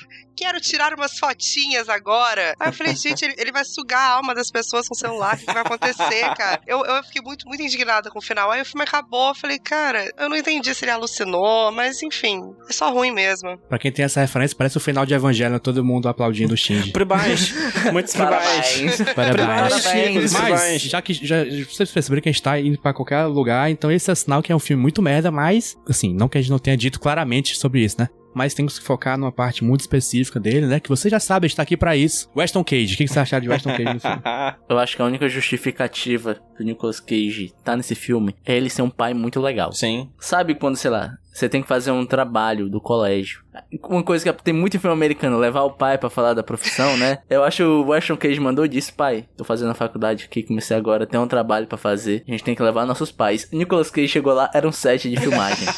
quero 0.42 0.60
tirar 0.60 0.94
umas 0.96 1.20
fotinhas 1.20 1.88
agora. 1.88 2.56
Aí 2.60 2.70
eu 2.70 2.74
falei, 2.74 2.96
gente, 2.96 3.24
ele, 3.24 3.36
ele 3.38 3.52
vai 3.52 3.64
sugar 3.64 4.00
a 4.00 4.16
alma 4.16 4.34
das 4.34 4.50
pessoas 4.50 4.88
com 4.88 4.96
o 4.96 4.98
celular, 4.98 5.36
o 5.36 5.38
que 5.38 5.46
que 5.46 5.54
vai 5.54 5.62
acontecer, 5.62 6.34
cara? 6.36 6.60
Eu, 6.66 6.84
eu 6.84 7.04
fiquei 7.04 7.22
muito, 7.22 7.48
muito 7.48 7.62
indignada 7.62 8.10
com 8.10 8.18
o 8.18 8.22
final. 8.22 8.50
Aí 8.50 8.62
o 8.62 8.66
filme 8.66 8.84
acabou, 8.84 9.30
eu 9.30 9.36
falei, 9.36 9.60
cara, 9.60 10.12
eu 10.18 10.28
não 10.28 10.36
entendi 10.36 10.74
se 10.74 10.84
ele 10.84 10.92
alucinou, 10.92 11.72
mas 11.72 12.02
enfim, 12.02 12.42
é 12.68 12.74
só 12.74 12.92
ruim 12.92 13.12
mesmo. 13.12 13.56
Pra 13.70 13.78
quem 13.78 13.92
tem 13.92 14.04
essa 14.04 14.20
referência, 14.20 14.58
parece 14.58 14.78
o 14.78 14.80
final 14.80 15.06
de 15.06 15.14
Evangelho, 15.14 15.60
todo 15.60 15.84
mundo 15.84 16.10
aplaudindo 16.10 16.56
o 16.56 16.58
Shinji. 16.58 16.92
Por 16.92 17.06
baixo. 17.06 17.54
Muitos 17.92 18.16
por 18.16 18.26
baixo. 18.26 18.80
Parabéns. 19.14 19.14
Parabéns. 19.14 20.34
Parabéns. 20.34 20.34
Mas, 20.34 20.82
já 20.82 21.02
que 21.02 21.14
já, 21.14 21.44
vocês 21.70 21.92
perceberam 21.92 22.22
que 22.22 22.30
a 22.30 22.32
gente 22.32 22.42
tá 22.42 22.60
indo 22.60 22.80
pra 22.80 22.94
qualquer 22.94 23.26
lugar, 23.26 23.70
então 23.70 23.92
esse 23.92 24.10
é 24.10 24.16
sinal 24.16 24.42
que 24.42 24.52
é 24.52 24.56
um 24.56 24.60
filme 24.60 24.82
muito 24.82 25.02
merda, 25.02 25.30
mas, 25.30 25.78
assim, 25.88 26.14
não 26.14 26.28
que 26.28 26.38
a 26.38 26.42
gente 26.42 26.50
não 26.50 26.60
tenha 26.60 26.76
dito 26.76 27.00
claramente 27.00 27.56
sobre 27.58 27.84
isso, 27.84 27.98
né? 28.00 28.10
Mas 28.34 28.54
temos 28.54 28.80
que 28.80 28.86
focar 28.86 29.18
numa 29.18 29.32
parte 29.32 29.64
muito 29.64 29.82
específica 29.82 30.40
dele, 30.40 30.66
né? 30.66 30.80
Que 30.80 30.90
você 30.90 31.10
já 31.10 31.20
sabe, 31.20 31.46
a 31.46 31.48
gente 31.48 31.58
tá 31.58 31.64
aqui 31.64 31.76
pra 31.76 31.96
isso. 31.96 32.30
Weston 32.36 32.64
Cage. 32.64 32.94
O 32.94 32.98
que 32.98 33.06
que 33.06 33.14
você 33.14 33.20
acharam 33.20 33.44
de 33.44 33.50
Weston 33.50 33.72
Cage 33.72 33.94
no 33.94 34.00
filme? 34.00 34.22
Eu 34.70 34.80
acho 34.80 34.96
que 34.96 35.02
a 35.02 35.06
única 35.06 35.28
justificativa 35.28 36.38
do 36.58 36.64
Nicolas 36.64 37.00
Cage 37.00 37.54
tá 37.64 37.76
nesse 37.76 37.96
filme 37.96 38.36
é 38.46 38.56
ele 38.56 38.70
ser 38.70 38.82
um 38.82 38.90
pai 38.90 39.14
muito 39.14 39.40
legal. 39.40 39.72
Sim. 39.72 40.10
Sabe 40.20 40.56
quando, 40.56 40.76
sei 40.76 40.92
lá, 40.92 41.18
você 41.32 41.48
tem 41.48 41.62
que 41.62 41.68
fazer 41.68 41.92
um 41.92 42.06
trabalho 42.06 42.70
do 42.70 42.82
colégio. 42.82 43.42
Uma 43.84 44.04
coisa 44.04 44.32
que 44.32 44.44
tem 44.44 44.54
muito 44.54 44.78
em 44.78 44.80
filme 44.80 44.94
americano, 44.94 45.38
levar 45.38 45.62
o 45.64 45.72
pai 45.72 45.98
pra 45.98 46.10
falar 46.10 46.34
da 46.34 46.44
profissão, 46.44 46.98
né? 46.98 47.20
Eu 47.30 47.44
acho 47.44 47.64
o 47.64 47.90
Weston 47.90 48.18
Cage 48.18 48.40
mandou 48.40 48.66
e 48.66 48.70
disse, 48.70 48.92
pai, 48.92 49.26
tô 49.36 49.44
fazendo 49.44 49.72
a 49.72 49.76
faculdade 49.76 50.26
aqui, 50.26 50.44
comecei 50.44 50.76
agora, 50.76 51.06
tem 51.06 51.20
um 51.20 51.28
trabalho 51.28 51.68
pra 51.68 51.78
fazer, 51.78 52.24
a 52.28 52.32
gente 52.32 52.44
tem 52.44 52.56
que 52.56 52.64
levar 52.64 52.86
nossos 52.86 53.12
pais. 53.12 53.50
Nicolas 53.52 53.90
Cage 53.90 54.08
chegou 54.08 54.34
lá, 54.34 54.50
era 54.54 54.68
um 54.68 54.72
set 54.72 55.10
de 55.10 55.20
filmagem. 55.20 55.68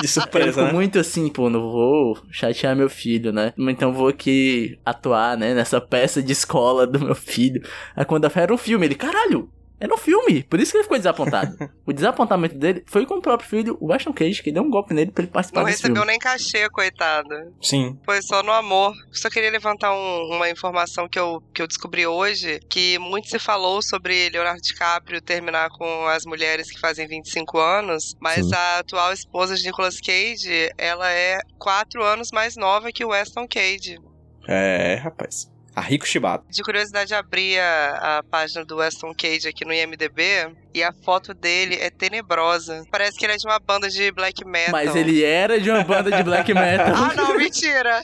De 0.00 0.06
surpresa, 0.06 0.66
né? 0.66 0.72
muito 0.72 0.98
assim, 0.98 1.30
pô, 1.30 1.48
não 1.48 1.62
vou 1.62 2.18
chatear 2.30 2.76
meu 2.76 2.90
filho, 2.90 3.32
né? 3.32 3.54
Então 3.56 3.94
vou 3.94 4.08
aqui 4.08 4.78
atuar, 4.84 5.38
né, 5.38 5.54
nessa 5.54 5.80
peça 5.80 6.22
de 6.22 6.32
escola 6.32 6.86
do 6.86 7.00
meu 7.00 7.14
filho. 7.14 7.62
Aí 7.96 8.04
quando 8.04 8.26
a 8.26 8.30
fé 8.30 8.42
era 8.42 8.52
um 8.52 8.58
filme, 8.58 8.86
ele, 8.86 8.94
caralho, 8.94 9.48
era 9.80 9.92
um 9.94 9.98
filme. 9.98 10.42
Por 10.44 10.60
isso 10.60 10.70
que 10.72 10.76
ele 10.76 10.84
ficou 10.84 10.98
desapontado. 10.98 11.56
o 11.86 11.92
desapontamento 11.92 12.54
dele 12.56 12.84
foi 12.86 13.06
com 13.06 13.14
o 13.14 13.22
próprio 13.22 13.48
filho, 13.48 13.76
o 13.80 13.86
Weston 13.90 14.12
Cage, 14.12 14.42
que 14.42 14.52
deu 14.52 14.62
um 14.62 14.70
golpe 14.70 14.92
nele 14.94 15.10
pra 15.10 15.22
ele 15.24 15.32
participar 15.32 15.60
Não 15.62 15.66
desse 15.66 15.78
recebeu 15.78 16.02
filme. 16.02 16.10
nem 16.10 16.18
cachê, 16.18 16.68
coitado. 16.70 17.30
Sim. 17.62 17.98
Foi 18.04 18.20
só 18.22 18.42
no 18.42 18.52
amor. 18.52 18.92
Só 19.10 19.28
queria 19.30 19.50
levantar 19.50 19.92
um- 19.92 20.36
uma 20.36 20.48
informação 20.50 21.08
que 21.08 21.18
eu, 21.18 21.42
que 21.54 21.62
eu 21.62 21.66
descobri 21.66 22.06
hoje, 22.06 22.60
que 22.68 22.98
muito 22.98 23.28
se 23.28 23.38
falou 23.38 23.80
sobre 23.82 24.28
Leonardo 24.28 24.60
DiCaprio 24.60 25.20
terminar 25.22 25.70
com 25.70 26.06
as 26.06 26.24
mulheres 26.26 26.70
que 26.70 26.78
fazem 26.78 27.06
25 27.08 27.58
anos, 27.58 28.14
mas 28.20 28.44
Sim. 28.46 28.54
a 28.54 28.78
atual 28.80 29.12
esposa 29.12 29.56
de 29.56 29.64
Nicolas 29.64 29.98
Cage, 30.00 30.70
ela 30.76 31.10
é 31.10 31.38
quatro 31.58 32.04
anos 32.04 32.30
mais 32.32 32.56
nova 32.56 32.92
que 32.92 33.04
o 33.04 33.08
Weston 33.08 33.46
Cage. 33.48 33.98
É, 34.48 34.94
rapaz. 34.96 35.50
A 35.80 35.82
Rico 35.82 36.06
Shibata. 36.06 36.44
De 36.50 36.62
curiosidade, 36.62 37.14
abri 37.14 37.58
a, 37.58 38.18
a 38.18 38.22
página 38.22 38.66
do 38.66 38.76
Weston 38.76 39.14
Cage 39.14 39.48
aqui 39.48 39.64
no 39.64 39.72
IMDB 39.72 40.54
e 40.74 40.82
a 40.82 40.92
foto 40.92 41.32
dele 41.32 41.74
é 41.76 41.88
tenebrosa. 41.88 42.84
Parece 42.90 43.18
que 43.18 43.24
ele 43.24 43.32
é 43.32 43.36
de 43.38 43.46
uma 43.46 43.58
banda 43.58 43.88
de 43.88 44.12
black 44.12 44.44
metal. 44.44 44.72
Mas 44.72 44.94
ele 44.94 45.24
era 45.24 45.58
de 45.58 45.70
uma 45.70 45.82
banda 45.82 46.10
de 46.14 46.22
black 46.22 46.52
metal. 46.52 46.94
Ah, 46.94 47.14
não, 47.14 47.34
mentira! 47.34 48.02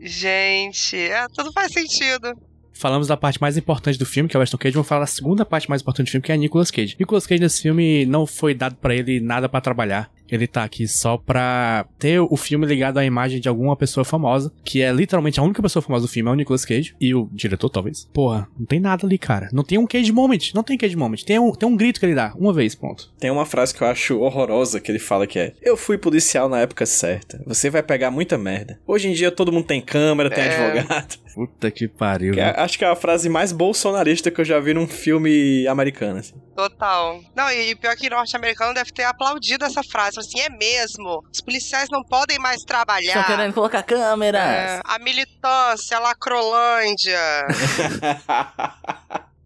Gente, 0.00 0.96
é, 0.96 1.26
tudo 1.36 1.52
faz 1.52 1.70
sentido. 1.70 2.32
Falamos 2.72 3.08
da 3.08 3.16
parte 3.18 3.38
mais 3.38 3.58
importante 3.58 3.98
do 3.98 4.06
filme, 4.06 4.26
que 4.26 4.34
é 4.34 4.38
o 4.38 4.40
Weston 4.40 4.56
Cage. 4.56 4.72
Vamos 4.72 4.88
falar 4.88 5.02
da 5.02 5.06
segunda 5.06 5.44
parte 5.44 5.68
mais 5.68 5.82
importante 5.82 6.06
do 6.06 6.12
filme, 6.12 6.24
que 6.24 6.32
é 6.32 6.36
Nicolas 6.38 6.70
Cage. 6.70 6.96
Nicolas 6.98 7.26
Cage 7.26 7.42
nesse 7.42 7.60
filme 7.60 8.06
não 8.06 8.26
foi 8.26 8.54
dado 8.54 8.76
pra 8.76 8.94
ele 8.94 9.20
nada 9.20 9.50
pra 9.50 9.60
trabalhar. 9.60 10.10
Ele 10.30 10.46
tá 10.46 10.64
aqui 10.64 10.86
só 10.86 11.16
pra 11.16 11.86
ter 11.98 12.20
o 12.20 12.36
filme 12.36 12.66
ligado 12.66 12.98
à 12.98 13.04
imagem 13.04 13.40
de 13.40 13.48
alguma 13.48 13.76
pessoa 13.76 14.04
famosa, 14.04 14.52
que 14.64 14.80
é 14.82 14.92
literalmente 14.92 15.40
a 15.40 15.42
única 15.42 15.62
pessoa 15.62 15.82
famosa 15.82 16.06
do 16.06 16.10
filme, 16.10 16.28
é 16.28 16.32
o 16.32 16.36
Nicolas 16.36 16.64
Cage. 16.64 16.94
E 17.00 17.14
o 17.14 17.28
diretor, 17.32 17.68
talvez. 17.68 18.08
Porra, 18.12 18.48
não 18.58 18.66
tem 18.66 18.80
nada 18.80 19.06
ali, 19.06 19.18
cara. 19.18 19.48
Não 19.52 19.62
tem 19.64 19.78
um 19.78 19.86
Cage 19.86 20.12
Moment. 20.12 20.38
Não 20.54 20.62
tem 20.62 20.76
Cage 20.78 20.96
Moment. 20.96 21.18
Tem 21.24 21.38
um, 21.38 21.52
tem 21.52 21.68
um 21.68 21.76
grito 21.76 21.98
que 22.00 22.06
ele 22.06 22.14
dá. 22.14 22.32
Uma 22.36 22.52
vez, 22.52 22.74
pronto. 22.74 23.10
Tem 23.18 23.30
uma 23.30 23.46
frase 23.46 23.74
que 23.74 23.82
eu 23.82 23.88
acho 23.88 24.18
horrorosa 24.20 24.80
que 24.80 24.90
ele 24.90 24.98
fala 24.98 25.26
que 25.26 25.38
é: 25.38 25.52
Eu 25.62 25.76
fui 25.76 25.96
policial 25.98 26.48
na 26.48 26.60
época 26.60 26.86
certa. 26.86 27.42
Você 27.46 27.70
vai 27.70 27.82
pegar 27.82 28.10
muita 28.10 28.36
merda. 28.38 28.78
Hoje 28.86 29.08
em 29.08 29.12
dia 29.12 29.30
todo 29.30 29.52
mundo 29.52 29.64
tem 29.66 29.80
câmera, 29.80 30.30
tem 30.30 30.44
É. 30.44 30.66
advogado. 30.66 31.16
Puta 31.34 31.70
que 31.70 31.88
pariu. 31.88 32.34
Que 32.34 32.40
é- 32.40 32.54
acho 32.60 32.78
que 32.78 32.84
é 32.84 32.88
a 32.88 32.96
frase 32.96 33.28
mais 33.28 33.52
bolsonarista 33.52 34.30
que 34.30 34.40
eu 34.40 34.44
já 34.44 34.58
vi 34.60 34.74
num 34.74 34.86
filme 34.86 35.66
americano. 35.68 36.18
Assim. 36.18 36.34
Total. 36.56 37.20
Não, 37.34 37.50
e 37.50 37.74
pior 37.76 37.96
que 37.96 38.10
norte-americano 38.10 38.74
deve 38.74 38.90
ter 38.92 39.04
aplaudido 39.04 39.64
essa 39.64 39.82
frase. 39.82 40.18
Assim, 40.20 40.40
é 40.40 40.50
mesmo. 40.50 41.24
Os 41.32 41.40
policiais 41.40 41.88
não 41.90 42.02
podem 42.02 42.38
mais 42.38 42.56
Estão 42.58 42.76
trabalhar. 42.76 43.26
querendo 43.26 43.54
colocar 43.54 43.82
câmeras. 43.82 44.42
É, 44.42 44.80
a 44.84 44.98
militância, 44.98 45.96
a 45.96 46.00
lacrolândia. 46.00 47.18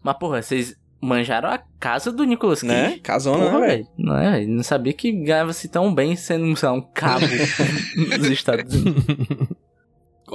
Mas, 0.03 0.17
porra, 0.17 0.41
vocês 0.41 0.75
manjaram 1.01 1.49
a 1.49 1.59
casa 1.79 2.11
do 2.11 2.23
Nicolas 2.23 2.61
Cage? 2.61 2.73
né? 2.73 2.99
Casona, 3.03 3.45
Porra, 3.45 3.59
né, 3.59 3.67
velho. 3.67 3.87
Não 3.97 4.17
é, 4.17 4.45
não 4.45 4.63
sabia 4.63 4.93
que 4.93 5.11
ganhava-se 5.11 5.67
tão 5.67 5.93
bem 5.93 6.15
sendo, 6.15 6.55
sei 6.55 6.69
lá, 6.69 6.75
um 6.75 6.81
cabo 6.81 7.25
nos 8.17 8.27
Estados 8.27 8.73
Unidos. 8.73 9.05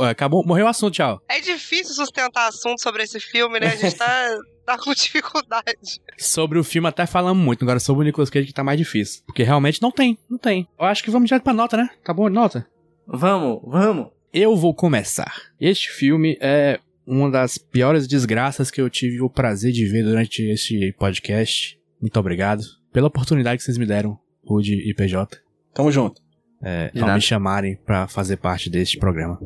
Ué, 0.00 0.10
Acabou, 0.10 0.42
morreu 0.46 0.64
o 0.64 0.68
assunto, 0.68 0.94
tchau. 0.94 1.20
É 1.28 1.40
difícil 1.40 1.94
sustentar 1.94 2.48
assunto 2.48 2.80
sobre 2.80 3.02
esse 3.02 3.20
filme, 3.20 3.60
né? 3.60 3.66
A 3.66 3.76
gente 3.76 3.94
tá, 3.96 4.38
tá 4.64 4.78
com 4.78 4.94
dificuldade. 4.94 6.00
Sobre 6.16 6.58
o 6.58 6.64
filme 6.64 6.88
até 6.88 7.04
falamos 7.04 7.44
muito, 7.44 7.62
agora 7.62 7.78
sobre 7.78 8.02
o 8.02 8.04
Nicolas 8.06 8.30
Cage 8.30 8.46
que 8.46 8.54
tá 8.54 8.64
mais 8.64 8.78
difícil. 8.78 9.22
Porque 9.26 9.42
realmente 9.42 9.82
não 9.82 9.90
tem, 9.90 10.18
não 10.28 10.38
tem. 10.38 10.66
Eu 10.78 10.86
acho 10.86 11.04
que 11.04 11.10
vamos 11.10 11.28
direto 11.28 11.42
pra 11.42 11.52
nota, 11.52 11.76
né? 11.76 11.90
Tá 12.02 12.14
bom, 12.14 12.30
nota? 12.30 12.66
Vamos, 13.06 13.60
vamos. 13.66 14.08
Eu 14.32 14.56
vou 14.56 14.74
começar. 14.74 15.34
Este 15.60 15.90
filme 15.90 16.38
é 16.40 16.80
uma 17.06 17.30
das 17.30 17.58
piores 17.58 18.06
desgraças 18.06 18.70
que 18.70 18.80
eu 18.80 18.88
tive 18.88 19.20
o 19.20 19.28
prazer 19.28 19.72
de 19.72 19.84
ver 19.84 20.04
durante 20.04 20.42
este 20.44 20.94
podcast. 20.98 21.78
Muito 22.00 22.18
obrigado 22.18 22.62
pela 22.90 23.08
oportunidade 23.08 23.58
que 23.58 23.64
vocês 23.64 23.76
me 23.76 23.84
deram, 23.84 24.18
Rude 24.42 24.74
e 24.74 24.94
PJ, 24.94 25.38
Tamo 25.74 25.92
junto. 25.92 26.22
é, 26.62 26.90
ao 26.98 27.14
me 27.14 27.20
chamarem 27.20 27.76
pra 27.84 28.08
fazer 28.08 28.36
parte 28.38 28.70
deste 28.70 28.96
programa. 28.98 29.38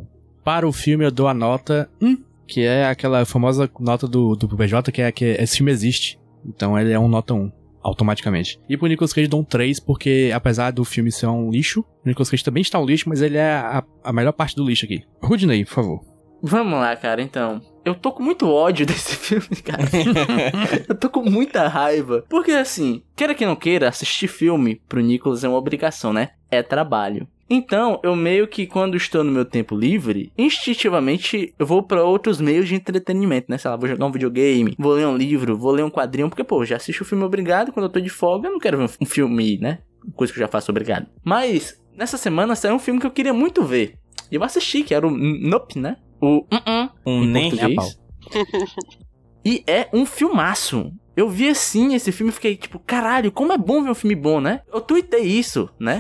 Para 0.45 0.69
o 0.69 0.73
filme 0.73 1.05
eu 1.05 1.11
dou 1.11 1.27
a 1.27 1.35
nota 1.35 1.91
1, 2.03 2.19
que 2.47 2.61
é 2.63 2.87
aquela 2.87 3.25
famosa 3.25 3.69
nota 3.81 4.07
do, 4.07 4.37
do 4.37 4.47
PJ, 4.47 4.93
que 4.93 5.01
é 5.01 5.11
que 5.11 5.25
esse 5.25 5.57
filme 5.57 5.73
existe. 5.73 6.21
Então 6.47 6.79
ele 6.79 6.93
é 6.93 6.99
um 6.99 7.09
nota 7.09 7.33
1. 7.35 7.51
Automaticamente. 7.83 8.59
E 8.67 8.79
pro 8.79 8.87
Nicolas 8.87 9.13
Cage 9.13 9.29
dou 9.29 9.41
um 9.41 9.45
3, 9.45 9.79
porque 9.79 10.31
apesar 10.35 10.71
do 10.71 10.87
filme 10.87 11.13
ser 11.13 11.27
um 11.27 11.51
lixo, 11.51 11.81
o 11.81 12.09
Nicolas 12.09 12.31
Cage 12.31 12.43
também 12.43 12.63
está 12.63 12.79
um 12.79 12.87
lixo, 12.87 13.07
mas 13.11 13.21
ele 13.21 13.37
é 13.37 13.53
a, 13.53 13.85
a 14.03 14.11
melhor 14.11 14.33
parte 14.33 14.57
do 14.57 14.65
lixo 14.65 14.87
aqui. 14.87 15.05
Rudney, 15.23 15.67
por 15.67 15.75
favor. 15.75 16.15
Vamos 16.43 16.79
lá, 16.79 16.95
cara, 16.97 17.23
então. 17.23 17.63
Eu 17.85 17.95
tô 17.95 18.13
com 18.13 18.23
muito 18.23 18.49
ódio 18.51 18.85
desse 18.87 19.17
filme, 19.17 19.63
cara. 19.63 19.85
eu 20.89 20.95
tô 20.95 21.11
com 21.11 21.23
muita 21.23 21.69
raiva. 21.69 22.25
Porque, 22.29 22.53
assim, 22.53 23.03
queira 23.15 23.35
que 23.35 23.45
não 23.45 23.57
queira, 23.57 23.89
assistir 23.89 24.29
filme 24.29 24.81
pro 24.89 25.01
Nicolas 25.01 25.45
é 25.45 25.49
uma 25.49 25.59
obrigação, 25.59 26.13
né? 26.13 26.31
É 26.51 26.63
trabalho. 26.63 27.29
Então, 27.49 28.01
eu 28.03 28.17
meio 28.17 28.49
que 28.49 28.67
quando 28.67 28.97
estou 28.97 29.23
no 29.23 29.31
meu 29.31 29.45
tempo 29.45 29.77
livre, 29.77 30.33
instintivamente 30.37 31.55
eu 31.59 31.67
vou 31.67 31.83
pra 31.83 32.03
outros 32.03 32.41
meios 32.41 32.69
de 32.69 32.75
entretenimento, 32.75 33.47
né? 33.51 33.59
Sei 33.59 33.71
lá, 33.71 33.77
vou 33.77 33.89
jogar 33.89 34.07
um 34.07 34.13
videogame, 34.13 34.75
vou 34.79 34.93
ler 34.93 35.07
um 35.07 35.17
livro, 35.17 35.57
vou 35.57 35.73
ler 35.73 35.85
um 35.85 35.91
quadrinho, 35.91 36.29
porque, 36.29 36.45
pô, 36.45 36.63
eu 36.63 36.67
já 36.67 36.77
assisto 36.77 37.03
o 37.03 37.07
filme 37.07 37.25
obrigado, 37.25 37.73
quando 37.73 37.87
eu 37.87 37.93
tô 37.93 38.01
de 38.01 38.09
folga, 38.09 38.49
eu 38.49 38.53
não 38.53 38.59
quero 38.59 38.79
ver 38.79 38.91
um 39.01 39.07
filme, 39.07 39.59
né? 39.59 39.79
Coisa 40.15 40.33
que 40.33 40.39
eu 40.39 40.45
já 40.45 40.49
faço 40.49 40.71
obrigado. 40.71 41.07
Mas, 41.25 41.81
nessa 41.97 42.17
semana 42.17 42.55
saiu 42.55 42.75
um 42.75 42.79
filme 42.79 43.01
que 43.01 43.07
eu 43.07 43.11
queria 43.11 43.35
muito 43.35 43.63
ver. 43.65 43.99
E 44.31 44.37
eu 44.37 44.43
assisti, 44.43 44.83
que 44.83 44.95
era 44.95 45.07
o 45.07 45.11
Nope, 45.11 45.79
né? 45.79 45.97
O 46.21 46.39
uh-uh, 46.39 46.91
Um 47.07 47.25
em 47.25 47.27
nem 47.27 47.51
português. 47.51 47.99
E 49.45 49.63
é 49.67 49.89
um 49.93 50.07
filmaço. 50.07 50.91
Eu 51.15 51.29
vi 51.29 51.49
assim 51.49 51.95
esse 51.95 52.11
filme 52.11 52.31
e 52.33 52.35
fiquei 52.35 52.57
tipo, 52.57 52.79
caralho, 52.79 53.31
como 53.31 53.53
é 53.53 53.59
bom 53.59 53.83
ver 53.83 53.91
um 53.91 53.95
filme 53.95 54.17
bom, 54.17 54.41
né? 54.41 54.63
Eu 54.73 54.81
tuitei 54.81 55.23
isso, 55.23 55.69
né? 55.79 55.99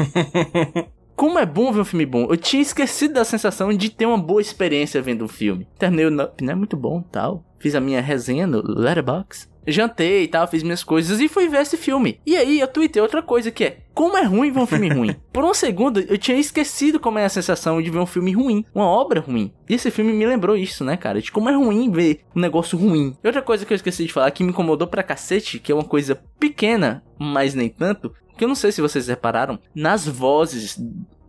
Como 1.17 1.39
é 1.39 1.47
bom 1.47 1.73
ver 1.73 1.81
um 1.81 1.85
filme 1.85 2.05
bom. 2.07 2.27
Eu 2.29 2.37
tinha 2.37 2.63
esquecido 2.63 3.15
da 3.15 3.25
sensação 3.25 3.73
de 3.73 3.91
ter 3.91 4.07
uma 4.07 4.19
boa 4.19 4.41
experiência 4.41 5.01
vendo 5.01 5.25
um 5.25 5.29
filme. 5.29 5.67
Terminei 5.79 6.07
o 6.07 6.11
Nope, 6.11 6.45
né? 6.45 6.55
Muito 6.55 6.77
bom 6.77 7.03
tal. 7.03 7.45
Fiz 7.59 7.75
a 7.75 7.81
minha 7.81 8.01
resenha 8.01 8.47
no 8.47 8.63
Letterboxd. 8.63 9.55
Jantei 9.67 10.25
e 10.25 10.29
tal, 10.29 10.47
fiz 10.47 10.63
minhas 10.63 10.85
coisas 10.85 11.21
e 11.21 11.29
fui 11.29 11.49
ver 11.49 11.63
esse 11.63 11.77
filme. 11.77 12.21
E 12.27 12.37
aí 12.37 12.61
eu 12.61 12.69
tuitei 12.69 13.01
outra 13.01 13.23
coisa 13.23 13.51
que 13.51 13.65
é, 13.65 13.79
como 13.95 14.17
é 14.17 14.23
ruim 14.25 14.51
ver 14.51 14.61
um 14.61 14.67
filme 14.67 14.89
ruim? 14.89 15.17
Por 15.33 15.45
um 15.45 15.55
segundo 15.55 16.01
eu 16.01 16.19
tinha 16.19 16.37
esquecido 16.37 17.01
como 17.01 17.19
é 17.19 17.25
a 17.25 17.31
sensação 17.31 17.81
de 17.81 17.91
ver 17.91 17.99
um 17.99 18.07
filme 18.07 18.33
ruim, 18.33 18.65
uma 18.75 18.85
obra 18.85 19.21
ruim. 19.21 19.53
E 19.69 19.75
esse 19.75 19.91
filme 19.91 20.13
me 20.13 20.27
lembrou 20.27 20.57
isso, 20.57 20.85
né, 20.85 20.97
cara? 20.97 21.21
De 21.21 21.33
como 21.33 21.49
é 21.49 21.55
ruim 21.55 21.91
ver 21.91 22.21
um 22.37 22.41
negócio 22.41 22.77
ruim. 22.77 23.17
E 23.23 23.27
outra 23.27 23.41
coisa 23.41 23.65
que 23.65 23.73
eu 23.73 23.77
esqueci 23.77 24.05
de 24.05 24.13
falar 24.13 24.31
que 24.31 24.45
me 24.45 24.51
incomodou 24.51 24.87
pra 24.87 25.03
cacete, 25.03 25.59
que 25.59 25.73
é 25.73 25.75
uma 25.75 25.85
coisa 25.85 26.21
pequena, 26.39 27.03
mas 27.19 27.55
nem 27.55 27.69
tanto, 27.69 28.13
que 28.37 28.45
eu 28.45 28.49
não 28.49 28.55
sei 28.55 28.73
se 28.73 28.81
vocês 28.81 29.09
repararam, 29.09 29.59
nas 29.75 30.07
vozes 30.07 30.79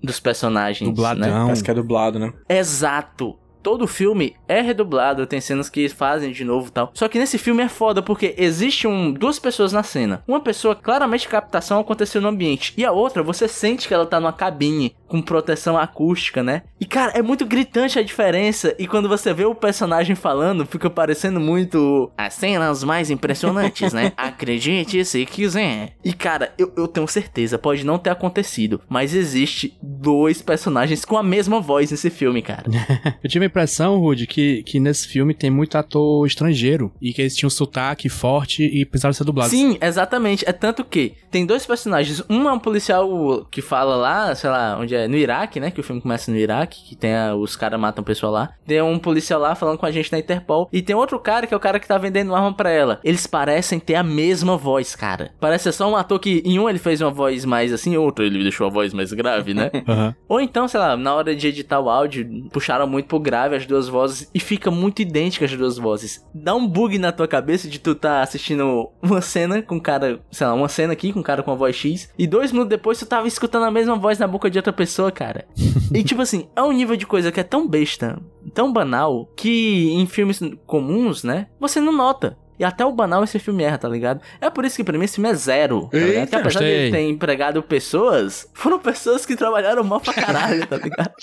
dos 0.02 0.20
personagens. 0.20 0.88
Né? 0.88 0.94
Dubladão. 0.94 1.46
Parece 1.46 1.64
que 1.64 1.72
é 1.72 1.74
dublado, 1.74 2.20
né? 2.20 2.34
Exato. 2.48 3.38
Todo 3.66 3.88
filme 3.88 4.36
é 4.48 4.62
redublado, 4.62 5.26
tem 5.26 5.42
cenas 5.42 5.72
que 5.72 5.90
fazem 5.90 6.32
de 6.32 6.46
novo 6.46 6.68
e 6.68 6.72
tal. 6.72 6.92
Só 6.94 7.08
que 7.08 7.18
nesse 7.18 7.40
filme 7.40 7.64
é 7.64 7.68
foda 7.68 8.00
porque 8.00 8.36
existe 8.38 8.88
um, 8.88 9.12
duas 9.12 9.40
pessoas 9.40 9.74
na 9.74 9.82
cena. 9.82 10.24
Uma 10.28 10.40
pessoa, 10.40 10.76
claramente 10.76 11.28
captação 11.28 11.80
aconteceu 11.80 12.22
no 12.22 12.28
ambiente. 12.28 12.76
E 12.78 12.86
a 12.86 12.92
outra, 12.92 13.24
você 13.24 13.48
sente 13.48 13.88
que 13.88 13.94
ela 13.96 14.06
tá 14.06 14.20
numa 14.20 14.32
cabine 14.32 14.96
com 15.16 15.22
proteção 15.22 15.78
acústica, 15.78 16.44
né? 16.44 16.64
E 16.80 16.86
cara, 16.86 17.14
é 17.14 17.22
muito 17.22 17.46
gritante 17.46 17.98
a 17.98 18.04
diferença. 18.04 18.76
E 18.78 18.86
quando 18.86 19.08
você 19.08 19.34
vê 19.34 19.46
o 19.46 19.56
personagem 19.56 20.14
falando, 20.14 20.66
fica 20.66 20.90
parecendo 20.90 21.40
muito 21.40 22.12
as 22.18 22.34
cenas 22.34 22.84
mais 22.84 23.10
impressionantes, 23.10 23.94
né? 23.94 24.12
Acredite 24.18 25.06
se 25.06 25.26
quiser. 25.26 25.94
E 26.04 26.12
cara, 26.12 26.54
eu, 26.58 26.74
eu 26.76 26.88
tenho 26.88 27.08
certeza, 27.08 27.58
pode 27.58 27.86
não 27.86 27.98
ter 27.98 28.10
acontecido, 28.10 28.82
mas 28.90 29.16
existe 29.16 29.78
dois 29.82 30.42
personagens 30.42 31.06
com 31.06 31.18
a 31.18 31.24
mesma 31.24 31.62
voz 31.62 31.92
nesse 31.92 32.10
filme, 32.10 32.42
cara. 32.42 32.66
Eu 33.24 33.30
tive 33.30 33.46
a 33.46 33.48
impressão, 33.48 33.98
Rude, 33.98 34.28
que, 34.28 34.64
que 34.64 34.80
nesse 34.80 35.08
filme 35.08 35.34
tem 35.34 35.50
muito 35.50 35.78
ator 35.78 36.26
estrangeiro 36.28 36.92
e 37.02 37.14
que 37.14 37.22
eles 37.22 37.36
tinham 37.36 37.48
um 37.48 37.52
sotaque 37.52 38.10
forte 38.10 38.64
e 38.64 38.86
precisaram 38.86 39.14
ser 39.14 39.24
dublados. 39.24 39.52
Sim, 39.52 39.78
exatamente. 39.82 40.48
É 40.48 40.52
tanto 40.52 40.84
que 40.84 41.14
tem 41.32 41.46
dois 41.46 41.66
personagens. 41.66 42.22
Um 42.30 42.48
é 42.48 42.54
um 42.54 42.60
policial 42.60 43.46
que 43.50 43.62
fala 43.62 43.96
lá, 43.96 44.36
sei 44.36 44.50
lá, 44.50 44.78
onde 44.80 44.96
é? 44.96 45.05
No 45.08 45.16
Iraque, 45.18 45.60
né? 45.60 45.72
Que 45.72 45.80
o 45.80 45.84
filme 45.84 46.02
começa 46.02 46.32
no 46.32 46.38
Iraque, 46.38 46.84
que 46.90 46.96
tem 46.96 47.16
a- 47.16 47.36
os 47.36 47.56
caras 47.56 47.80
matam 47.80 48.02
o 48.02 48.06
pessoal 48.06 48.32
lá. 48.32 48.50
Tem 48.66 48.82
um 48.82 48.98
policial 49.00 49.40
lá 49.40 49.56
falando 49.56 49.78
com 49.78 49.86
a 49.86 49.92
gente 49.92 50.12
na 50.12 50.20
Interpol. 50.20 50.70
E 50.72 50.82
tem 50.82 50.96
outro 50.96 51.20
cara 51.20 51.46
que 51.48 51.54
é 51.54 51.58
o 51.58 51.60
cara 51.60 51.80
que 51.80 51.88
tá 51.88 51.98
vendendo 51.98 52.34
arma 52.36 52.54
pra 52.54 52.70
ela. 52.70 53.00
Eles 53.04 53.28
parecem 53.28 53.80
ter 53.80 53.96
a 53.96 54.04
mesma 54.04 54.58
voz, 54.58 54.96
cara. 54.96 55.32
Parece 55.40 55.72
só 55.72 55.90
um 55.90 55.96
ator 55.96 56.20
que 56.20 56.42
em 56.46 56.60
um 56.60 56.70
ele 56.70 56.80
fez 56.80 57.02
uma 57.02 57.12
voz 57.12 57.46
mais 57.46 57.72
assim, 57.74 57.96
outro 57.98 58.26
ele 58.26 58.42
deixou 58.44 58.68
a 58.68 58.70
voz 58.70 58.94
mais 58.94 59.12
grave, 59.14 59.54
né? 59.54 59.70
Aham. 59.88 60.16
Ou 60.28 60.40
então, 60.42 60.68
sei 60.68 60.80
lá, 60.80 60.96
na 60.98 61.14
hora 61.14 61.36
de 61.36 61.48
editar 61.48 61.80
o 61.80 61.90
áudio, 61.90 62.28
puxaram 62.52 62.88
muito 62.88 63.08
pro 63.08 63.20
grave 63.20 63.56
as 63.56 63.66
duas 63.66 63.88
vozes 63.88 64.30
e 64.34 64.40
fica 64.40 64.70
muito 64.72 65.02
idêntica 65.02 65.46
as 65.46 65.56
duas 65.56 65.78
vozes. 65.78 66.26
Dá 66.34 66.56
um 66.56 66.68
bug 66.68 66.98
na 66.98 67.12
tua 67.12 67.28
cabeça 67.28 67.68
de 67.68 67.80
tu 67.80 67.94
tá 67.96 68.22
assistindo 68.22 68.90
uma 69.02 69.22
cena 69.22 69.62
com 69.62 69.76
um 69.76 69.80
cara, 69.80 70.20
sei 70.32 70.48
lá, 70.48 70.54
uma 70.54 70.68
cena 70.70 70.94
aqui 70.94 71.12
com 71.14 71.20
um 71.20 71.24
cara 71.24 71.44
com 71.44 71.52
a 71.52 71.56
voz 71.56 71.76
X 71.76 72.10
e 72.18 72.26
dois 72.28 72.52
minutos 72.52 72.70
depois 72.70 72.98
tu 73.00 73.06
tava 73.06 73.28
escutando 73.28 73.66
a 73.66 73.72
mesma 73.72 73.96
voz 73.96 74.18
na 74.20 74.28
boca 74.28 74.50
de 74.50 74.58
outra 74.58 74.74
pessoa, 74.74 74.85
cara. 75.12 75.46
e 75.94 76.04
tipo 76.04 76.22
assim, 76.22 76.48
é 76.56 76.62
um 76.62 76.72
nível 76.72 76.96
de 76.96 77.06
coisa 77.06 77.32
que 77.32 77.40
é 77.40 77.44
tão 77.44 77.68
besta, 77.68 78.20
tão 78.54 78.72
banal, 78.72 79.30
que 79.36 79.90
em 79.92 80.06
filmes 80.06 80.40
comuns, 80.66 81.24
né, 81.24 81.48
você 81.60 81.80
não 81.80 81.94
nota. 81.94 82.38
E 82.58 82.64
até 82.64 82.86
o 82.86 82.92
banal 82.92 83.24
esse 83.24 83.38
filme 83.38 83.64
erra, 83.64 83.78
tá 83.78 83.90
ligado? 83.90 84.22
É 84.40 84.50
por 84.50 84.64
isso 84.64 84.78
que 84.78 84.84
pra 84.84 84.98
mim 84.98 85.04
esse 85.04 85.16
filme 85.16 85.30
é 85.30 85.34
zero, 85.34 85.90
tá 85.92 85.98
ligado? 85.98 86.30
Que 86.30 86.36
apesar 86.36 86.60
de 86.60 86.66
gostei. 86.66 86.82
ele 86.84 86.92
ter 86.92 87.02
empregado 87.10 87.62
pessoas, 87.62 88.50
foram 88.54 88.80
pessoas 88.80 89.26
que 89.26 89.36
trabalharam 89.36 89.84
mal 89.84 90.00
pra 90.00 90.14
caralho, 90.14 90.66
tá 90.66 90.78
ligado? 90.78 91.14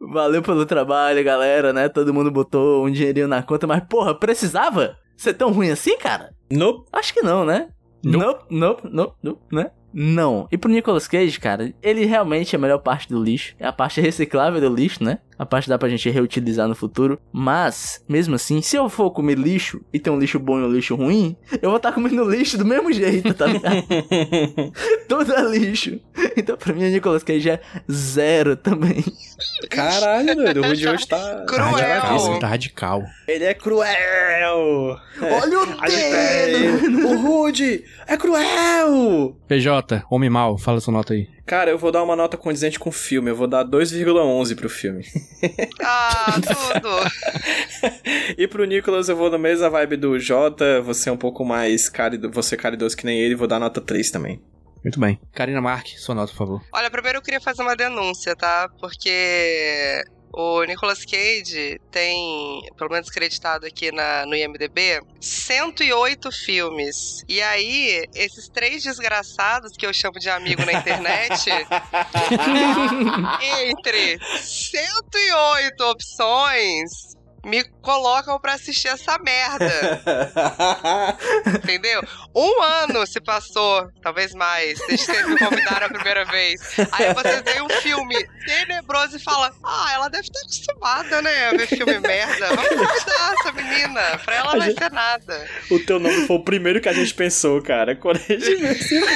Valeu 0.00 0.42
pelo 0.42 0.66
trabalho, 0.66 1.22
galera, 1.22 1.72
né? 1.72 1.88
Todo 1.88 2.12
mundo 2.12 2.30
botou 2.30 2.84
um 2.84 2.90
dinheirinho 2.90 3.28
na 3.28 3.42
conta, 3.42 3.66
mas 3.66 3.84
porra, 3.88 4.14
precisava 4.18 4.96
ser 5.16 5.34
tão 5.34 5.52
ruim 5.52 5.70
assim, 5.70 5.96
cara? 5.96 6.34
Nope. 6.50 6.88
Acho 6.92 7.14
que 7.14 7.22
não, 7.22 7.44
né? 7.44 7.68
Nope, 8.04 8.44
nope, 8.50 8.82
nope, 8.90 9.14
nope, 9.22 9.40
né? 9.52 9.70
Não. 9.96 10.48
E 10.50 10.58
pro 10.58 10.70
Nicolas 10.70 11.06
Cage, 11.06 11.38
cara, 11.38 11.72
ele 11.80 12.04
realmente 12.04 12.56
é 12.56 12.58
a 12.58 12.60
melhor 12.60 12.78
parte 12.78 13.08
do 13.08 13.22
lixo. 13.22 13.54
É 13.60 13.66
a 13.66 13.72
parte 13.72 14.00
reciclável 14.02 14.60
do 14.60 14.74
lixo, 14.74 15.04
né? 15.04 15.20
A 15.44 15.46
parte 15.46 15.68
dá 15.68 15.76
pra 15.78 15.90
gente 15.90 16.08
reutilizar 16.08 16.66
no 16.66 16.74
futuro. 16.74 17.20
Mas, 17.30 18.02
mesmo 18.08 18.34
assim, 18.34 18.62
se 18.62 18.76
eu 18.76 18.88
for 18.88 19.10
comer 19.10 19.36
lixo 19.36 19.82
e 19.92 19.98
tem 19.98 20.10
um 20.10 20.18
lixo 20.18 20.38
bom 20.38 20.58
e 20.58 20.62
um 20.62 20.72
lixo 20.72 20.94
ruim, 20.96 21.36
eu 21.60 21.68
vou 21.68 21.76
estar 21.76 21.92
comendo 21.92 22.24
lixo 22.30 22.56
do 22.56 22.64
mesmo 22.64 22.90
jeito, 22.90 23.34
tá 23.34 23.44
ligado? 23.44 23.84
Tudo 25.06 25.34
é 25.34 25.42
lixo. 25.42 26.00
Então, 26.34 26.56
pra 26.56 26.72
mim, 26.72 26.86
o 26.86 26.90
Nicolas 26.90 27.22
Cage 27.22 27.50
é 27.50 27.60
zero 27.92 28.56
também. 28.56 29.04
Caralho, 29.68 30.34
doido. 30.34 30.62
O 30.62 30.66
Rude 30.66 30.88
hoje 30.88 31.06
tá. 31.06 31.44
Cruel. 31.46 31.72
Tá 31.74 31.76
radical, 31.76 32.38
tá 32.38 32.46
radical. 32.46 33.02
Ele 33.28 33.44
é 33.44 33.52
cruel! 33.52 34.96
Olha 35.20 35.60
o 35.60 35.66
dedo! 35.86 37.06
O 37.06 37.16
Rude 37.18 37.84
é 38.06 38.16
cruel! 38.16 39.36
PJ, 39.46 40.04
homem 40.10 40.30
mal, 40.30 40.56
fala 40.56 40.80
sua 40.80 40.92
nota 40.94 41.12
aí. 41.12 41.28
Cara, 41.46 41.70
eu 41.70 41.78
vou 41.78 41.92
dar 41.92 42.02
uma 42.02 42.16
nota 42.16 42.36
condizente 42.36 42.78
com 42.78 42.88
o 42.88 42.92
filme. 42.92 43.30
Eu 43.30 43.36
vou 43.36 43.46
dar 43.46 43.64
2,11 43.64 44.56
pro 44.56 44.68
filme. 44.68 45.04
Ah, 45.82 46.40
tudo. 46.40 46.88
E 48.38 48.48
pro 48.48 48.64
Nicolas 48.64 49.08
eu 49.08 49.16
vou 49.16 49.30
na 49.30 49.36
mesma 49.38 49.68
vibe 49.68 49.96
do 49.96 50.18
Jota. 50.18 50.80
Você 50.82 51.08
é 51.10 51.12
um 51.12 51.16
pouco 51.16 51.44
mais 51.44 51.88
carido, 51.88 52.30
você 52.30 52.54
é 52.54 52.58
caridoso 52.58 52.96
que 52.96 53.04
nem 53.04 53.20
ele. 53.20 53.34
Vou 53.34 53.46
dar 53.46 53.60
nota 53.60 53.80
3 53.80 54.10
também. 54.10 54.42
Muito 54.82 54.98
bem. 54.98 55.18
Karina 55.32 55.60
Mark, 55.60 55.86
sua 55.96 56.14
nota, 56.14 56.32
por 56.32 56.38
favor. 56.38 56.62
Olha, 56.72 56.90
primeiro 56.90 57.18
eu 57.18 57.22
queria 57.22 57.40
fazer 57.40 57.62
uma 57.62 57.76
denúncia, 57.76 58.34
tá? 58.34 58.68
Porque 58.80 60.02
o 60.36 60.64
Nicolas 60.64 61.04
Cage 61.04 61.80
tem, 61.90 62.60
pelo 62.76 62.90
menos 62.90 63.08
creditado 63.08 63.66
aqui 63.66 63.92
na, 63.92 64.26
no 64.26 64.34
IMDB, 64.34 65.00
108 65.20 66.32
filmes. 66.32 67.24
E 67.28 67.40
aí, 67.40 68.04
esses 68.14 68.48
três 68.48 68.82
desgraçados 68.82 69.76
que 69.76 69.86
eu 69.86 69.94
chamo 69.94 70.18
de 70.18 70.28
amigo 70.28 70.64
na 70.64 70.72
internet, 70.72 71.50
entre 73.68 74.18
108 74.40 75.84
opções, 75.84 77.14
me 77.44 77.62
colocam 77.82 78.38
pra 78.40 78.54
assistir 78.54 78.88
essa 78.88 79.18
merda. 79.18 79.70
Entendeu? 81.62 82.02
Um 82.34 82.62
ano 82.62 83.06
se 83.06 83.20
passou, 83.20 83.88
talvez 84.02 84.34
mais, 84.34 84.78
desde 84.88 85.06
que 85.06 85.12
vocês 85.12 85.28
me 85.28 85.38
convidaram 85.38 85.86
a 85.86 85.88
primeira 85.90 86.24
vez. 86.24 86.60
Aí 86.92 87.12
vocês 87.14 87.42
veem 87.42 87.62
um 87.62 87.68
filme 87.80 88.16
tenebroso 88.46 89.16
e 89.16 89.20
falam: 89.20 89.50
Ah, 89.62 89.90
ela 89.94 90.08
deve 90.08 90.24
estar 90.24 90.40
acostumada, 90.40 91.22
né? 91.22 91.48
A 91.48 91.50
ver 91.52 91.66
filme 91.66 91.98
merda. 92.00 92.46
Vamos 92.48 92.68
convidar 92.68 93.34
essa 93.38 93.52
menina. 93.52 94.18
Pra 94.24 94.34
ela 94.36 94.52
não 94.52 94.58
vai 94.60 94.72
ser 94.72 94.90
nada. 94.90 95.48
o 95.70 95.78
teu 95.80 95.98
nome 95.98 96.26
foi 96.26 96.36
o 96.36 96.44
primeiro 96.44 96.80
que 96.80 96.88
a 96.88 96.92
gente 96.92 97.14
pensou, 97.14 97.60
cara. 97.62 97.94
Quando 97.94 98.16
a 98.16 98.20
gente 98.20 98.54
viu 98.56 98.70
esse 98.70 98.88
filme. 98.88 99.06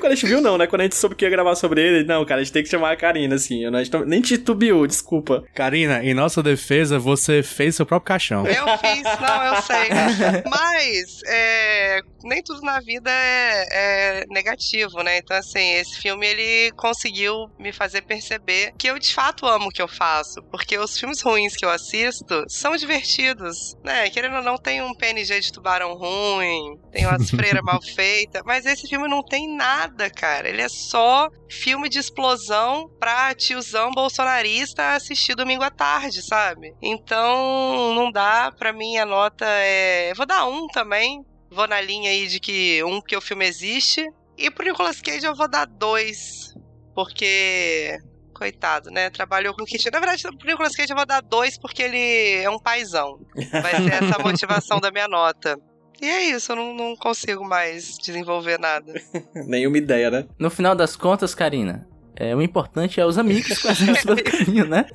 Quando 0.00 0.12
a 0.12 0.14
gente 0.14 0.26
viu, 0.26 0.40
não, 0.40 0.56
né? 0.58 0.66
Quando 0.66 0.80
a 0.80 0.84
gente 0.84 0.96
soube 0.96 1.14
que 1.14 1.24
ia 1.24 1.30
gravar 1.30 1.54
sobre 1.54 1.80
ele, 1.80 2.04
não, 2.04 2.24
cara, 2.24 2.40
a 2.40 2.44
gente 2.44 2.52
tem 2.52 2.62
que 2.62 2.68
chamar 2.68 2.92
a 2.92 2.96
Karina, 2.96 3.34
assim. 3.36 3.62
Eu 3.64 3.70
não- 3.70 3.78
a 3.78 3.84
gente 3.84 3.92
não- 3.92 4.04
nem 4.04 4.20
titubeou, 4.20 4.86
desculpa. 4.86 5.44
Karina, 5.54 6.02
em 6.02 6.14
nossa 6.14 6.42
defesa, 6.42 6.98
você 6.98 7.17
fez 7.42 7.76
seu 7.76 7.86
próprio 7.86 8.06
caixão. 8.06 8.46
Eu 8.46 8.66
fiz, 8.78 9.02
não, 9.02 9.44
eu 9.44 9.62
sei. 9.62 9.88
Mas 10.48 11.20
é, 11.26 12.00
nem 12.24 12.42
tudo 12.42 12.60
na 12.62 12.80
vida 12.80 13.10
é, 13.10 14.22
é 14.22 14.26
negativo, 14.28 15.02
né? 15.02 15.18
Então, 15.18 15.36
assim, 15.36 15.74
esse 15.74 15.98
filme 15.98 16.26
ele 16.26 16.72
conseguiu 16.72 17.50
me 17.58 17.72
fazer 17.72 18.02
perceber 18.02 18.72
que 18.78 18.88
eu 18.88 18.98
de 18.98 19.12
fato 19.12 19.46
amo 19.46 19.68
o 19.68 19.70
que 19.70 19.82
eu 19.82 19.88
faço. 19.88 20.42
Porque 20.50 20.78
os 20.78 20.98
filmes 20.98 21.20
ruins 21.20 21.56
que 21.56 21.64
eu 21.64 21.70
assisto 21.70 22.44
são 22.48 22.76
divertidos, 22.76 23.76
né? 23.84 24.10
Querendo 24.10 24.36
ou 24.36 24.42
não, 24.42 24.56
tem 24.56 24.82
um 24.82 24.94
PNG 24.94 25.40
de 25.40 25.52
tubarão 25.52 25.94
ruim, 25.94 26.78
tem 26.90 27.06
umas 27.06 27.30
freiras 27.30 27.62
mal 27.62 27.80
feitas, 27.94 28.42
mas 28.44 28.66
esse 28.66 28.88
filme 28.88 29.08
não 29.08 29.22
tem 29.22 29.54
nada, 29.56 30.10
cara. 30.10 30.48
Ele 30.48 30.62
é 30.62 30.68
só 30.68 31.28
filme 31.48 31.88
de 31.88 31.98
explosão 31.98 32.90
pra 32.98 33.34
tiozão 33.34 33.90
bolsonarista 33.90 34.94
assistir 34.94 35.34
domingo 35.34 35.62
à 35.62 35.70
tarde, 35.70 36.22
sabe? 36.22 36.74
Então, 36.82 37.07
não 37.16 38.10
dá. 38.10 38.52
Pra 38.56 38.72
mim, 38.72 38.96
a 38.96 39.06
nota 39.06 39.44
é. 39.46 40.10
eu 40.10 40.16
Vou 40.16 40.26
dar 40.26 40.46
um 40.46 40.66
também. 40.68 41.24
Vou 41.50 41.66
na 41.66 41.80
linha 41.80 42.10
aí 42.10 42.26
de 42.26 42.38
que 42.38 42.82
um, 42.84 43.00
porque 43.00 43.16
o 43.16 43.20
filme 43.20 43.46
existe. 43.46 44.06
E 44.36 44.50
pro 44.50 44.64
Nicolas 44.64 45.00
Cage 45.00 45.26
eu 45.26 45.34
vou 45.34 45.48
dar 45.48 45.66
dois. 45.66 46.54
Porque. 46.94 47.98
Coitado, 48.34 48.90
né? 48.90 49.10
Trabalhou 49.10 49.52
com 49.52 49.64
o 49.64 49.66
Kit. 49.66 49.90
Na 49.90 49.98
verdade, 49.98 50.22
pro 50.22 50.46
Nicolas 50.46 50.76
Cage 50.76 50.92
eu 50.92 50.96
vou 50.96 51.06
dar 51.06 51.20
dois 51.20 51.58
porque 51.58 51.82
ele 51.82 52.42
é 52.42 52.48
um 52.48 52.58
paizão. 52.58 53.18
Vai 53.50 53.74
ser 53.82 53.92
essa 53.94 54.16
a 54.16 54.22
motivação 54.22 54.78
da 54.78 54.92
minha 54.92 55.08
nota. 55.08 55.58
E 56.00 56.06
é 56.06 56.24
isso, 56.26 56.52
eu 56.52 56.56
não, 56.56 56.74
não 56.74 56.96
consigo 56.96 57.44
mais 57.44 57.98
desenvolver 57.98 58.58
nada. 58.58 58.92
Nenhuma 59.34 59.78
ideia, 59.78 60.10
né? 60.10 60.26
No 60.38 60.48
final 60.48 60.76
das 60.76 60.94
contas, 60.94 61.34
Karina, 61.34 61.88
é, 62.20 62.34
o 62.34 62.42
importante 62.42 63.00
é 63.00 63.06
os 63.06 63.16
amigos 63.16 63.46
que 63.46 63.54
fazemos 63.54 64.02
pelo 64.02 64.20
caminho, 64.24 64.66
né? 64.66 64.86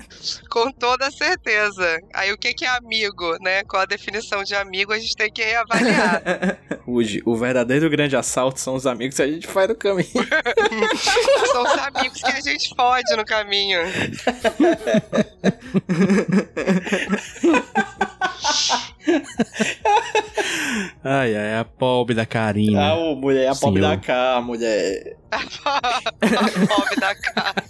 Com 0.50 0.70
toda 0.74 1.10
certeza. 1.10 2.02
Aí 2.14 2.34
o 2.34 2.38
que 2.38 2.54
é 2.66 2.68
amigo, 2.68 3.38
né? 3.42 3.64
Qual 3.64 3.82
a 3.82 3.86
definição 3.86 4.44
de 4.44 4.54
amigo 4.54 4.92
a 4.92 5.00
gente 5.00 5.16
tem 5.16 5.32
que 5.32 5.42
reavaliar. 5.42 6.22
Rude, 6.86 7.24
o 7.26 7.34
verdadeiro 7.38 7.90
grande 7.90 8.18
assalto 8.18 8.60
são 8.60 8.76
os 8.76 8.86
amigos 8.86 9.16
que 9.16 9.22
a 9.22 9.28
gente 9.28 9.48
faz 9.48 9.70
no 9.70 9.76
caminho. 9.76 10.10
São 11.54 11.64
os 11.64 11.80
amigos 11.80 12.22
que 12.22 12.32
a 12.32 12.42
gente 12.42 12.76
fode 12.76 13.16
no 13.16 13.24
caminho. 13.24 13.80
Ai, 21.04 21.36
ai, 21.36 21.58
a 21.58 21.66
pobre 21.66 22.16
da 22.16 22.26
Karina. 22.26 22.82
Ah, 22.82 22.96
ô, 22.96 23.16
mulher, 23.16 23.48
a 23.50 23.56
pobre 23.56 23.82
da 23.82 23.98
cá, 23.98 24.42
mulher. 24.42 25.18
a 25.32 25.40
pobre 26.68 26.96
da 27.00 27.16
cara. 27.16 27.64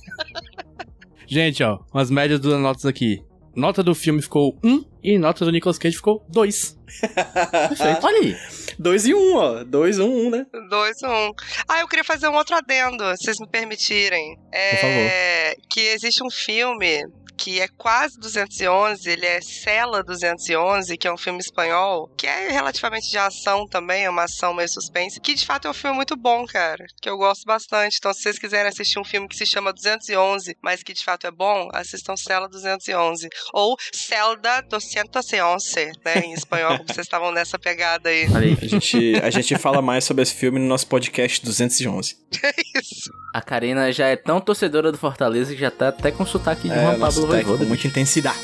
Gente, 1.27 1.63
ó, 1.63 1.79
umas 1.93 2.11
médias 2.11 2.39
das 2.39 2.59
notas 2.59 2.85
aqui. 2.85 3.23
Nota 3.55 3.83
do 3.83 3.93
filme 3.93 4.19
ficou 4.21 4.57
1 4.63 4.83
e 5.03 5.17
nota 5.19 5.45
do 5.45 5.51
Nicolas 5.51 5.77
Cage 5.77 5.95
ficou 5.95 6.25
2. 6.29 6.77
Perfeito. 7.69 8.05
Olha 8.05 8.19
aí. 8.19 8.35
Dois 8.79 9.05
e 9.05 9.13
um, 9.13 9.35
ó. 9.35 9.63
Dois, 9.63 9.99
um, 9.99 10.25
um, 10.25 10.29
né? 10.31 10.45
Dois, 10.69 10.97
um. 11.03 11.31
Ah, 11.67 11.81
eu 11.81 11.87
queria 11.87 12.03
fazer 12.03 12.27
um 12.27 12.35
outro 12.35 12.55
adendo, 12.55 13.03
se 13.15 13.25
vocês 13.25 13.39
me 13.39 13.47
permitirem. 13.47 14.39
É, 14.51 14.71
Por 14.71 14.79
favor. 14.79 15.67
Que 15.69 15.81
existe 15.81 16.23
um 16.23 16.31
filme 16.31 17.05
que 17.37 17.59
é 17.59 17.67
quase 17.67 18.19
211, 18.19 19.09
ele 19.09 19.25
é 19.25 19.41
Cela 19.41 20.03
211, 20.03 20.97
que 20.97 21.07
é 21.07 21.13
um 21.13 21.17
filme 21.17 21.39
espanhol, 21.39 22.09
que 22.17 22.27
é 22.27 22.49
relativamente 22.49 23.09
de 23.09 23.17
ação 23.17 23.65
também, 23.67 24.05
é 24.05 24.09
uma 24.09 24.23
ação 24.23 24.53
meio 24.53 24.69
suspense, 24.69 25.19
que 25.19 25.33
de 25.33 25.45
fato 25.45 25.67
é 25.67 25.71
um 25.71 25.73
filme 25.73 25.95
muito 25.95 26.15
bom, 26.15 26.45
cara, 26.45 26.85
que 27.01 27.09
eu 27.09 27.17
gosto 27.17 27.45
bastante. 27.45 27.97
Então, 27.97 28.13
se 28.13 28.21
vocês 28.21 28.39
quiserem 28.39 28.69
assistir 28.69 28.99
um 28.99 29.03
filme 29.03 29.27
que 29.27 29.35
se 29.35 29.45
chama 29.45 29.73
211, 29.73 30.55
mas 30.61 30.83
que 30.83 30.93
de 30.93 31.03
fato 31.03 31.27
é 31.27 31.31
bom, 31.31 31.69
assistam 31.73 32.15
Cela 32.15 32.47
211. 32.47 33.27
Ou 33.53 33.75
Celda 33.93 34.61
211, 34.69 35.91
né, 36.05 36.19
em 36.23 36.33
espanhol, 36.33 36.77
como 36.77 36.87
vocês 36.87 37.05
estavam 37.05 37.31
nessa 37.31 37.57
pegada 37.59 38.09
aí. 38.09 38.27
Aí. 38.35 38.57
A 38.61 38.67
gente, 38.67 39.15
a 39.21 39.29
gente 39.29 39.57
fala 39.57 39.81
mais 39.81 40.03
sobre 40.03 40.23
esse 40.23 40.33
filme 40.33 40.59
no 40.59 40.65
nosso 40.65 40.87
podcast 40.87 41.43
211. 41.43 42.15
Isso. 42.81 43.11
A 43.33 43.41
Karina 43.41 43.91
já 43.91 44.07
é 44.07 44.15
tão 44.15 44.39
torcedora 44.39 44.91
do 44.91 44.97
Fortaleza 44.97 45.53
que 45.53 45.59
já 45.59 45.71
tá 45.71 45.87
até 45.87 46.11
com 46.11 46.25
sotaque 46.25 46.69
de 46.69 46.73
É, 46.73 46.81
Juan 46.83 46.99
Pablo 46.99 47.22
Voivoda. 47.27 47.57
com 47.59 47.65
muita 47.65 47.87
intensidade. 47.87 48.39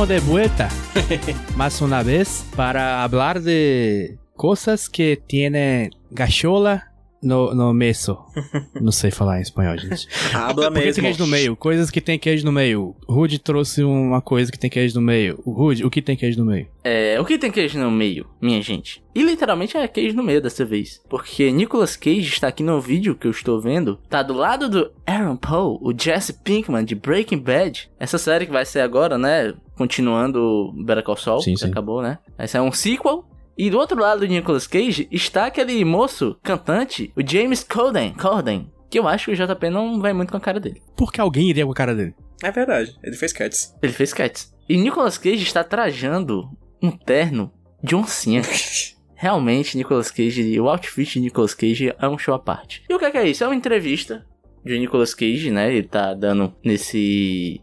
Estamos 0.00 0.24
de 0.24 0.32
vuelta. 0.32 0.68
Más 1.56 1.82
una 1.82 2.02
vez. 2.02 2.46
Para 2.56 3.02
hablar 3.02 3.42
de 3.42 4.16
cosas 4.34 4.88
que 4.88 5.22
tienen 5.26 5.90
gachola 6.10 6.89
no, 7.22 7.54
no 7.54 7.72
meso. 7.74 8.18
Não 8.80 8.92
sei 8.92 9.10
falar 9.10 9.38
em 9.38 9.42
espanhol, 9.42 9.76
gente. 9.78 10.08
Habla 10.34 10.70
Porque 10.70 10.80
tem 10.80 10.84
mesmo. 10.86 11.02
queijo 11.02 11.18
no 11.20 11.26
meio, 11.26 11.56
coisas 11.56 11.90
que 11.90 12.00
tem 12.00 12.18
queijo 12.18 12.44
no 12.44 12.52
meio. 12.52 12.94
O 13.06 13.12
Rude 13.12 13.38
trouxe 13.38 13.82
uma 13.82 14.20
coisa 14.20 14.50
que 14.50 14.58
tem 14.58 14.70
queijo 14.70 14.94
no 14.94 15.00
meio. 15.04 15.40
O 15.44 15.52
Rude, 15.52 15.84
o 15.84 15.90
que 15.90 16.00
tem 16.02 16.16
queijo 16.16 16.38
no 16.38 16.44
meio? 16.50 16.66
É, 16.82 17.20
o 17.20 17.24
que 17.24 17.38
tem 17.38 17.50
queijo 17.50 17.78
no 17.78 17.90
meio, 17.90 18.26
minha 18.40 18.62
gente? 18.62 19.02
E 19.14 19.22
literalmente 19.22 19.76
é 19.76 19.86
queijo 19.88 20.16
no 20.16 20.22
meio 20.22 20.40
dessa 20.40 20.64
vez. 20.64 21.00
Porque 21.08 21.50
Nicolas 21.50 21.96
Cage 21.96 22.20
está 22.28 22.48
aqui 22.48 22.62
no 22.62 22.80
vídeo 22.80 23.14
que 23.14 23.26
eu 23.26 23.30
estou 23.30 23.60
vendo. 23.60 23.98
Tá 24.08 24.22
do 24.22 24.32
lado 24.32 24.68
do 24.68 24.90
Aaron 25.06 25.36
Paul, 25.36 25.78
o 25.82 25.92
Jesse 25.96 26.32
Pinkman 26.32 26.84
de 26.84 26.94
Breaking 26.94 27.38
Bad. 27.38 27.90
Essa 27.98 28.16
série 28.18 28.46
que 28.46 28.52
vai 28.52 28.64
ser 28.64 28.80
agora, 28.80 29.18
né? 29.18 29.52
Continuando 29.76 30.72
Better 30.84 31.02
Call 31.02 31.16
Saul, 31.16 31.40
Sim, 31.40 31.54
que 31.54 31.60
sim. 31.60 31.66
acabou, 31.70 32.00
né? 32.02 32.18
Vai 32.38 32.46
ser 32.48 32.60
um 32.60 32.70
sequel. 32.72 33.24
E 33.60 33.68
do 33.68 33.76
outro 33.76 34.00
lado 34.00 34.20
do 34.20 34.26
Nicolas 34.26 34.66
Cage 34.66 35.06
está 35.10 35.44
aquele 35.44 35.84
moço 35.84 36.34
cantante, 36.42 37.12
o 37.14 37.20
James 37.22 37.62
Corden, 37.62 38.14
Corden, 38.14 38.72
que 38.88 38.98
eu 38.98 39.06
acho 39.06 39.26
que 39.26 39.32
o 39.32 39.36
JP 39.36 39.68
não 39.68 40.00
vai 40.00 40.14
muito 40.14 40.30
com 40.30 40.38
a 40.38 40.40
cara 40.40 40.58
dele. 40.58 40.80
Por 40.96 41.12
que 41.12 41.20
alguém 41.20 41.50
iria 41.50 41.66
com 41.66 41.72
a 41.72 41.74
cara 41.74 41.94
dele? 41.94 42.14
É 42.42 42.50
verdade, 42.50 42.96
ele 43.02 43.14
fez 43.14 43.34
Cats. 43.34 43.76
Ele 43.82 43.92
fez 43.92 44.14
Cats. 44.14 44.50
E 44.66 44.78
Nicolas 44.78 45.18
Cage 45.18 45.42
está 45.42 45.62
trajando 45.62 46.48
um 46.82 46.90
terno 46.90 47.52
de 47.84 47.94
oncinha. 47.94 48.40
Realmente, 49.14 49.76
Nicolas 49.76 50.10
Cage, 50.10 50.58
o 50.58 50.66
outfit 50.66 51.12
de 51.12 51.20
Nicolas 51.20 51.52
Cage 51.52 51.94
é 51.98 52.08
um 52.08 52.16
show 52.16 52.32
à 52.32 52.38
parte. 52.38 52.82
E 52.88 52.94
o 52.94 52.98
que 52.98 53.04
é, 53.04 53.10
que 53.10 53.18
é 53.18 53.28
isso? 53.28 53.44
É 53.44 53.46
uma 53.46 53.54
entrevista 53.54 54.24
de 54.64 54.78
Nicolas 54.78 55.12
Cage, 55.12 55.50
né? 55.50 55.70
Ele 55.70 55.86
tá 55.86 56.14
dando 56.14 56.54
nesse 56.64 57.60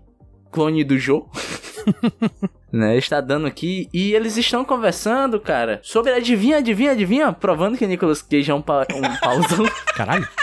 clone 0.52 0.84
do 0.84 0.98
Joe. 0.98 1.24
né? 2.72 2.98
Está 2.98 3.22
dando 3.22 3.48
aqui 3.48 3.90
e 3.94 4.14
eles 4.14 4.38
estão 4.38 4.66
conversando, 4.66 5.40
cara, 5.40 5.80
sobre 5.84 6.12
adivinha, 6.12 6.58
adivinha, 6.58 6.92
adivinha, 6.92 7.32
provando 7.32 7.78
que 7.78 7.88
Nicolas 7.88 8.22
Cage 8.22 8.52
é 8.52 8.54
um, 8.54 8.62
pa 8.62 8.86
um 8.94 9.16
pauzão. 9.20 9.66
Caralho. 9.96 10.28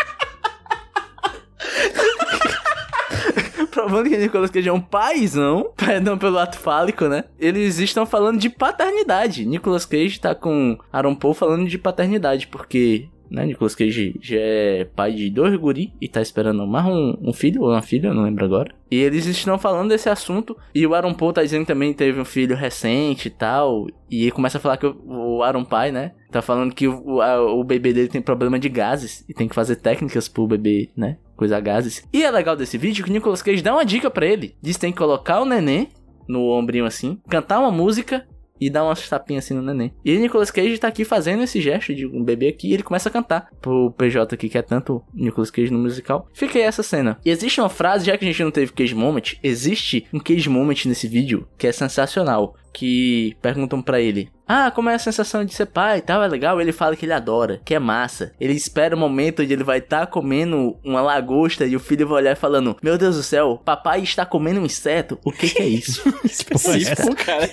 provando 3.70 4.08
que 4.08 4.16
Nicolas 4.16 4.50
Cage 4.50 4.68
é 4.68 4.72
um 4.72 4.80
paizão, 4.80 5.72
perdão 5.76 6.16
pelo 6.16 6.38
ato 6.38 6.58
fálico, 6.58 7.06
né? 7.06 7.24
Eles 7.38 7.78
estão 7.78 8.06
falando 8.06 8.38
de 8.38 8.48
paternidade. 8.48 9.44
Nicolas 9.44 9.84
Cage 9.84 10.20
tá 10.20 10.34
com 10.34 10.78
Aaron 10.92 11.14
Paul 11.14 11.34
falando 11.34 11.68
de 11.68 11.76
paternidade, 11.76 12.46
porque 12.46 13.08
né? 13.34 13.44
Nicolas 13.46 13.74
Cage 13.74 14.16
já 14.20 14.36
é 14.38 14.84
pai 14.84 15.12
de 15.12 15.28
dois 15.28 15.54
guri 15.56 15.92
e 16.00 16.08
tá 16.08 16.22
esperando 16.22 16.66
mais 16.66 16.86
um, 16.86 17.16
um 17.20 17.32
filho 17.32 17.62
ou 17.62 17.70
uma 17.70 17.82
filha, 17.82 18.14
não 18.14 18.22
lembro 18.22 18.44
agora. 18.44 18.74
E 18.90 18.96
eles 18.96 19.26
estão 19.26 19.58
falando 19.58 19.88
desse 19.88 20.08
assunto 20.08 20.56
e 20.74 20.86
o 20.86 20.94
Aaron 20.94 21.14
Paul 21.14 21.32
tá 21.32 21.42
dizendo 21.42 21.62
que 21.62 21.66
também 21.66 21.92
teve 21.92 22.20
um 22.20 22.24
filho 22.24 22.54
recente 22.54 23.26
e 23.26 23.30
tal. 23.30 23.88
E 24.08 24.30
começa 24.30 24.58
a 24.58 24.60
falar 24.60 24.76
que 24.76 24.86
o, 24.86 24.96
o 25.04 25.42
Aaron 25.42 25.64
pai, 25.64 25.90
né? 25.90 26.12
Tá 26.30 26.40
falando 26.40 26.74
que 26.74 26.86
o, 26.86 27.20
a, 27.20 27.42
o 27.42 27.64
bebê 27.64 27.92
dele 27.92 28.08
tem 28.08 28.22
problema 28.22 28.58
de 28.58 28.68
gases 28.68 29.24
e 29.28 29.34
tem 29.34 29.48
que 29.48 29.54
fazer 29.54 29.76
técnicas 29.76 30.28
pro 30.28 30.46
bebê, 30.46 30.90
né? 30.96 31.18
Coisa 31.36 31.58
gases. 31.58 32.06
E 32.12 32.22
é 32.22 32.30
legal 32.30 32.54
desse 32.54 32.78
vídeo 32.78 33.04
que 33.04 33.10
o 33.10 33.12
Nicolas 33.12 33.42
Cage 33.42 33.62
dá 33.62 33.72
uma 33.72 33.84
dica 33.84 34.10
para 34.10 34.26
ele. 34.26 34.54
Diz 34.62 34.76
que 34.76 34.82
tem 34.82 34.92
que 34.92 34.98
colocar 34.98 35.40
o 35.40 35.44
neném 35.44 35.88
no 36.28 36.50
ombrinho 36.50 36.86
assim, 36.86 37.18
cantar 37.28 37.58
uma 37.58 37.70
música 37.70 38.26
e 38.64 38.70
dá 38.70 38.82
umas 38.82 39.08
tapinhas 39.08 39.44
assim 39.44 39.54
no 39.54 39.62
neném. 39.62 39.92
E 40.04 40.16
Nicolas 40.16 40.50
Cage 40.50 40.78
tá 40.78 40.88
aqui 40.88 41.04
fazendo 41.04 41.42
esse 41.42 41.60
gesto 41.60 41.94
de 41.94 42.06
um 42.06 42.24
bebê 42.24 42.48
aqui 42.48 42.70
e 42.70 42.74
ele 42.74 42.82
começa 42.82 43.08
a 43.08 43.12
cantar 43.12 43.48
pro 43.60 43.90
PJ 43.92 44.36
que 44.36 44.56
é 44.56 44.62
tanto 44.62 45.02
Nicolas 45.12 45.50
Cage 45.50 45.72
no 45.72 45.78
musical. 45.78 46.28
Fica 46.32 46.58
aí 46.58 46.64
essa 46.64 46.82
cena. 46.82 47.18
E 47.24 47.30
existe 47.30 47.60
uma 47.60 47.68
frase, 47.68 48.06
já 48.06 48.16
que 48.16 48.24
a 48.24 48.28
gente 48.28 48.42
não 48.42 48.50
teve 48.50 48.72
Cage 48.72 48.94
Moment, 48.94 49.38
existe 49.42 50.06
um 50.12 50.18
Cage 50.18 50.48
Moment 50.48 50.86
nesse 50.86 51.06
vídeo 51.06 51.46
que 51.58 51.66
é 51.66 51.72
sensacional. 51.72 52.54
Que 52.72 53.36
perguntam 53.40 53.80
para 53.80 54.00
ele: 54.00 54.28
ah, 54.46 54.70
como 54.70 54.90
é 54.90 54.94
a 54.94 54.98
sensação 54.98 55.44
de 55.44 55.54
ser 55.54 55.66
pai 55.66 55.98
e 55.98 56.02
tal, 56.02 56.22
é 56.22 56.28
legal. 56.28 56.60
Ele 56.60 56.72
fala 56.72 56.94
que 56.94 57.06
ele 57.06 57.12
adora, 57.12 57.60
que 57.64 57.74
é 57.74 57.78
massa. 57.78 58.32
Ele 58.38 58.52
espera 58.52 58.94
o 58.94 58.98
momento 58.98 59.42
onde 59.42 59.52
ele 59.52 59.64
vai 59.64 59.78
estar 59.78 60.00
tá 60.00 60.06
comendo 60.06 60.76
uma 60.84 61.00
lagosta 61.00 61.64
e 61.64 61.74
o 61.74 61.80
filho 61.80 62.06
vai 62.06 62.18
olhar 62.18 62.36
falando: 62.36 62.76
Meu 62.82 62.98
Deus 62.98 63.16
do 63.16 63.22
céu, 63.22 63.60
papai 63.64 64.02
está 64.02 64.26
comendo 64.26 64.60
um 64.60 64.66
inseto. 64.66 65.18
O 65.24 65.32
que, 65.32 65.48
que 65.48 65.62
é 65.62 65.66
isso? 65.66 66.02
específico, 66.24 67.14
cara. 67.16 67.48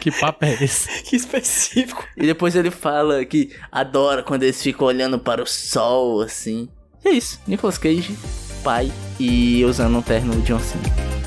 que 0.00 0.10
papo 0.10 0.44
é 0.44 0.52
esse? 0.62 0.90
Que 1.10 1.16
específico. 1.16 2.06
E 2.16 2.26
depois 2.26 2.54
ele 2.54 2.70
fala 2.70 3.24
que 3.24 3.50
adora 3.72 4.22
quando 4.22 4.44
eles 4.44 4.62
ficam 4.62 4.86
olhando 4.86 5.18
para 5.18 5.42
o 5.42 5.46
sol, 5.46 6.20
assim. 6.20 6.68
E 7.04 7.08
é 7.08 7.12
isso. 7.12 7.40
Nicolas 7.46 7.78
Cage, 7.78 8.16
pai 8.62 8.92
e 9.18 9.64
usando 9.64 9.98
um 9.98 10.02
terno 10.02 10.40
de 10.42 10.52
oncinha. 10.52 11.19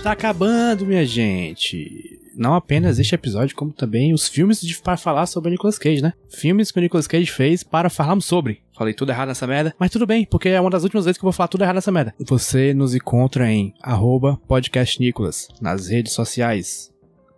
Está 0.00 0.12
acabando, 0.12 0.86
minha 0.86 1.04
gente. 1.04 2.18
Não 2.34 2.54
apenas 2.54 2.98
este 2.98 3.14
episódio, 3.14 3.54
como 3.54 3.70
também 3.70 4.14
os 4.14 4.26
filmes 4.26 4.58
de, 4.58 4.80
para 4.80 4.96
falar 4.96 5.26
sobre 5.26 5.50
o 5.50 5.52
Nicolas 5.52 5.78
Cage, 5.78 6.00
né? 6.00 6.14
Filmes 6.30 6.70
que 6.70 6.78
o 6.78 6.80
Nicolas 6.80 7.06
Cage 7.06 7.30
fez 7.30 7.62
para 7.62 7.90
falarmos 7.90 8.24
sobre. 8.24 8.62
Falei 8.74 8.94
tudo 8.94 9.12
errado 9.12 9.28
nessa 9.28 9.46
merda, 9.46 9.74
mas 9.78 9.90
tudo 9.90 10.06
bem, 10.06 10.24
porque 10.24 10.48
é 10.48 10.58
uma 10.58 10.70
das 10.70 10.84
últimas 10.84 11.04
vezes 11.04 11.18
que 11.18 11.22
eu 11.22 11.26
vou 11.26 11.34
falar 11.34 11.48
tudo 11.48 11.64
errado 11.64 11.74
nessa 11.74 11.92
merda. 11.92 12.14
Você 12.18 12.72
nos 12.72 12.94
encontra 12.94 13.52
em 13.52 13.74
podcastnicolas 14.48 15.48
nas 15.60 15.88
redes 15.88 16.14
sociais. 16.14 16.90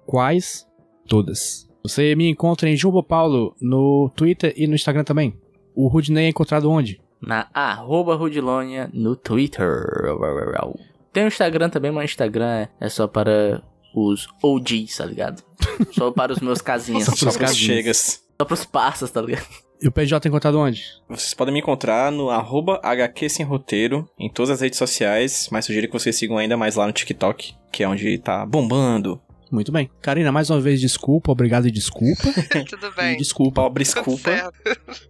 Quais? 0.07 0.65
Todas. 1.09 1.69
Você 1.83 2.15
me 2.15 2.29
encontra 2.29 2.69
em 2.71 2.77
Jumbo 2.77 3.03
Paulo 3.03 3.57
no 3.61 4.09
Twitter 4.15 4.55
e 4.57 4.69
no 4.69 4.77
Instagram 4.77 5.03
também. 5.03 5.35
O 5.75 5.89
Rudney 5.89 6.27
é 6.27 6.29
encontrado 6.29 6.71
onde? 6.71 7.01
Na 7.21 7.49
arroba 7.53 8.15
Rudilonia 8.15 8.89
no 8.95 9.17
Twitter. 9.17 9.67
Tem 11.13 11.25
o 11.25 11.29
Instagram 11.29 11.69
também, 11.69 11.91
mas 11.91 12.03
o 12.03 12.07
Instagram 12.07 12.67
é 12.81 12.89
só 12.89 13.07
para 13.07 13.63
os 13.95 14.27
OGs, 14.43 14.97
tá 14.97 15.05
ligado? 15.05 15.43
Só 15.93 16.11
para 16.11 16.33
os 16.33 16.41
meus 16.41 16.61
casinhas. 16.61 17.05
só 17.05 17.15
para 17.15 17.29
os 17.29 17.37
casinhas. 17.37 18.23
Só 18.41 18.45
para 18.45 18.55
os 18.55 18.65
parças, 18.65 19.11
tá 19.11 19.21
ligado? 19.21 19.47
E 19.81 19.87
o 19.89 19.93
PJ 19.93 20.27
encontrado 20.29 20.59
onde? 20.59 20.85
Vocês 21.09 21.35
podem 21.35 21.53
me 21.53 21.61
encontrar 21.61 22.11
no 22.11 22.31
arroba 22.31 22.81
HQ 22.83 23.29
Sem 23.29 23.45
Roteiro, 23.45 24.09
em 24.19 24.31
todas 24.31 24.51
as 24.51 24.61
redes 24.61 24.79
sociais, 24.79 25.49
mas 25.51 25.65
sugiro 25.67 25.87
que 25.89 25.93
vocês 25.93 26.17
sigam 26.17 26.39
ainda 26.39 26.57
mais 26.57 26.77
lá 26.77 26.87
no 26.87 26.93
TikTok, 26.93 27.55
que 27.71 27.83
é 27.83 27.89
onde 27.89 28.17
tá 28.19 28.47
bombando. 28.47 29.21
Muito 29.51 29.71
bem. 29.71 29.91
Karina, 30.01 30.33
mais 30.33 30.49
uma 30.51 30.61
vez, 30.61 30.81
desculpa, 30.81 31.31
obrigado 31.31 31.69
e 31.69 31.71
desculpa. 31.71 32.23
Tudo 32.69 32.91
bem. 32.97 33.15
E 33.15 33.17
desculpa. 33.19 33.63
Pobre 33.63 33.85
desculpa. 33.85 34.53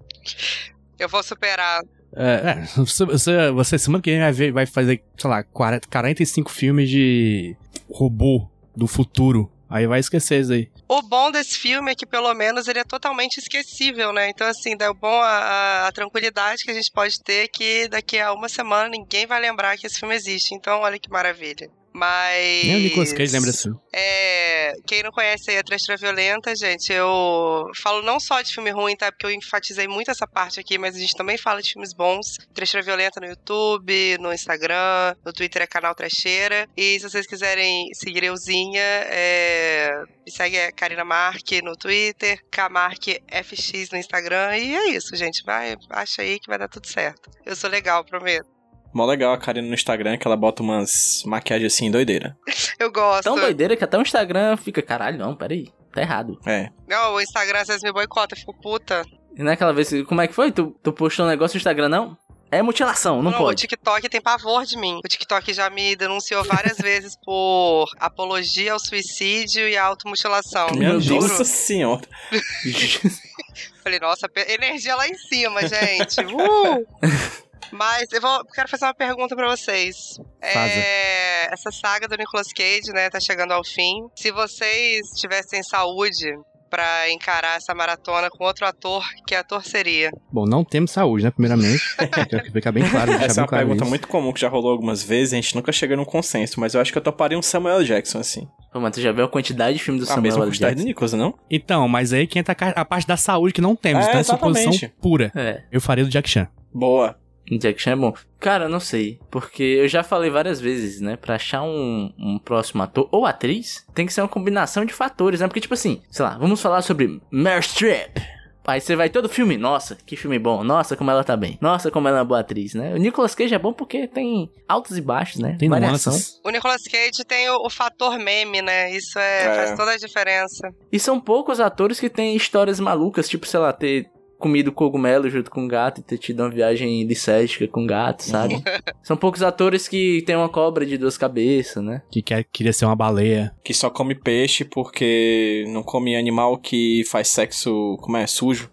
Eu 0.99 1.09
vou 1.09 1.23
superar. 1.23 1.83
É, 2.15 2.51
é, 2.51 2.69
você, 2.77 3.51
você 3.51 3.79
semana 3.79 4.03
que 4.03 4.11
vem 4.11 4.21
vai, 4.21 4.33
ver, 4.33 4.53
vai 4.53 4.67
fazer, 4.67 5.03
sei 5.17 5.31
lá, 5.31 5.43
40, 5.43 5.89
45 5.89 6.51
filmes 6.51 6.89
de 6.89 7.57
robô 7.91 8.49
do 8.77 8.87
futuro. 8.87 9.51
Aí 9.69 9.87
vai 9.87 10.01
esquecer 10.01 10.43
isso 10.43 10.53
aí. 10.53 10.71
O 10.87 11.01
bom 11.01 11.31
desse 11.31 11.57
filme 11.57 11.91
é 11.91 11.95
que, 11.95 12.05
pelo 12.05 12.35
menos, 12.35 12.69
ele 12.69 12.79
é 12.79 12.85
totalmente 12.85 13.39
esquecível, 13.39 14.13
né? 14.13 14.29
Então, 14.29 14.47
assim, 14.47 14.77
dá 14.77 14.93
bom 14.93 15.23
a, 15.23 15.27
a, 15.27 15.89
a, 15.89 15.93
tranquilidade 15.93 16.63
que 16.63 16.71
a 16.71 16.75
gente 16.75 16.93
pode 16.93 17.19
ter 17.23 17.49
que 17.49 17.89
daqui 17.89 18.19
a 18.19 18.35
uma 18.35 18.51
semana 18.51 18.91
ninguém 18.91 19.27
vai 19.27 19.41
lembrar 19.41 19.79
que 19.79 19.87
esse 19.87 19.99
filme 19.99 20.15
existe. 20.15 20.55
Então, 20.55 20.81
olha 20.81 20.99
que 20.99 21.11
maravilha. 21.11 21.71
Mas. 21.95 22.65
Nem 22.65 22.77
o 22.77 22.81
Nicolas 22.81 23.13
Cage 23.13 23.33
lembra 23.33 23.51
assim. 23.51 23.71
É. 23.95 24.73
Quem 24.87 25.03
não 25.03 25.11
conhece 25.11 25.51
aí 25.51 25.59
a 25.59 25.63
Trestra 25.63 25.97
Violenta, 25.97 26.55
gente, 26.57 26.93
eu 26.93 27.71
falo 27.83 28.03
não 28.03 28.19
só 28.19 28.41
de 28.41 28.53
filme 28.53 28.71
ruim, 28.71 28.97
tá? 28.97 29.13
Porque 29.13 29.27
eu 29.27 29.31
enfatizei 29.31 29.87
muito 29.87 30.11
essa 30.11 30.27
parte 30.27 30.59
aqui, 30.59 30.79
mas 30.79 30.97
a 30.97 30.99
gente 30.99 31.15
também 31.15 31.37
fala 31.37 31.61
de 31.61 31.73
filmes 31.73 31.93
bons. 31.93 32.37
Trestra 32.55 32.83
Violenta 32.83 33.21
no 33.21 33.27
YouTube, 33.27 34.17
no 34.19 34.33
Instagram, 34.33 35.15
no 35.25 35.33
Twitter 35.33 35.63
é 35.63 35.67
canal 35.67 35.95
Trecheira. 35.95 36.69
E 36.77 36.99
se 36.99 37.09
vocês 37.09 37.27
quiserem 37.27 37.89
seguir 37.95 38.25
euzinha, 38.25 38.83
é... 38.83 40.03
me 40.25 40.33
segue 40.33 40.59
a 40.59 40.73
Karina 40.73 41.05
Marque 41.05 41.63
no 41.63 41.77
Twitter, 41.77 42.41
Kmark 42.51 43.21
FX 43.29 43.91
no 43.91 43.99
Instagram. 43.99 44.57
E 44.57 44.75
é 44.75 44.89
isso, 44.91 45.15
gente. 45.15 45.43
Vai, 45.45 45.77
acha 45.91 46.23
aí 46.23 46.39
que 46.39 46.49
vai 46.49 46.59
dar 46.59 46.69
tudo 46.69 46.87
certo. 46.87 47.31
Eu 47.45 47.55
sou 47.55 47.69
legal, 47.69 48.05
prometo. 48.05 48.62
Mó 48.93 49.07
legal 49.07 49.33
a 49.33 49.39
Karina 49.39 49.67
no 49.67 49.75
Instagram, 49.75 50.17
que 50.17 50.27
ela 50.27 50.37
bota 50.37 50.63
umas 50.63 51.23
maquiagens 51.25 51.73
assim, 51.73 51.91
doideira. 51.91 52.37
Eu 52.79 52.93
gosto. 52.93 53.25
Tão 53.25 53.37
doideira 53.37 53.77
que 53.77 53.85
até 53.85 53.97
o 53.97 54.03
Instagram 54.03 54.57
fica, 54.57 54.83
caralho, 54.83 55.19
não, 55.19 55.35
peraí, 55.35 55.73
tá 55.93 56.03
errado. 56.03 56.39
É. 56.47 56.71
Não, 56.87 57.15
o 57.15 57.21
Instagram 57.21 57.61
às 57.61 57.69
vezes 57.69 57.83
me 57.83 57.93
boicota, 57.93 58.35
eu 58.35 58.39
fico 58.39 58.55
puta. 58.61 59.03
E 59.37 59.43
naquela 59.43 59.73
vez, 59.73 59.91
como 60.07 60.21
é 60.21 60.29
que 60.29 60.35
foi? 60.35 60.53
Tu, 60.53 60.77
tu 60.83 60.93
postou 60.93 61.25
um 61.25 61.29
negócio 61.29 61.57
no 61.57 61.59
Instagram, 61.59 61.89
não? 61.89 62.19
É 62.53 62.61
mutilação, 62.61 63.23
não, 63.23 63.31
não, 63.31 63.39
pode. 63.39 63.65
O 63.65 63.67
TikTok 63.67 64.07
tem 64.11 64.21
pavor 64.21 64.67
de 64.67 64.77
mim. 64.77 65.01
O 65.03 65.09
TikTok 65.09 65.55
já 65.55 65.71
me 65.71 65.97
denunciou 65.97 66.45
várias 66.45 66.77
vezes 66.83 67.17
por 67.25 67.87
apologia 67.99 68.75
ao 68.75 68.79
suicídio 68.79 69.67
e 69.67 69.75
automutilação. 69.75 70.67
Meu 70.77 71.01
Nossa 71.01 71.45
senhora. 71.45 72.03
Falei, 73.83 73.99
nossa, 73.99 74.29
energia 74.49 74.95
lá 74.95 75.09
em 75.09 75.15
cima, 75.15 75.63
gente. 75.67 76.17
Uh! 76.33 77.52
Mas 77.73 78.07
eu 78.13 78.21
vou, 78.21 78.45
quero 78.47 78.69
fazer 78.69 78.85
uma 78.85 78.95
pergunta 78.95 79.35
para 79.35 79.49
vocês. 79.49 80.21
É, 80.41 81.53
essa 81.53 81.71
saga 81.73 82.07
do 82.07 82.17
Nicolas 82.17 82.53
Cage, 82.53 82.93
né, 82.93 83.09
tá 83.09 83.19
chegando 83.19 83.53
ao 83.53 83.65
fim. 83.65 84.07
Se 84.15 84.31
vocês 84.31 85.09
tivessem 85.19 85.63
saúde 85.63 86.27
pra 86.69 87.11
encarar 87.11 87.57
essa 87.59 87.75
maratona 87.75 88.31
com 88.31 88.45
outro 88.45 88.65
ator, 88.67 89.05
que 89.27 89.35
ator 89.35 89.63
seria? 89.63 90.11
Bom, 90.33 90.47
não 90.47 90.65
temos 90.65 90.91
saúde, 90.91 91.25
né? 91.25 91.31
Primeiramente. 91.31 91.83
Quero 92.31 92.45
que 92.45 92.51
ficar 92.51 92.73
bem 92.73 92.89
claro. 92.89 93.13
Essa 93.13 93.25
é 93.25 93.29
bem 93.29 93.37
uma 93.39 93.47
claro 93.47 93.67
pergunta 93.67 93.85
isso. 93.85 93.91
muito 93.91 94.09
comum 94.09 94.33
que 94.33 94.41
já 94.41 94.49
rolou 94.49 94.71
algumas 94.73 95.03
vezes, 95.03 95.35
a 95.35 95.37
gente 95.37 95.55
nunca 95.55 95.71
chega 95.71 95.95
num 95.97 96.05
consenso, 96.05 96.59
mas 96.59 96.73
eu 96.75 96.81
acho 96.81 96.91
que 96.91 96.97
eu 96.97 97.03
toparia 97.03 97.39
um 97.39 97.43
Samuel 97.43 97.85
Jackson, 97.85 98.21
assim. 98.21 98.49
Pô, 98.73 98.81
mas 98.81 98.93
tu 98.95 99.03
já 99.03 99.13
viu 99.13 99.25
a 99.25 99.29
quantidade 99.29 99.77
de 99.77 99.85
filmes 99.85 100.01
do 100.01 100.05
A 100.05 100.15
Samuel 100.15 100.23
mesma 100.23 100.45
L. 100.45 100.51
quantidade 100.51 100.75
do 100.75 100.79
Jackson? 100.79 100.89
Nicholas, 100.89 101.13
não? 101.13 101.35
Então, 101.51 101.87
mas 101.89 102.13
aí 102.15 102.27
que 102.27 102.39
entra 102.39 102.57
a 102.75 102.85
parte 102.87 103.07
da 103.07 103.19
saúde 103.19 103.53
que 103.53 103.61
não 103.61 103.77
temos, 103.77 104.07
É, 104.07 104.09
então 104.09 104.21
é 104.21 104.25
suposição 104.25 104.73
pura. 104.99 105.31
É, 105.37 105.63
Eu 105.71 105.81
faria 105.81 106.05
do 106.05 106.11
Jack 106.11 106.29
Chan. 106.29 106.49
Boa. 106.73 107.22
Jack 107.59 107.81
Chan 107.81 107.93
é 107.93 107.97
bom. 107.97 108.15
Cara, 108.41 108.65
eu 108.65 108.69
não 108.69 108.81
sei. 108.81 109.19
Porque 109.31 109.63
eu 109.63 109.89
já 109.89 110.03
falei 110.03 110.31
várias 110.31 110.61
vezes, 110.61 111.01
né? 111.01 111.17
Pra 111.17 111.37
achar 111.37 111.63
um, 111.63 112.13
um 112.19 112.39
próximo 112.39 112.83
ator 112.83 113.09
ou 113.13 113.25
atriz, 113.27 113.85
tem 113.95 114.07
que 114.07 114.13
ser 114.13 114.21
uma 114.23 114.29
combinação 114.29 114.85
de 114.85 114.93
fatores, 114.93 115.41
né? 115.41 115.47
Porque, 115.49 115.61
tipo 115.61 115.75
assim, 115.75 116.03
sei 116.11 116.25
lá, 116.25 116.37
vamos 116.39 116.61
falar 116.61 116.83
sobre 116.83 117.21
Meryl 117.31 117.63
Streep. 117.63 118.17
Aí 118.65 118.81
você 118.81 118.95
vai 118.95 119.09
todo 119.11 119.29
filme, 119.29 119.57
nossa, 119.59 119.97
que 120.07 120.15
filme 120.15 120.39
bom, 120.39 120.63
nossa, 120.63 120.95
como 120.97 121.11
ela 121.11 121.25
tá 121.25 121.37
bem, 121.37 121.59
nossa, 121.61 121.91
como 121.91 122.07
ela 122.07 122.19
é 122.19 122.21
uma 122.21 122.25
boa 122.25 122.39
atriz, 122.39 122.75
né? 122.75 122.95
O 122.95 122.97
Nicolas 122.97 123.35
Cage 123.35 123.53
é 123.53 123.59
bom 123.59 123.73
porque 123.73 124.07
tem 124.07 124.49
altos 124.69 124.97
e 124.97 125.01
baixos, 125.01 125.41
né? 125.41 125.57
Tem 125.59 125.69
Variação. 125.69 126.13
nuances. 126.13 126.41
O 126.45 126.51
Nicolas 126.51 126.85
Cage 126.85 127.25
tem 127.27 127.51
o, 127.51 127.67
o 127.67 127.69
fator 127.69 128.17
meme, 128.21 128.63
né? 128.63 128.95
Isso 128.95 129.19
é, 129.19 129.47
É. 129.47 129.55
faz 129.57 129.77
toda 129.77 129.91
a 129.91 129.97
diferença. 129.97 130.71
E 130.93 130.99
são 131.01 131.19
poucos 131.21 131.59
atores 131.59 131.99
que 131.99 132.09
têm 132.09 132.37
histórias 132.37 132.79
malucas, 132.79 133.29
tipo, 133.29 133.47
sei 133.49 133.59
lá, 133.59 133.73
ter 133.73 134.07
comido 134.43 134.73
cogumelo 134.73 135.31
junto 135.31 135.51
com 135.51 135.63
um 135.63 135.69
gato 135.69 136.01
e 136.01 136.03
ter 136.03 136.19
tido 136.19 136.41
uma 136.41 136.51
viagem 136.51 137.05
licética 137.05 137.69
com 137.69 137.83
um 137.83 137.87
gato, 137.87 138.25
sabe? 138.25 138.63
são 139.03 139.17
poucos 139.17 139.43
atores 139.43 139.87
que 139.87 140.23
tem 140.27 140.35
uma 140.35 140.49
cobra 140.49 140.85
de 140.85 140.99
duas 140.99 141.17
cabeças, 141.17 141.83
né? 141.83 142.03
Que 142.11 142.21
quer, 142.21 142.45
queria 142.53 142.73
ser 142.73 142.85
uma 142.85 142.97
baleia. 142.97 143.55
Que 143.65 143.73
só 143.73 143.89
come 143.89 144.15
peixe 144.15 144.65
porque 144.65 145.65
não 145.69 145.83
come 145.83 146.17
animal 146.17 146.59
que 146.59 147.05
faz 147.05 147.29
sexo, 147.29 147.97
como 148.01 148.17
é, 148.17 148.27
sujo. 148.27 148.71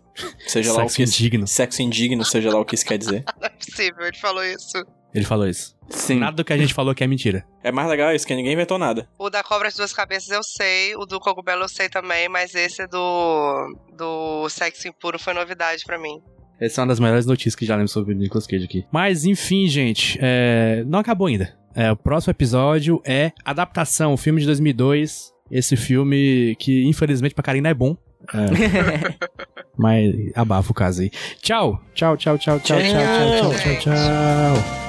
Seja 0.47 0.73
lá 0.73 0.83
o 0.83 0.89
Sexo 0.89 0.95
que... 0.97 1.03
indigno. 1.03 1.47
Sexo 1.47 1.81
indigno, 1.81 2.25
seja 2.25 2.49
lá 2.49 2.59
o 2.59 2.65
que 2.65 2.75
isso 2.75 2.85
quer 2.85 2.97
dizer. 2.97 3.23
Não 3.39 3.47
é 3.47 3.49
possível, 3.49 4.05
ele 4.05 4.17
falou 4.17 4.43
isso. 4.43 4.85
Ele 5.13 5.25
falou 5.25 5.47
isso. 5.47 5.77
Sim. 5.89 6.19
Nada 6.19 6.37
do 6.37 6.45
que 6.45 6.53
a 6.53 6.57
gente 6.57 6.73
falou 6.73 6.93
que 6.93 7.03
é 7.03 7.07
mentira. 7.07 7.43
É 7.63 7.71
mais 7.71 7.89
legal 7.89 8.13
isso, 8.13 8.25
que 8.25 8.35
ninguém 8.35 8.53
inventou 8.53 8.77
nada. 8.77 9.07
O 9.17 9.29
da 9.29 9.43
cobra 9.43 9.69
de 9.69 9.77
duas 9.77 9.91
cabeças 9.91 10.29
eu 10.29 10.43
sei, 10.43 10.95
o 10.95 11.05
do 11.05 11.19
cogumelo 11.19 11.63
eu 11.63 11.69
sei 11.69 11.89
também, 11.89 12.29
mas 12.29 12.53
esse 12.53 12.85
do, 12.87 13.75
do 13.97 14.47
sexo 14.49 14.87
impuro 14.87 15.17
foi 15.17 15.33
novidade 15.33 15.83
pra 15.85 15.97
mim. 15.97 16.21
Essa 16.59 16.81
é 16.81 16.83
uma 16.83 16.89
das 16.89 16.99
melhores 16.99 17.25
notícias 17.25 17.55
que 17.55 17.65
já 17.65 17.75
lembro 17.75 17.87
sobre 17.87 18.13
o 18.13 18.17
Nicolas 18.17 18.45
Cage 18.45 18.65
aqui. 18.65 18.85
Mas, 18.91 19.25
enfim, 19.25 19.67
gente, 19.67 20.19
é, 20.21 20.83
não 20.85 20.99
acabou 20.99 21.27
ainda. 21.27 21.57
É, 21.73 21.91
o 21.91 21.95
próximo 21.95 22.31
episódio 22.31 23.01
é 23.05 23.31
Adaptação, 23.45 24.17
filme 24.17 24.41
de 24.41 24.45
2002. 24.45 25.31
Esse 25.49 25.77
filme 25.77 26.55
que, 26.59 26.83
infelizmente, 26.85 27.33
pra 27.33 27.43
Karina 27.43 27.69
é 27.69 27.73
bom. 27.73 27.95
É, 28.33 29.15
mas 29.77 30.13
abafa 30.35 30.71
o 30.71 30.75
caso 30.75 31.01
aí. 31.01 31.09
Tchau, 31.41 31.81
tchau, 31.93 32.17
tchau, 32.17 32.37
tchau, 32.37 32.59
tchau, 32.59 32.77
tchau, 32.77 32.83
tchau, 32.83 33.51
tchau, 33.51 33.53
tchau, 33.53 33.79
tchau. 33.79 34.79
Eu 34.83 34.88